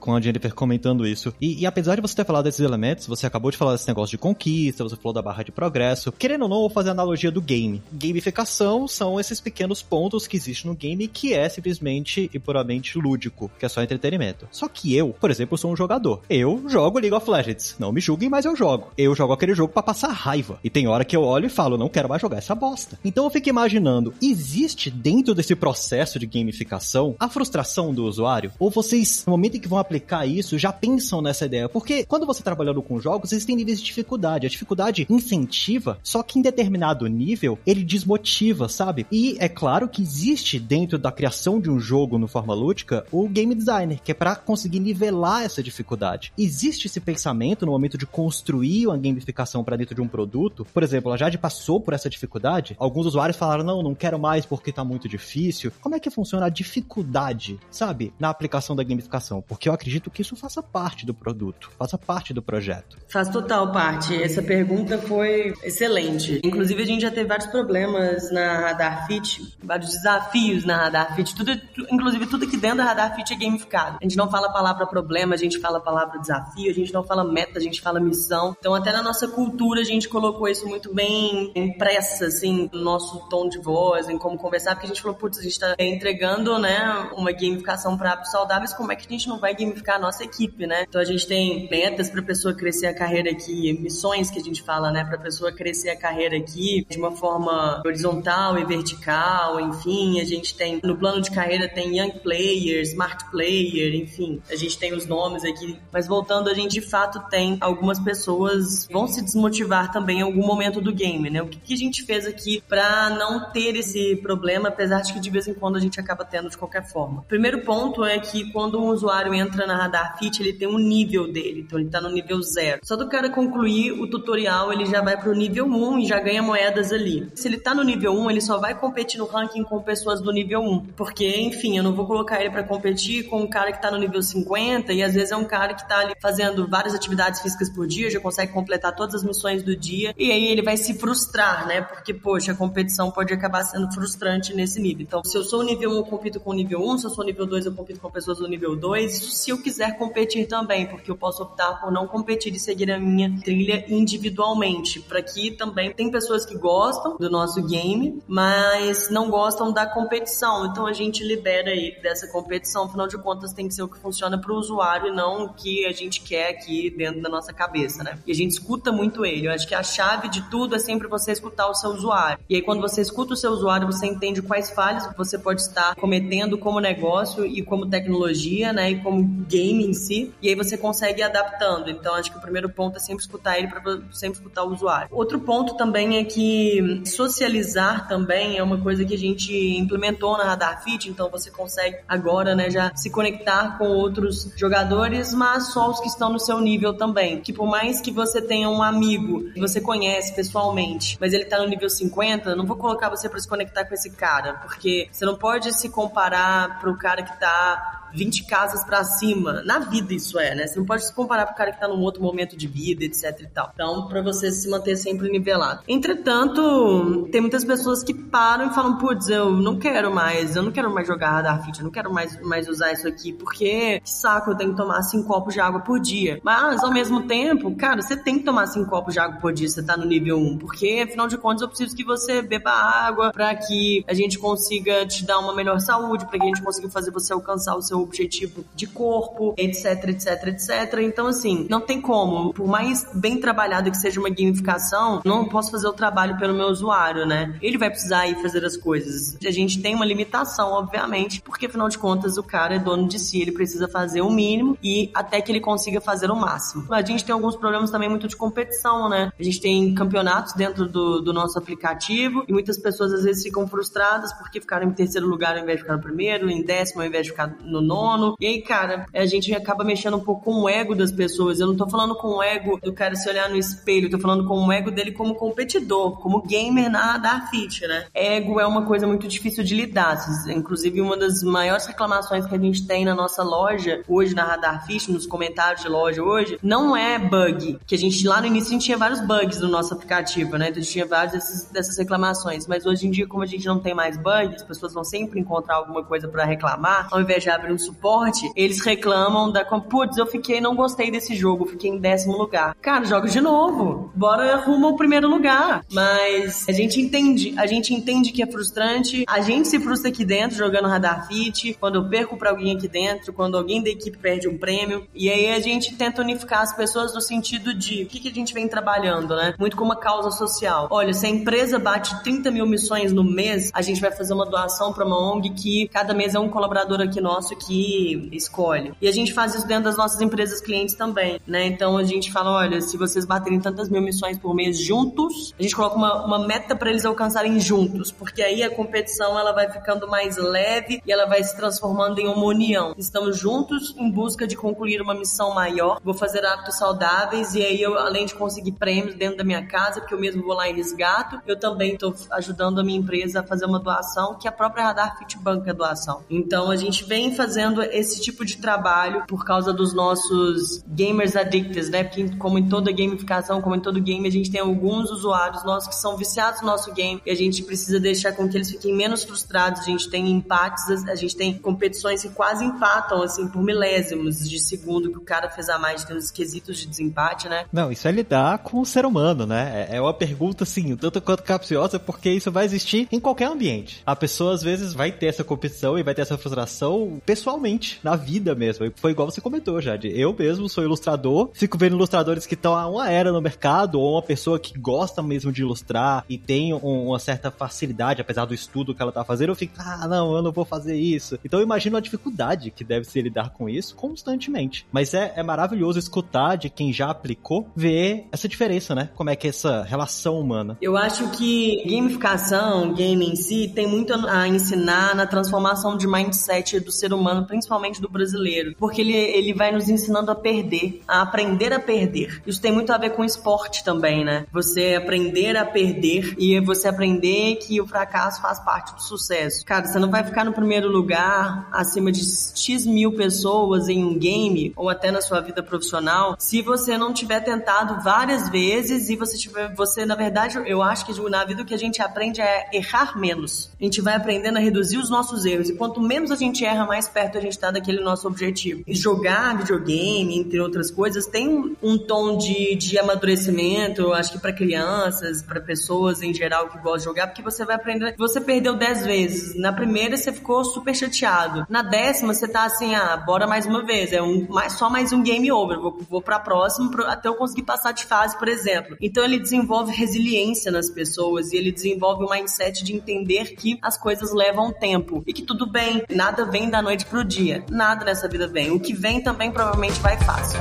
com 0.00 0.14
a 0.14 0.20
Jennifer 0.20 0.54
comentando 0.54 1.06
isso. 1.06 1.32
E, 1.40 1.60
e 1.60 1.66
apesar 1.66 1.96
de 1.96 2.02
você 2.02 2.14
ter 2.14 2.24
falado 2.24 2.44
desses 2.44 2.60
elementos, 2.60 3.06
você 3.06 3.26
acabou 3.26 3.50
de 3.50 3.56
falar 3.56 3.72
desse 3.72 3.88
negócio 3.88 4.10
de 4.10 4.18
conquista, 4.18 4.84
você 4.84 4.96
falou 4.96 5.12
da 5.12 5.22
barra 5.22 5.42
de 5.42 5.52
progresso. 5.52 6.12
Querendo 6.12 6.42
ou 6.42 6.48
não, 6.48 6.58
vou 6.58 6.70
fazer 6.70 6.90
a 6.90 6.92
analogia 6.92 7.30
do 7.30 7.40
game. 7.40 7.82
Gamificação 7.92 8.86
são 8.88 9.18
esses 9.18 9.40
pequenos 9.40 9.82
pontos 9.82 10.26
que 10.26 10.36
existem 10.36 10.70
no 10.70 10.76
game 10.76 11.08
que 11.08 11.32
é 11.32 11.48
simplesmente 11.48 12.30
e 12.32 12.38
puramente 12.38 12.98
lúdico, 12.98 13.50
que 13.58 13.66
é 13.66 13.68
só 13.68 13.82
entretenimento. 13.82 14.48
Só 14.50 14.68
que 14.68 14.94
eu, 14.94 15.14
por 15.20 15.30
exemplo, 15.30 15.58
sou 15.58 15.72
um 15.72 15.76
jogador. 15.76 16.22
Eu 16.28 16.64
jogo 16.68 16.98
League 16.98 17.14
of 17.14 17.30
Legends. 17.30 17.76
Não 17.78 17.92
me 17.92 18.00
julguem, 18.00 18.28
mas 18.28 18.44
eu 18.44 18.56
jogo. 18.56 18.92
Eu 18.96 19.14
jogo 19.14 19.32
aquele 19.32 19.54
jogo 19.54 19.72
para 19.72 19.82
passar 19.82 20.08
raiva. 20.08 20.58
E 20.62 20.70
tem 20.70 20.88
hora 20.88 21.04
que 21.04 21.16
eu 21.16 21.22
olho 21.22 21.46
e 21.46 21.50
falo, 21.50 21.78
não 21.78 21.88
quero 21.88 22.08
mais 22.08 22.20
jogar 22.20 22.38
essa 22.38 22.54
bosta. 22.54 22.98
Então 23.04 23.24
eu 23.24 23.30
fico 23.30 23.48
imaginando, 23.48 24.14
existe 24.22 24.90
dentro 24.90 25.34
desse 25.34 25.54
processo 25.54 26.18
de 26.18 26.26
gamificação 26.26 27.14
a 27.18 27.28
frustração 27.28 27.92
do 27.92 28.04
usuário? 28.04 28.52
Ou 28.58 28.70
vocês, 28.70 29.24
no 29.26 29.32
momento 29.32 29.56
em 29.56 29.60
que 29.60 29.66
vão 29.66 29.78
aplicar 29.78 30.24
isso, 30.24 30.56
já 30.56 30.72
pensam 30.72 31.20
nessa 31.20 31.46
ideia? 31.46 31.68
Porque 31.68 32.06
quando 32.06 32.24
você 32.24 32.44
trabalhando 32.44 32.80
com 32.80 33.00
jogos, 33.00 33.32
existem 33.32 33.56
níveis 33.56 33.80
de 33.80 33.84
dificuldade. 33.84 34.46
A 34.46 34.50
dificuldade 34.50 35.04
incentiva, 35.10 35.98
só 36.00 36.22
que 36.22 36.38
em 36.38 36.42
determinado 36.42 37.04
nível, 37.08 37.58
ele 37.66 37.82
desmotiva, 37.82 38.68
sabe? 38.68 39.04
E 39.10 39.36
é 39.40 39.48
claro 39.48 39.88
que 39.88 40.00
existe 40.00 40.60
dentro 40.60 40.96
da 40.96 41.10
criação 41.10 41.60
de 41.60 41.68
um 41.68 41.80
jogo 41.80 42.18
no 42.18 42.28
forma 42.28 42.54
lúdica 42.54 43.04
o 43.10 43.28
game 43.28 43.52
designer, 43.52 44.00
que 44.04 44.12
é 44.12 44.14
para 44.14 44.36
conseguir 44.36 44.78
nivelar 44.78 45.42
essa 45.42 45.60
dificuldade. 45.60 46.32
Existe 46.38 46.86
esse 46.86 47.00
pensamento 47.00 47.66
no 47.66 47.72
momento 47.72 47.98
de 47.98 48.06
construir 48.06 48.86
uma 48.86 48.96
gamificação 48.96 49.64
para 49.64 49.76
dentro 49.76 49.96
de 49.96 50.00
um 50.00 50.06
produto? 50.06 50.64
Por 50.72 50.84
exemplo, 50.84 51.12
a 51.12 51.16
Jade 51.16 51.36
passou 51.36 51.80
por 51.80 51.94
essa 51.94 52.08
dificuldade. 52.08 52.76
Alguns 52.78 53.06
usuários 53.06 53.36
falaram: 53.36 53.64
"Não, 53.64 53.82
não 53.82 53.94
quero 53.94 54.20
mais 54.20 54.46
porque 54.46 54.70
tá 54.70 54.84
muito 54.84 55.08
difícil". 55.08 55.72
Como 55.80 55.96
é 55.96 55.98
que 55.98 56.10
funciona 56.10 56.46
a 56.46 56.50
dificuldade, 56.50 57.58
sabe, 57.72 58.12
na 58.20 58.28
aplicação 58.28 58.76
da 58.76 58.84
gamificação? 58.84 59.15
Porque 59.42 59.68
eu 59.68 59.72
acredito 59.72 60.10
que 60.10 60.22
isso 60.22 60.36
faça 60.36 60.62
parte 60.62 61.06
do 61.06 61.14
produto, 61.14 61.70
faça 61.78 61.96
parte 61.96 62.32
do 62.32 62.42
projeto. 62.42 62.96
Faz 63.08 63.28
total 63.28 63.72
parte. 63.72 64.20
Essa 64.22 64.42
pergunta 64.42 64.98
foi 64.98 65.54
excelente. 65.62 66.40
Inclusive, 66.44 66.82
a 66.82 66.86
gente 66.86 67.02
já 67.02 67.10
teve 67.10 67.26
vários 67.26 67.46
problemas 67.46 68.30
na 68.30 68.60
Radar 68.60 69.06
Fit, 69.06 69.56
vários 69.62 69.90
desafios 69.90 70.64
na 70.64 70.76
Radar 70.76 71.14
Fit. 71.14 71.34
Tudo, 71.34 71.52
inclusive, 71.90 72.26
tudo 72.26 72.44
aqui 72.44 72.56
dentro 72.56 72.78
da 72.78 72.84
Radar 72.84 73.14
Fit 73.14 73.32
é 73.32 73.36
gamificado. 73.36 73.98
A 74.00 74.04
gente 74.04 74.16
não 74.16 74.30
fala 74.30 74.48
a 74.48 74.52
palavra 74.52 74.86
problema, 74.86 75.34
a 75.34 75.38
gente 75.38 75.58
fala 75.58 75.78
a 75.78 75.80
palavra 75.80 76.20
desafio, 76.20 76.70
a 76.70 76.74
gente 76.74 76.92
não 76.92 77.02
fala 77.02 77.24
meta, 77.24 77.58
a 77.58 77.62
gente 77.62 77.80
fala 77.80 78.00
missão. 78.00 78.56
Então, 78.58 78.74
até 78.74 78.92
na 78.92 79.02
nossa 79.02 79.28
cultura, 79.28 79.80
a 79.80 79.84
gente 79.84 80.08
colocou 80.08 80.48
isso 80.48 80.66
muito 80.66 80.94
bem 80.94 81.52
impressa, 81.54 82.26
assim, 82.26 82.68
no 82.72 82.80
nosso 82.80 83.28
tom 83.28 83.48
de 83.48 83.58
voz, 83.58 84.08
em 84.08 84.18
como 84.18 84.36
conversar, 84.38 84.74
porque 84.74 84.86
a 84.86 84.88
gente 84.88 85.02
falou, 85.02 85.16
putz, 85.16 85.38
a 85.38 85.42
gente 85.42 85.58
tá 85.58 85.74
entregando, 85.78 86.58
né, 86.58 87.10
uma 87.16 87.32
gamificação 87.32 87.96
para 87.96 88.12
hábitos 88.12 88.30
saudáveis, 88.30 88.72
como 88.74 88.92
é 88.92 88.96
que 88.96 89.05
a 89.08 89.12
gente 89.12 89.28
não 89.28 89.38
vai 89.38 89.54
gamificar 89.54 89.96
a 89.96 89.98
nossa 89.98 90.24
equipe, 90.24 90.66
né? 90.66 90.84
Então, 90.88 91.00
a 91.00 91.04
gente 91.04 91.26
tem 91.26 91.68
metas 91.70 92.10
para 92.10 92.22
pessoa 92.22 92.54
crescer 92.54 92.86
a 92.86 92.94
carreira 92.94 93.30
aqui, 93.30 93.72
missões 93.74 94.30
que 94.30 94.38
a 94.38 94.42
gente 94.42 94.62
fala, 94.62 94.90
né, 94.90 95.04
para 95.04 95.18
pessoa 95.18 95.52
crescer 95.52 95.90
a 95.90 95.96
carreira 95.96 96.36
aqui 96.36 96.86
de 96.88 96.98
uma 96.98 97.12
forma 97.12 97.82
horizontal 97.84 98.58
e 98.58 98.64
vertical, 98.64 99.60
enfim, 99.60 100.20
a 100.20 100.24
gente 100.24 100.54
tem 100.56 100.80
no 100.82 100.96
plano 100.96 101.20
de 101.20 101.30
carreira 101.30 101.68
tem 101.68 101.98
young 101.98 102.12
player, 102.22 102.82
smart 102.82 103.30
player, 103.30 103.94
enfim, 103.94 104.40
a 104.50 104.56
gente 104.56 104.78
tem 104.78 104.92
os 104.94 105.06
nomes 105.06 105.44
aqui, 105.44 105.78
mas 105.92 106.06
voltando, 106.06 106.48
a 106.48 106.54
gente 106.54 106.72
de 106.72 106.80
fato 106.80 107.20
tem 107.28 107.56
algumas 107.60 107.98
pessoas 107.98 108.86
vão 108.90 109.06
se 109.06 109.22
desmotivar 109.22 109.92
também 109.92 110.18
em 110.18 110.22
algum 110.22 110.46
momento 110.46 110.80
do 110.80 110.92
game, 110.92 111.30
né? 111.30 111.42
O 111.42 111.48
que, 111.48 111.58
que 111.58 111.74
a 111.74 111.76
gente 111.76 112.02
fez 112.04 112.26
aqui 112.26 112.62
para 112.68 113.10
não 113.10 113.50
ter 113.50 113.76
esse 113.76 114.16
problema, 114.16 114.68
apesar 114.68 115.02
de 115.02 115.12
que 115.12 115.20
de 115.20 115.30
vez 115.30 115.46
em 115.46 115.54
quando 115.54 115.76
a 115.76 115.80
gente 115.80 115.98
acaba 116.00 116.24
tendo 116.24 116.48
de 116.48 116.56
qualquer 116.56 116.86
forma. 116.86 117.24
Primeiro 117.28 117.62
ponto 117.62 118.04
é 118.04 118.18
que 118.18 118.50
quando 118.52 118.95
usuário 118.96 119.32
entra 119.34 119.66
na 119.66 119.76
Radar 119.76 120.18
Fit, 120.18 120.42
ele 120.42 120.52
tem 120.52 120.66
um 120.66 120.78
nível 120.78 121.30
dele, 121.30 121.60
então 121.60 121.78
ele 121.78 121.88
tá 121.88 122.00
no 122.00 122.10
nível 122.10 122.40
zero. 122.42 122.80
Só 122.82 122.96
do 122.96 123.08
cara 123.08 123.30
concluir 123.30 123.92
o 123.92 124.08
tutorial, 124.08 124.72
ele 124.72 124.86
já 124.86 125.00
vai 125.00 125.16
pro 125.16 125.34
nível 125.34 125.66
1 125.66 125.98
e 126.00 126.06
já 126.06 126.18
ganha 126.18 126.42
moedas 126.42 126.92
ali. 126.92 127.28
Se 127.34 127.46
ele 127.46 127.58
tá 127.58 127.74
no 127.74 127.82
nível 127.82 128.12
1, 128.12 128.30
ele 128.30 128.40
só 128.40 128.58
vai 128.58 128.74
competir 128.74 129.18
no 129.18 129.26
ranking 129.26 129.62
com 129.62 129.80
pessoas 129.80 130.20
do 130.20 130.32
nível 130.32 130.60
1, 130.60 130.86
porque, 130.96 131.40
enfim, 131.40 131.76
eu 131.76 131.82
não 131.82 131.94
vou 131.94 132.06
colocar 132.06 132.40
ele 132.40 132.50
para 132.50 132.64
competir 132.64 133.28
com 133.28 133.42
um 133.42 133.46
cara 133.48 133.72
que 133.72 133.80
tá 133.80 133.90
no 133.90 133.98
nível 133.98 134.22
50 134.22 134.92
e 134.92 135.02
às 135.02 135.14
vezes 135.14 135.30
é 135.30 135.36
um 135.36 135.44
cara 135.44 135.74
que 135.74 135.86
tá 135.88 135.98
ali 135.98 136.14
fazendo 136.20 136.66
várias 136.68 136.94
atividades 136.94 137.40
físicas 137.40 137.68
por 137.70 137.86
dia, 137.86 138.10
já 138.10 138.20
consegue 138.20 138.52
completar 138.52 138.94
todas 138.94 139.14
as 139.16 139.24
missões 139.24 139.62
do 139.62 139.76
dia 139.76 140.14
e 140.16 140.32
aí 140.32 140.46
ele 140.46 140.62
vai 140.62 140.76
se 140.76 140.94
frustrar, 140.94 141.66
né? 141.66 141.82
Porque, 141.82 142.14
poxa, 142.14 142.52
a 142.52 142.54
competição 142.54 143.10
pode 143.10 143.32
acabar 143.32 143.62
sendo 143.64 143.92
frustrante 143.92 144.54
nesse 144.54 144.80
nível. 144.80 145.02
Então, 145.02 145.22
se 145.24 145.36
eu 145.36 145.44
sou 145.44 145.62
nível 145.62 145.90
1, 145.90 145.96
eu 145.96 146.04
compito 146.04 146.40
com 146.40 146.52
nível 146.52 146.80
1, 146.80 146.98
se 146.98 147.06
eu 147.06 147.10
sou 147.10 147.24
nível 147.24 147.46
2, 147.46 147.66
eu 147.66 147.72
compito 147.72 148.00
com 148.00 148.10
pessoas 148.10 148.38
do 148.38 148.48
nível 148.48 148.74
2, 148.74 148.85
isso 148.94 149.30
se 149.30 149.50
eu 149.50 149.62
quiser 149.62 149.96
competir 149.96 150.46
também, 150.46 150.86
porque 150.86 151.10
eu 151.10 151.16
posso 151.16 151.42
optar 151.42 151.80
por 151.80 151.90
não 151.90 152.06
competir 152.06 152.54
e 152.54 152.58
seguir 152.58 152.90
a 152.90 153.00
minha 153.00 153.34
trilha 153.42 153.84
individualmente, 153.88 155.00
para 155.00 155.22
que 155.22 155.50
também 155.52 155.92
tem 155.92 156.10
pessoas 156.10 156.44
que 156.44 156.56
gostam 156.56 157.16
do 157.16 157.30
nosso 157.30 157.62
game, 157.62 158.22
mas 158.28 159.08
não 159.10 159.30
gostam 159.30 159.72
da 159.72 159.86
competição. 159.86 160.66
Então 160.66 160.86
a 160.86 160.92
gente 160.92 161.24
libera 161.24 161.70
aí 161.70 161.96
dessa 162.02 162.26
competição, 162.28 162.84
afinal 162.84 163.08
de 163.08 163.16
contas 163.18 163.52
tem 163.52 163.66
que 163.66 163.74
ser 163.74 163.82
o 163.82 163.88
que 163.88 163.98
funciona 163.98 164.38
para 164.38 164.52
o 164.52 164.56
usuário 164.56 165.08
e 165.08 165.12
não 165.14 165.46
o 165.46 165.54
que 165.54 165.86
a 165.86 165.92
gente 165.92 166.20
quer 166.20 166.50
aqui 166.50 166.90
dentro 166.90 167.22
da 167.22 167.28
nossa 167.28 167.52
cabeça, 167.52 168.04
né? 168.04 168.18
E 168.26 168.32
a 168.32 168.34
gente 168.34 168.52
escuta 168.52 168.92
muito 168.92 169.24
ele. 169.24 169.46
Eu 169.46 169.52
acho 169.52 169.66
que 169.66 169.74
a 169.74 169.82
chave 169.82 170.28
de 170.28 170.42
tudo 170.50 170.74
é 170.74 170.78
sempre 170.78 171.08
você 171.08 171.32
escutar 171.32 171.68
o 171.68 171.74
seu 171.74 171.90
usuário. 171.90 172.38
E 172.48 172.56
aí 172.56 172.62
quando 172.62 172.80
você 172.80 173.00
escuta 173.00 173.34
o 173.34 173.36
seu 173.36 173.52
usuário, 173.52 173.86
você 173.86 174.06
entende 174.06 174.42
quais 174.42 174.70
falhas 174.70 175.08
você 175.16 175.38
pode 175.38 175.62
estar 175.62 175.94
cometendo 175.94 176.58
como 176.58 176.80
negócio 176.80 177.46
e 177.46 177.62
como 177.62 177.86
tecnologia, 177.86 178.72
né? 178.76 178.90
E 178.90 179.00
como 179.00 179.22
game 179.48 179.84
em 179.84 179.92
si. 179.92 180.32
E 180.40 180.48
aí 180.48 180.54
você 180.54 180.76
consegue 180.76 181.20
ir 181.20 181.24
adaptando. 181.24 181.90
Então 181.90 182.14
acho 182.14 182.30
que 182.30 182.38
o 182.38 182.40
primeiro 182.40 182.68
ponto 182.68 182.96
é 182.96 183.00
sempre 183.00 183.22
escutar 183.22 183.58
ele 183.58 183.68
para 183.68 183.82
sempre 184.12 184.38
escutar 184.38 184.62
o 184.62 184.72
usuário. 184.72 185.08
Outro 185.10 185.40
ponto 185.40 185.74
também 185.74 186.18
é 186.18 186.24
que 186.24 187.02
socializar 187.06 188.06
também 188.06 188.58
é 188.58 188.62
uma 188.62 188.78
coisa 188.78 189.04
que 189.04 189.14
a 189.14 189.18
gente 189.18 189.52
implementou 189.76 190.36
na 190.36 190.44
Radar 190.44 190.84
Fit, 190.84 191.08
então 191.08 191.30
você 191.30 191.50
consegue 191.50 191.98
agora, 192.06 192.54
né, 192.54 192.70
já 192.70 192.94
se 192.94 193.08
conectar 193.10 193.78
com 193.78 193.86
outros 193.88 194.52
jogadores, 194.56 195.32
mas 195.32 195.72
só 195.72 195.90
os 195.90 196.00
que 196.00 196.08
estão 196.08 196.30
no 196.30 196.38
seu 196.38 196.60
nível 196.60 196.94
também. 196.94 197.40
Que 197.40 197.52
por 197.52 197.66
mais 197.66 198.00
que 198.00 198.10
você 198.10 198.42
tenha 198.42 198.68
um 198.68 198.82
amigo 198.82 199.50
que 199.52 199.60
você 199.60 199.80
conhece 199.80 200.34
pessoalmente, 200.34 201.16
mas 201.20 201.32
ele 201.32 201.46
tá 201.46 201.58
no 201.58 201.66
nível 201.66 201.88
50, 201.88 202.54
não 202.54 202.66
vou 202.66 202.76
colocar 202.76 203.08
você 203.08 203.28
para 203.28 203.38
se 203.38 203.48
conectar 203.48 203.84
com 203.84 203.94
esse 203.94 204.10
cara, 204.10 204.54
porque 204.54 205.08
você 205.10 205.24
não 205.24 205.36
pode 205.36 205.72
se 205.72 205.88
comparar 205.88 206.78
pro 206.80 206.96
cara 206.96 207.22
que 207.22 207.40
tá 207.40 208.05
20 208.14 208.44
casas 208.44 208.84
para 208.84 209.04
cima. 209.04 209.62
Na 209.64 209.78
vida 209.78 210.14
isso 210.14 210.38
é, 210.38 210.54
né? 210.54 210.66
Você 210.66 210.78
não 210.78 210.86
pode 210.86 211.04
se 211.04 211.12
comparar 211.12 211.46
com 211.46 211.52
o 211.52 211.56
cara 211.56 211.72
que 211.72 211.80
tá 211.80 211.88
num 211.88 212.00
outro 212.00 212.22
momento 212.22 212.56
de 212.56 212.66
vida, 212.66 213.04
etc 213.04 213.40
e 213.40 213.46
tal. 213.46 213.70
Então, 213.74 214.08
para 214.08 214.22
você 214.22 214.50
se 214.50 214.68
manter 214.68 214.96
sempre 214.96 215.30
nivelado. 215.30 215.82
Entretanto, 215.88 217.28
tem 217.30 217.40
muitas 217.40 217.64
pessoas 217.64 218.02
que 218.02 218.14
param 218.14 218.66
e 218.66 218.74
falam, 218.74 218.98
putz, 218.98 219.28
eu 219.28 219.50
não 219.50 219.78
quero 219.78 220.14
mais, 220.14 220.56
eu 220.56 220.62
não 220.62 220.72
quero 220.72 220.92
mais 220.92 221.06
jogar 221.06 221.30
Radar 221.30 221.64
Fit, 221.64 221.78
eu 221.78 221.84
não 221.84 221.90
quero 221.90 222.12
mais, 222.12 222.40
mais 222.42 222.68
usar 222.68 222.92
isso 222.92 223.06
aqui, 223.06 223.32
porque 223.32 223.66
que 224.00 224.10
saco, 224.10 224.50
eu 224.50 224.56
tenho 224.56 224.70
que 224.70 224.76
tomar 224.76 225.02
5 225.02 225.26
copos 225.26 225.54
de 225.54 225.60
água 225.60 225.80
por 225.80 226.00
dia. 226.00 226.40
Mas, 226.42 226.82
ao 226.82 226.92
mesmo 226.92 227.22
tempo, 227.22 227.74
cara, 227.74 228.00
você 228.02 228.16
tem 228.16 228.38
que 228.38 228.44
tomar 228.44 228.66
5 228.66 228.88
copos 228.88 229.14
de 229.14 229.20
água 229.20 229.38
por 229.40 229.52
dia, 229.52 229.68
você 229.68 229.82
tá 229.82 229.96
no 229.96 230.04
nível 230.04 230.38
1, 230.38 230.58
porque, 230.58 231.04
afinal 231.06 231.26
de 231.26 231.36
contas, 231.36 231.62
eu 231.62 231.68
preciso 231.68 231.96
que 231.96 232.04
você 232.04 232.42
beba 232.42 232.70
água 232.70 233.32
para 233.32 233.54
que 233.54 234.04
a 234.06 234.14
gente 234.14 234.38
consiga 234.38 235.06
te 235.06 235.24
dar 235.24 235.38
uma 235.38 235.54
melhor 235.54 235.80
saúde, 235.80 236.26
para 236.26 236.38
que 236.38 236.44
a 236.44 236.48
gente 236.48 236.62
consiga 236.62 236.88
fazer 236.88 237.10
você 237.10 237.32
alcançar 237.32 237.76
o 237.76 237.82
seu 237.82 237.95
seu 237.96 238.02
objetivo 238.02 238.64
de 238.74 238.86
corpo, 238.86 239.54
etc, 239.56 240.08
etc, 240.08 240.46
etc. 240.48 241.00
Então, 241.02 241.26
assim, 241.26 241.66
não 241.68 241.80
tem 241.80 242.00
como. 242.00 242.52
Por 242.52 242.66
mais 242.66 243.06
bem 243.14 243.40
trabalhado 243.40 243.90
que 243.90 243.96
seja 243.96 244.20
uma 244.20 244.28
gamificação, 244.28 245.22
não 245.24 245.46
posso 245.46 245.70
fazer 245.70 245.86
o 245.86 245.92
trabalho 245.92 246.38
pelo 246.38 246.54
meu 246.54 246.66
usuário, 246.66 247.26
né? 247.26 247.56
Ele 247.62 247.78
vai 247.78 247.90
precisar 247.90 248.26
ir 248.26 248.36
fazer 248.42 248.64
as 248.64 248.76
coisas. 248.76 249.36
A 249.44 249.50
gente 249.50 249.80
tem 249.80 249.94
uma 249.94 250.04
limitação, 250.04 250.72
obviamente, 250.72 251.40
porque 251.40 251.66
afinal 251.66 251.88
de 251.88 251.98
contas 251.98 252.36
o 252.36 252.42
cara 252.42 252.76
é 252.76 252.78
dono 252.78 253.08
de 253.08 253.18
si, 253.18 253.40
ele 253.40 253.52
precisa 253.52 253.88
fazer 253.88 254.20
o 254.20 254.30
mínimo 254.30 254.76
e 254.82 255.10
até 255.14 255.40
que 255.40 255.50
ele 255.50 255.60
consiga 255.60 256.00
fazer 256.00 256.30
o 256.30 256.36
máximo. 256.36 256.86
A 256.92 257.02
gente 257.02 257.24
tem 257.24 257.32
alguns 257.32 257.56
problemas 257.56 257.90
também 257.90 258.08
muito 258.08 258.28
de 258.28 258.36
competição, 258.36 259.08
né? 259.08 259.32
A 259.38 259.42
gente 259.42 259.60
tem 259.60 259.94
campeonatos 259.94 260.52
dentro 260.54 260.86
do, 260.86 261.20
do 261.20 261.32
nosso 261.32 261.58
aplicativo 261.58 262.44
e 262.48 262.52
muitas 262.52 262.78
pessoas 262.78 263.12
às 263.12 263.24
vezes 263.24 263.42
ficam 263.42 263.66
frustradas 263.66 264.32
porque 264.34 264.60
ficaram 264.60 264.88
em 264.88 264.92
terceiro 264.92 265.26
lugar 265.26 265.56
ao 265.56 265.62
invés 265.62 265.78
de 265.78 265.82
ficar 265.82 265.96
no 265.96 266.02
primeiro, 266.02 266.50
em 266.50 266.62
décimo 266.62 267.00
ao 267.00 267.06
invés 267.06 267.24
de 267.24 267.30
ficar 267.30 267.56
no 267.62 267.80
nono. 267.86 268.36
E 268.40 268.46
aí, 268.46 268.62
cara, 268.62 269.06
a 269.14 269.26
gente 269.26 269.54
acaba 269.54 269.84
mexendo 269.84 270.16
um 270.16 270.20
pouco 270.20 270.44
com 270.44 270.62
o 270.62 270.68
ego 270.68 270.94
das 270.94 271.12
pessoas. 271.12 271.60
Eu 271.60 271.66
não 271.66 271.76
tô 271.76 271.88
falando 271.88 272.14
com 272.16 272.28
o 272.28 272.42
ego 272.42 272.78
do 272.82 272.92
cara 272.92 273.14
se 273.14 273.28
olhar 273.28 273.48
no 273.48 273.56
espelho, 273.56 274.10
tô 274.10 274.18
falando 274.18 274.46
com 274.46 274.66
o 274.66 274.72
ego 274.72 274.90
dele 274.90 275.12
como 275.12 275.34
competidor, 275.34 276.18
como 276.18 276.42
gamer 276.42 276.90
na 276.90 277.18
Darfit, 277.18 277.86
né? 277.86 278.06
Ego 278.14 278.60
é 278.60 278.66
uma 278.66 278.84
coisa 278.84 279.06
muito 279.06 279.26
difícil 279.28 279.64
de 279.64 279.74
lidar. 279.74 280.16
Inclusive, 280.48 281.00
uma 281.00 281.16
das 281.16 281.42
maiores 281.42 281.86
reclamações 281.86 282.46
que 282.46 282.54
a 282.54 282.58
gente 282.58 282.86
tem 282.86 283.04
na 283.04 283.14
nossa 283.14 283.42
loja 283.42 284.02
hoje 284.08 284.34
na 284.34 284.44
Radar 284.44 284.86
Fish, 284.86 285.08
nos 285.08 285.26
comentários 285.26 285.82
de 285.82 285.88
loja 285.88 286.22
hoje, 286.22 286.58
não 286.62 286.96
é 286.96 287.18
bug. 287.18 287.78
Que 287.86 287.94
a 287.94 287.98
gente 287.98 288.26
lá 288.26 288.40
no 288.40 288.46
início 288.46 288.68
a 288.68 288.72
gente 288.72 288.84
tinha 288.84 288.98
vários 288.98 289.20
bugs 289.20 289.60
no 289.60 289.68
nosso 289.68 289.94
aplicativo, 289.94 290.56
né? 290.56 290.68
Então 290.68 290.80
a 290.80 290.82
gente 290.82 290.92
tinha 290.92 291.06
várias 291.06 291.32
dessas, 291.32 291.64
dessas 291.70 291.98
reclamações. 291.98 292.66
Mas 292.66 292.86
hoje 292.86 293.06
em 293.06 293.10
dia, 293.10 293.26
como 293.26 293.42
a 293.42 293.46
gente 293.46 293.66
não 293.66 293.78
tem 293.78 293.94
mais 293.94 294.16
bugs, 294.16 294.56
as 294.56 294.62
pessoas 294.62 294.92
vão 294.92 295.04
sempre 295.04 295.40
encontrar 295.40 295.76
alguma 295.76 296.02
coisa 296.02 296.28
para 296.28 296.44
reclamar. 296.44 297.08
Ao 297.10 297.20
invés 297.20 297.42
de 297.42 297.50
abrir 297.50 297.72
um 297.72 297.75
suporte, 297.78 298.50
eles 298.56 298.80
reclamam 298.80 299.50
da. 299.50 299.64
Putz, 299.64 300.16
eu 300.16 300.26
fiquei, 300.26 300.60
não 300.60 300.74
gostei 300.74 301.10
desse 301.10 301.36
jogo, 301.36 301.66
fiquei 301.66 301.90
em 301.90 301.98
décimo 301.98 302.36
lugar. 302.36 302.74
Cara, 302.80 303.04
joga 303.04 303.28
de 303.28 303.40
novo. 303.40 304.10
Bora 304.14 304.56
rumo 304.56 304.86
ao 304.86 304.96
primeiro 304.96 305.28
lugar. 305.28 305.84
Mas 305.92 306.66
a 306.68 306.72
gente 306.72 307.00
entende, 307.00 307.54
a 307.56 307.66
gente 307.66 307.92
entende 307.92 308.32
que 308.32 308.42
é 308.42 308.46
frustrante. 308.46 309.24
A 309.28 309.40
gente 309.40 309.68
se 309.68 309.78
frustra 309.78 310.08
aqui 310.10 310.24
dentro 310.24 310.56
jogando 310.56 310.88
Radar 310.88 311.26
Fit, 311.26 311.76
quando 311.78 311.96
eu 311.96 312.08
perco 312.08 312.36
para 312.36 312.50
alguém 312.50 312.76
aqui 312.76 312.88
dentro, 312.88 313.32
quando 313.32 313.56
alguém 313.56 313.82
da 313.82 313.90
equipe 313.90 314.18
perde 314.18 314.48
um 314.48 314.56
prêmio. 314.56 315.06
E 315.14 315.30
aí 315.30 315.50
a 315.50 315.60
gente 315.60 315.94
tenta 315.96 316.22
unificar 316.22 316.62
as 316.62 316.74
pessoas 316.74 317.14
no 317.14 317.20
sentido 317.20 317.74
de 317.74 318.04
o 318.04 318.06
que, 318.06 318.20
que 318.20 318.28
a 318.28 318.32
gente 318.32 318.54
vem 318.54 318.68
trabalhando, 318.68 319.34
né? 319.36 319.54
Muito 319.58 319.76
com 319.76 319.84
uma 319.84 319.96
causa 319.96 320.30
social. 320.30 320.88
Olha, 320.90 321.12
se 321.12 321.26
a 321.26 321.28
empresa 321.28 321.78
bate 321.78 322.22
30 322.22 322.50
mil 322.50 322.66
missões 322.66 323.12
no 323.12 323.24
mês, 323.24 323.70
a 323.72 323.82
gente 323.82 324.00
vai 324.00 324.10
fazer 324.10 324.34
uma 324.34 324.46
doação 324.46 324.92
para 324.92 325.04
uma 325.04 325.18
ONG 325.32 325.50
que 325.50 325.88
cada 325.88 326.14
mês 326.14 326.34
é 326.34 326.38
um 326.38 326.48
colaborador 326.48 327.00
aqui 327.00 327.20
nosso 327.20 327.54
que 327.66 328.28
escolhe. 328.32 328.92
E 329.00 329.08
a 329.08 329.12
gente 329.12 329.32
faz 329.32 329.54
isso 329.54 329.66
dentro 329.66 329.84
das 329.84 329.96
nossas 329.96 330.20
empresas 330.20 330.60
clientes 330.60 330.94
também, 330.94 331.40
né? 331.46 331.66
Então 331.66 331.96
a 331.98 332.04
gente 332.04 332.32
fala, 332.32 332.50
olha, 332.52 332.80
se 332.80 332.96
vocês 332.96 333.24
baterem 333.24 333.60
tantas 333.60 333.88
mil 333.88 334.00
missões 334.00 334.38
por 334.38 334.54
mês 334.54 334.78
juntos, 334.78 335.54
a 335.58 335.62
gente 335.62 335.74
coloca 335.74 335.96
uma, 335.96 336.24
uma 336.24 336.46
meta 336.46 336.76
para 336.76 336.90
eles 336.90 337.04
alcançarem 337.04 337.58
juntos, 337.58 338.12
porque 338.12 338.42
aí 338.42 338.62
a 338.62 338.70
competição 338.70 339.38
ela 339.38 339.52
vai 339.52 339.70
ficando 339.70 340.08
mais 340.08 340.36
leve 340.36 341.02
e 341.04 341.12
ela 341.12 341.26
vai 341.26 341.42
se 341.42 341.56
transformando 341.56 342.20
em 342.20 342.28
uma 342.28 342.44
união. 342.44 342.94
Estamos 342.96 343.38
juntos 343.38 343.94
em 343.98 344.10
busca 344.10 344.46
de 344.46 344.56
concluir 344.56 345.00
uma 345.00 345.14
missão 345.14 345.54
maior. 345.54 346.00
Vou 346.04 346.14
fazer 346.14 346.44
hábitos 346.44 346.78
saudáveis 346.78 347.54
e 347.54 347.62
aí 347.62 347.82
eu, 347.82 347.98
além 347.98 348.26
de 348.26 348.34
conseguir 348.34 348.72
prêmios 348.72 349.14
dentro 349.14 349.38
da 349.38 349.44
minha 349.44 349.66
casa, 349.66 350.00
porque 350.00 350.14
eu 350.14 350.20
mesmo 350.20 350.42
vou 350.42 350.54
lá 350.54 350.68
e 350.68 350.72
resgato, 350.72 351.40
eu 351.46 351.58
também 351.58 351.94
estou 351.94 352.14
ajudando 352.30 352.80
a 352.80 352.84
minha 352.84 352.98
empresa 352.98 353.40
a 353.40 353.42
fazer 353.42 353.66
uma 353.66 353.80
doação 353.80 354.38
que 354.38 354.46
a 354.46 354.52
própria 354.52 354.84
Radar 354.84 355.18
Fit 355.18 355.38
banca 355.38 355.74
doação. 355.74 356.22
Então 356.30 356.70
a 356.70 356.76
gente 356.76 357.04
vem 357.04 357.34
fazendo 357.34 357.55
esse 357.90 358.20
tipo 358.20 358.44
de 358.44 358.56
trabalho 358.56 359.24
por 359.26 359.44
causa 359.44 359.72
dos 359.72 359.92
nossos 359.92 360.82
gamers 360.88 361.36
addicts, 361.36 361.88
né? 361.88 362.04
Porque 362.04 362.36
como 362.36 362.58
em 362.58 362.68
toda 362.68 362.92
gamificação, 362.92 363.60
como 363.60 363.76
em 363.76 363.80
todo 363.80 364.00
game, 364.00 364.26
a 364.26 364.30
gente 364.30 364.50
tem 364.50 364.60
alguns 364.60 365.10
usuários 365.10 365.64
nossos 365.64 365.88
que 365.88 365.94
são 365.96 366.16
viciados 366.16 366.60
no 366.60 366.66
nosso 366.66 366.92
game 366.92 367.20
e 367.24 367.30
a 367.30 367.34
gente 367.34 367.62
precisa 367.62 367.98
deixar 368.00 368.32
com 368.32 368.48
que 368.48 368.56
eles 368.56 368.70
fiquem 368.70 368.94
menos 368.94 369.24
frustrados. 369.24 369.82
A 369.82 369.84
gente 369.84 370.08
tem 370.08 370.30
empates, 370.30 371.08
a 371.08 371.14
gente 371.14 371.36
tem 371.36 371.54
competições 371.58 372.22
que 372.22 372.28
quase 372.30 372.64
empatam, 372.64 373.22
assim, 373.22 373.48
por 373.48 373.62
milésimos 373.62 374.48
de 374.48 374.58
segundo 374.58 375.10
que 375.10 375.18
o 375.18 375.22
cara 375.22 375.48
fez 375.50 375.68
a 375.68 375.78
mais, 375.78 376.04
tem 376.04 376.16
uns 376.16 376.30
quesitos 376.30 376.78
de 376.78 376.86
desempate, 376.86 377.48
né? 377.48 377.66
Não, 377.72 377.90
isso 377.90 378.06
é 378.06 378.12
lidar 378.12 378.58
com 378.58 378.80
o 378.80 378.86
ser 378.86 379.04
humano, 379.04 379.46
né? 379.46 379.88
É, 379.90 379.96
é 379.96 380.00
uma 380.00 380.14
pergunta, 380.14 380.64
assim, 380.64 380.94
tanto 380.96 381.20
quanto 381.20 381.42
capciosa, 381.42 381.98
porque 381.98 382.30
isso 382.30 382.50
vai 382.50 382.64
existir 382.64 383.08
em 383.10 383.20
qualquer 383.20 383.48
ambiente. 383.48 384.02
A 384.06 384.16
pessoa, 384.16 384.54
às 384.54 384.62
vezes, 384.62 384.92
vai 384.92 385.12
ter 385.12 385.26
essa 385.26 385.44
competição 385.44 385.98
e 385.98 386.02
vai 386.02 386.14
ter 386.14 386.22
essa 386.22 386.38
frustração 386.38 387.20
pessoalmente, 387.46 388.00
na 388.02 388.16
vida 388.16 388.56
mesmo. 388.56 388.90
Foi 388.96 389.12
igual 389.12 389.30
você 389.30 389.40
comentou, 389.40 389.80
Jade. 389.80 390.08
Eu 390.08 390.34
mesmo 390.36 390.68
sou 390.68 390.82
ilustrador, 390.82 391.50
fico 391.52 391.78
vendo 391.78 391.94
ilustradores 391.94 392.44
que 392.44 392.54
estão 392.54 392.74
há 392.74 392.88
uma 392.88 393.08
era 393.08 393.30
no 393.30 393.40
mercado, 393.40 394.00
ou 394.00 394.14
uma 394.14 394.22
pessoa 394.22 394.58
que 394.58 394.76
gosta 394.76 395.22
mesmo 395.22 395.52
de 395.52 395.62
ilustrar 395.62 396.24
e 396.28 396.36
tem 396.36 396.74
um, 396.74 397.08
uma 397.08 397.20
certa 397.20 397.50
facilidade, 397.50 398.20
apesar 398.20 398.46
do 398.46 398.54
estudo 398.54 398.92
que 398.92 399.00
ela 399.00 399.12
tá 399.12 399.24
fazendo, 399.24 399.50
eu 399.50 399.54
fico, 399.54 399.74
ah, 399.78 400.08
não, 400.08 400.34
eu 400.34 400.42
não 400.42 400.50
vou 400.50 400.64
fazer 400.64 400.96
isso. 400.96 401.38
Então 401.44 401.60
eu 401.60 401.64
imagino 401.64 401.96
a 401.96 402.00
dificuldade 402.00 402.72
que 402.72 402.82
deve 402.82 403.04
ser 403.04 403.22
lidar 403.22 403.50
com 403.50 403.68
isso 403.68 403.94
constantemente. 403.94 404.84
Mas 404.90 405.14
é, 405.14 405.32
é 405.36 405.42
maravilhoso 405.42 406.00
escutar 406.00 406.56
de 406.56 406.68
quem 406.68 406.92
já 406.92 407.10
aplicou, 407.10 407.68
ver 407.76 408.26
essa 408.32 408.48
diferença, 408.48 408.92
né? 408.92 409.10
Como 409.14 409.30
é 409.30 409.36
que 409.36 409.46
é 409.46 409.50
essa 409.50 409.84
relação 409.84 410.40
humana. 410.40 410.76
Eu 410.82 410.96
acho 410.96 411.30
que 411.30 411.84
gamificação, 411.88 412.92
game 412.92 413.24
em 413.24 413.36
si, 413.36 413.70
tem 413.72 413.86
muito 413.86 414.12
a 414.12 414.48
ensinar 414.48 415.14
na 415.14 415.26
transformação 415.26 415.96
de 415.96 416.08
mindset 416.08 416.80
do 416.80 416.90
ser 416.90 417.12
humano, 417.12 417.35
principalmente 417.44 418.00
do 418.00 418.08
brasileiro. 418.08 418.74
Porque 418.78 419.00
ele, 419.00 419.14
ele 419.14 419.52
vai 419.52 419.72
nos 419.72 419.88
ensinando 419.88 420.30
a 420.30 420.34
perder, 420.34 421.02
a 421.06 421.22
aprender 421.22 421.72
a 421.72 421.80
perder. 421.80 422.42
Isso 422.46 422.60
tem 422.60 422.72
muito 422.72 422.92
a 422.92 422.98
ver 422.98 423.10
com 423.10 423.24
esporte 423.24 423.84
também, 423.84 424.24
né? 424.24 424.46
Você 424.52 424.94
aprender 424.94 425.56
a 425.56 425.64
perder 425.64 426.34
e 426.38 426.58
você 426.60 426.88
aprender 426.88 427.56
que 427.56 427.80
o 427.80 427.86
fracasso 427.86 428.40
faz 428.40 428.58
parte 428.60 428.94
do 428.94 429.02
sucesso. 429.02 429.64
Cara, 429.64 429.86
você 429.86 429.98
não 429.98 430.10
vai 430.10 430.24
ficar 430.24 430.44
no 430.44 430.52
primeiro 430.52 430.88
lugar 430.88 431.68
acima 431.72 432.10
de 432.12 432.20
X 432.20 432.86
mil 432.86 433.12
pessoas 433.12 433.88
em 433.88 434.04
um 434.04 434.18
game 434.18 434.72
ou 434.76 434.88
até 434.88 435.10
na 435.10 435.20
sua 435.20 435.40
vida 435.40 435.62
profissional 435.62 436.36
se 436.38 436.62
você 436.62 436.96
não 436.96 437.12
tiver 437.12 437.40
tentado 437.40 438.02
várias 438.02 438.48
vezes 438.48 439.08
e 439.08 439.16
você 439.16 439.36
tiver, 439.36 439.74
você, 439.74 440.06
na 440.06 440.14
verdade, 440.14 440.58
eu 440.66 440.82
acho 440.82 441.04
que 441.04 441.16
na 441.28 441.44
vida 441.44 441.62
o 441.62 441.64
que 441.64 441.74
a 441.74 441.78
gente 441.78 442.00
aprende 442.00 442.40
é 442.40 442.68
errar 442.72 443.18
menos. 443.18 443.70
A 443.80 443.84
gente 443.84 444.00
vai 444.00 444.14
aprendendo 444.14 444.58
a 444.58 444.60
reduzir 444.60 444.98
os 444.98 445.10
nossos 445.10 445.44
erros 445.44 445.68
e 445.68 445.74
quanto 445.74 446.00
menos 446.00 446.30
a 446.30 446.36
gente 446.36 446.64
erra, 446.64 446.86
mais 446.86 447.08
perto 447.08 447.25
a 447.34 447.40
gente 447.40 447.52
está 447.52 447.70
daquele 447.70 448.00
nosso 448.00 448.26
objetivo. 448.26 448.82
E 448.86 448.94
jogar 448.94 449.56
videogame, 449.56 450.38
entre 450.38 450.60
outras 450.60 450.90
coisas, 450.90 451.26
tem 451.26 451.48
um, 451.48 451.76
um 451.82 451.98
tom 451.98 452.36
de, 452.36 452.74
de 452.74 452.98
amadurecimento, 452.98 454.02
eu 454.02 454.14
acho 454.14 454.32
que 454.32 454.38
para 454.38 454.52
crianças, 454.52 455.42
para 455.42 455.60
pessoas 455.60 456.22
em 456.22 456.32
geral 456.32 456.68
que 456.68 456.78
gostam 456.78 456.96
de 456.98 457.04
jogar, 457.04 457.26
porque 457.28 457.42
você 457.42 457.64
vai 457.64 457.76
aprender. 457.76 458.14
Você 458.18 458.40
perdeu 458.40 458.76
10 458.76 459.06
vezes. 459.06 459.54
Na 459.54 459.72
primeira 459.72 460.16
você 460.16 460.32
ficou 460.32 460.64
super 460.64 460.94
chateado. 460.94 461.66
Na 461.68 461.82
décima 461.82 462.32
você 462.32 462.48
tá 462.48 462.64
assim, 462.64 462.94
ah, 462.94 463.16
bora 463.16 463.46
mais 463.46 463.66
uma 463.66 463.84
vez. 463.84 464.12
É 464.12 464.22
um, 464.22 464.46
mais, 464.48 464.74
só 464.74 464.88
mais 464.88 465.12
um 465.12 465.22
game 465.22 465.50
over. 465.50 465.78
Vou, 465.78 465.98
vou 466.08 466.22
pra 466.22 466.38
próxima 466.38 466.90
até 467.06 467.28
eu 467.28 467.34
conseguir 467.34 467.62
passar 467.62 467.92
de 467.92 468.04
fase, 468.04 468.38
por 468.38 468.48
exemplo. 468.48 468.96
Então 469.00 469.24
ele 469.24 469.38
desenvolve 469.38 469.92
resiliência 469.92 470.70
nas 470.70 470.90
pessoas 470.90 471.52
e 471.52 471.56
ele 471.56 471.72
desenvolve 471.72 472.24
o 472.24 472.30
mindset 472.30 472.84
de 472.84 472.94
entender 472.94 473.54
que 473.54 473.78
as 473.82 473.96
coisas 473.98 474.32
levam 474.32 474.72
tempo 474.72 475.22
e 475.26 475.32
que 475.32 475.42
tudo 475.42 475.66
bem, 475.66 476.02
nada 476.10 476.44
vem 476.44 476.68
da 476.68 476.82
noite 476.82 477.05
pro 477.08 477.24
dia. 477.24 477.64
Nada 477.70 478.04
nessa 478.04 478.28
vida 478.28 478.46
vem. 478.46 478.70
O 478.70 478.80
que 478.80 478.92
vem 478.92 479.22
também 479.22 479.50
provavelmente 479.50 479.98
vai 480.00 480.16
fácil. 480.18 480.58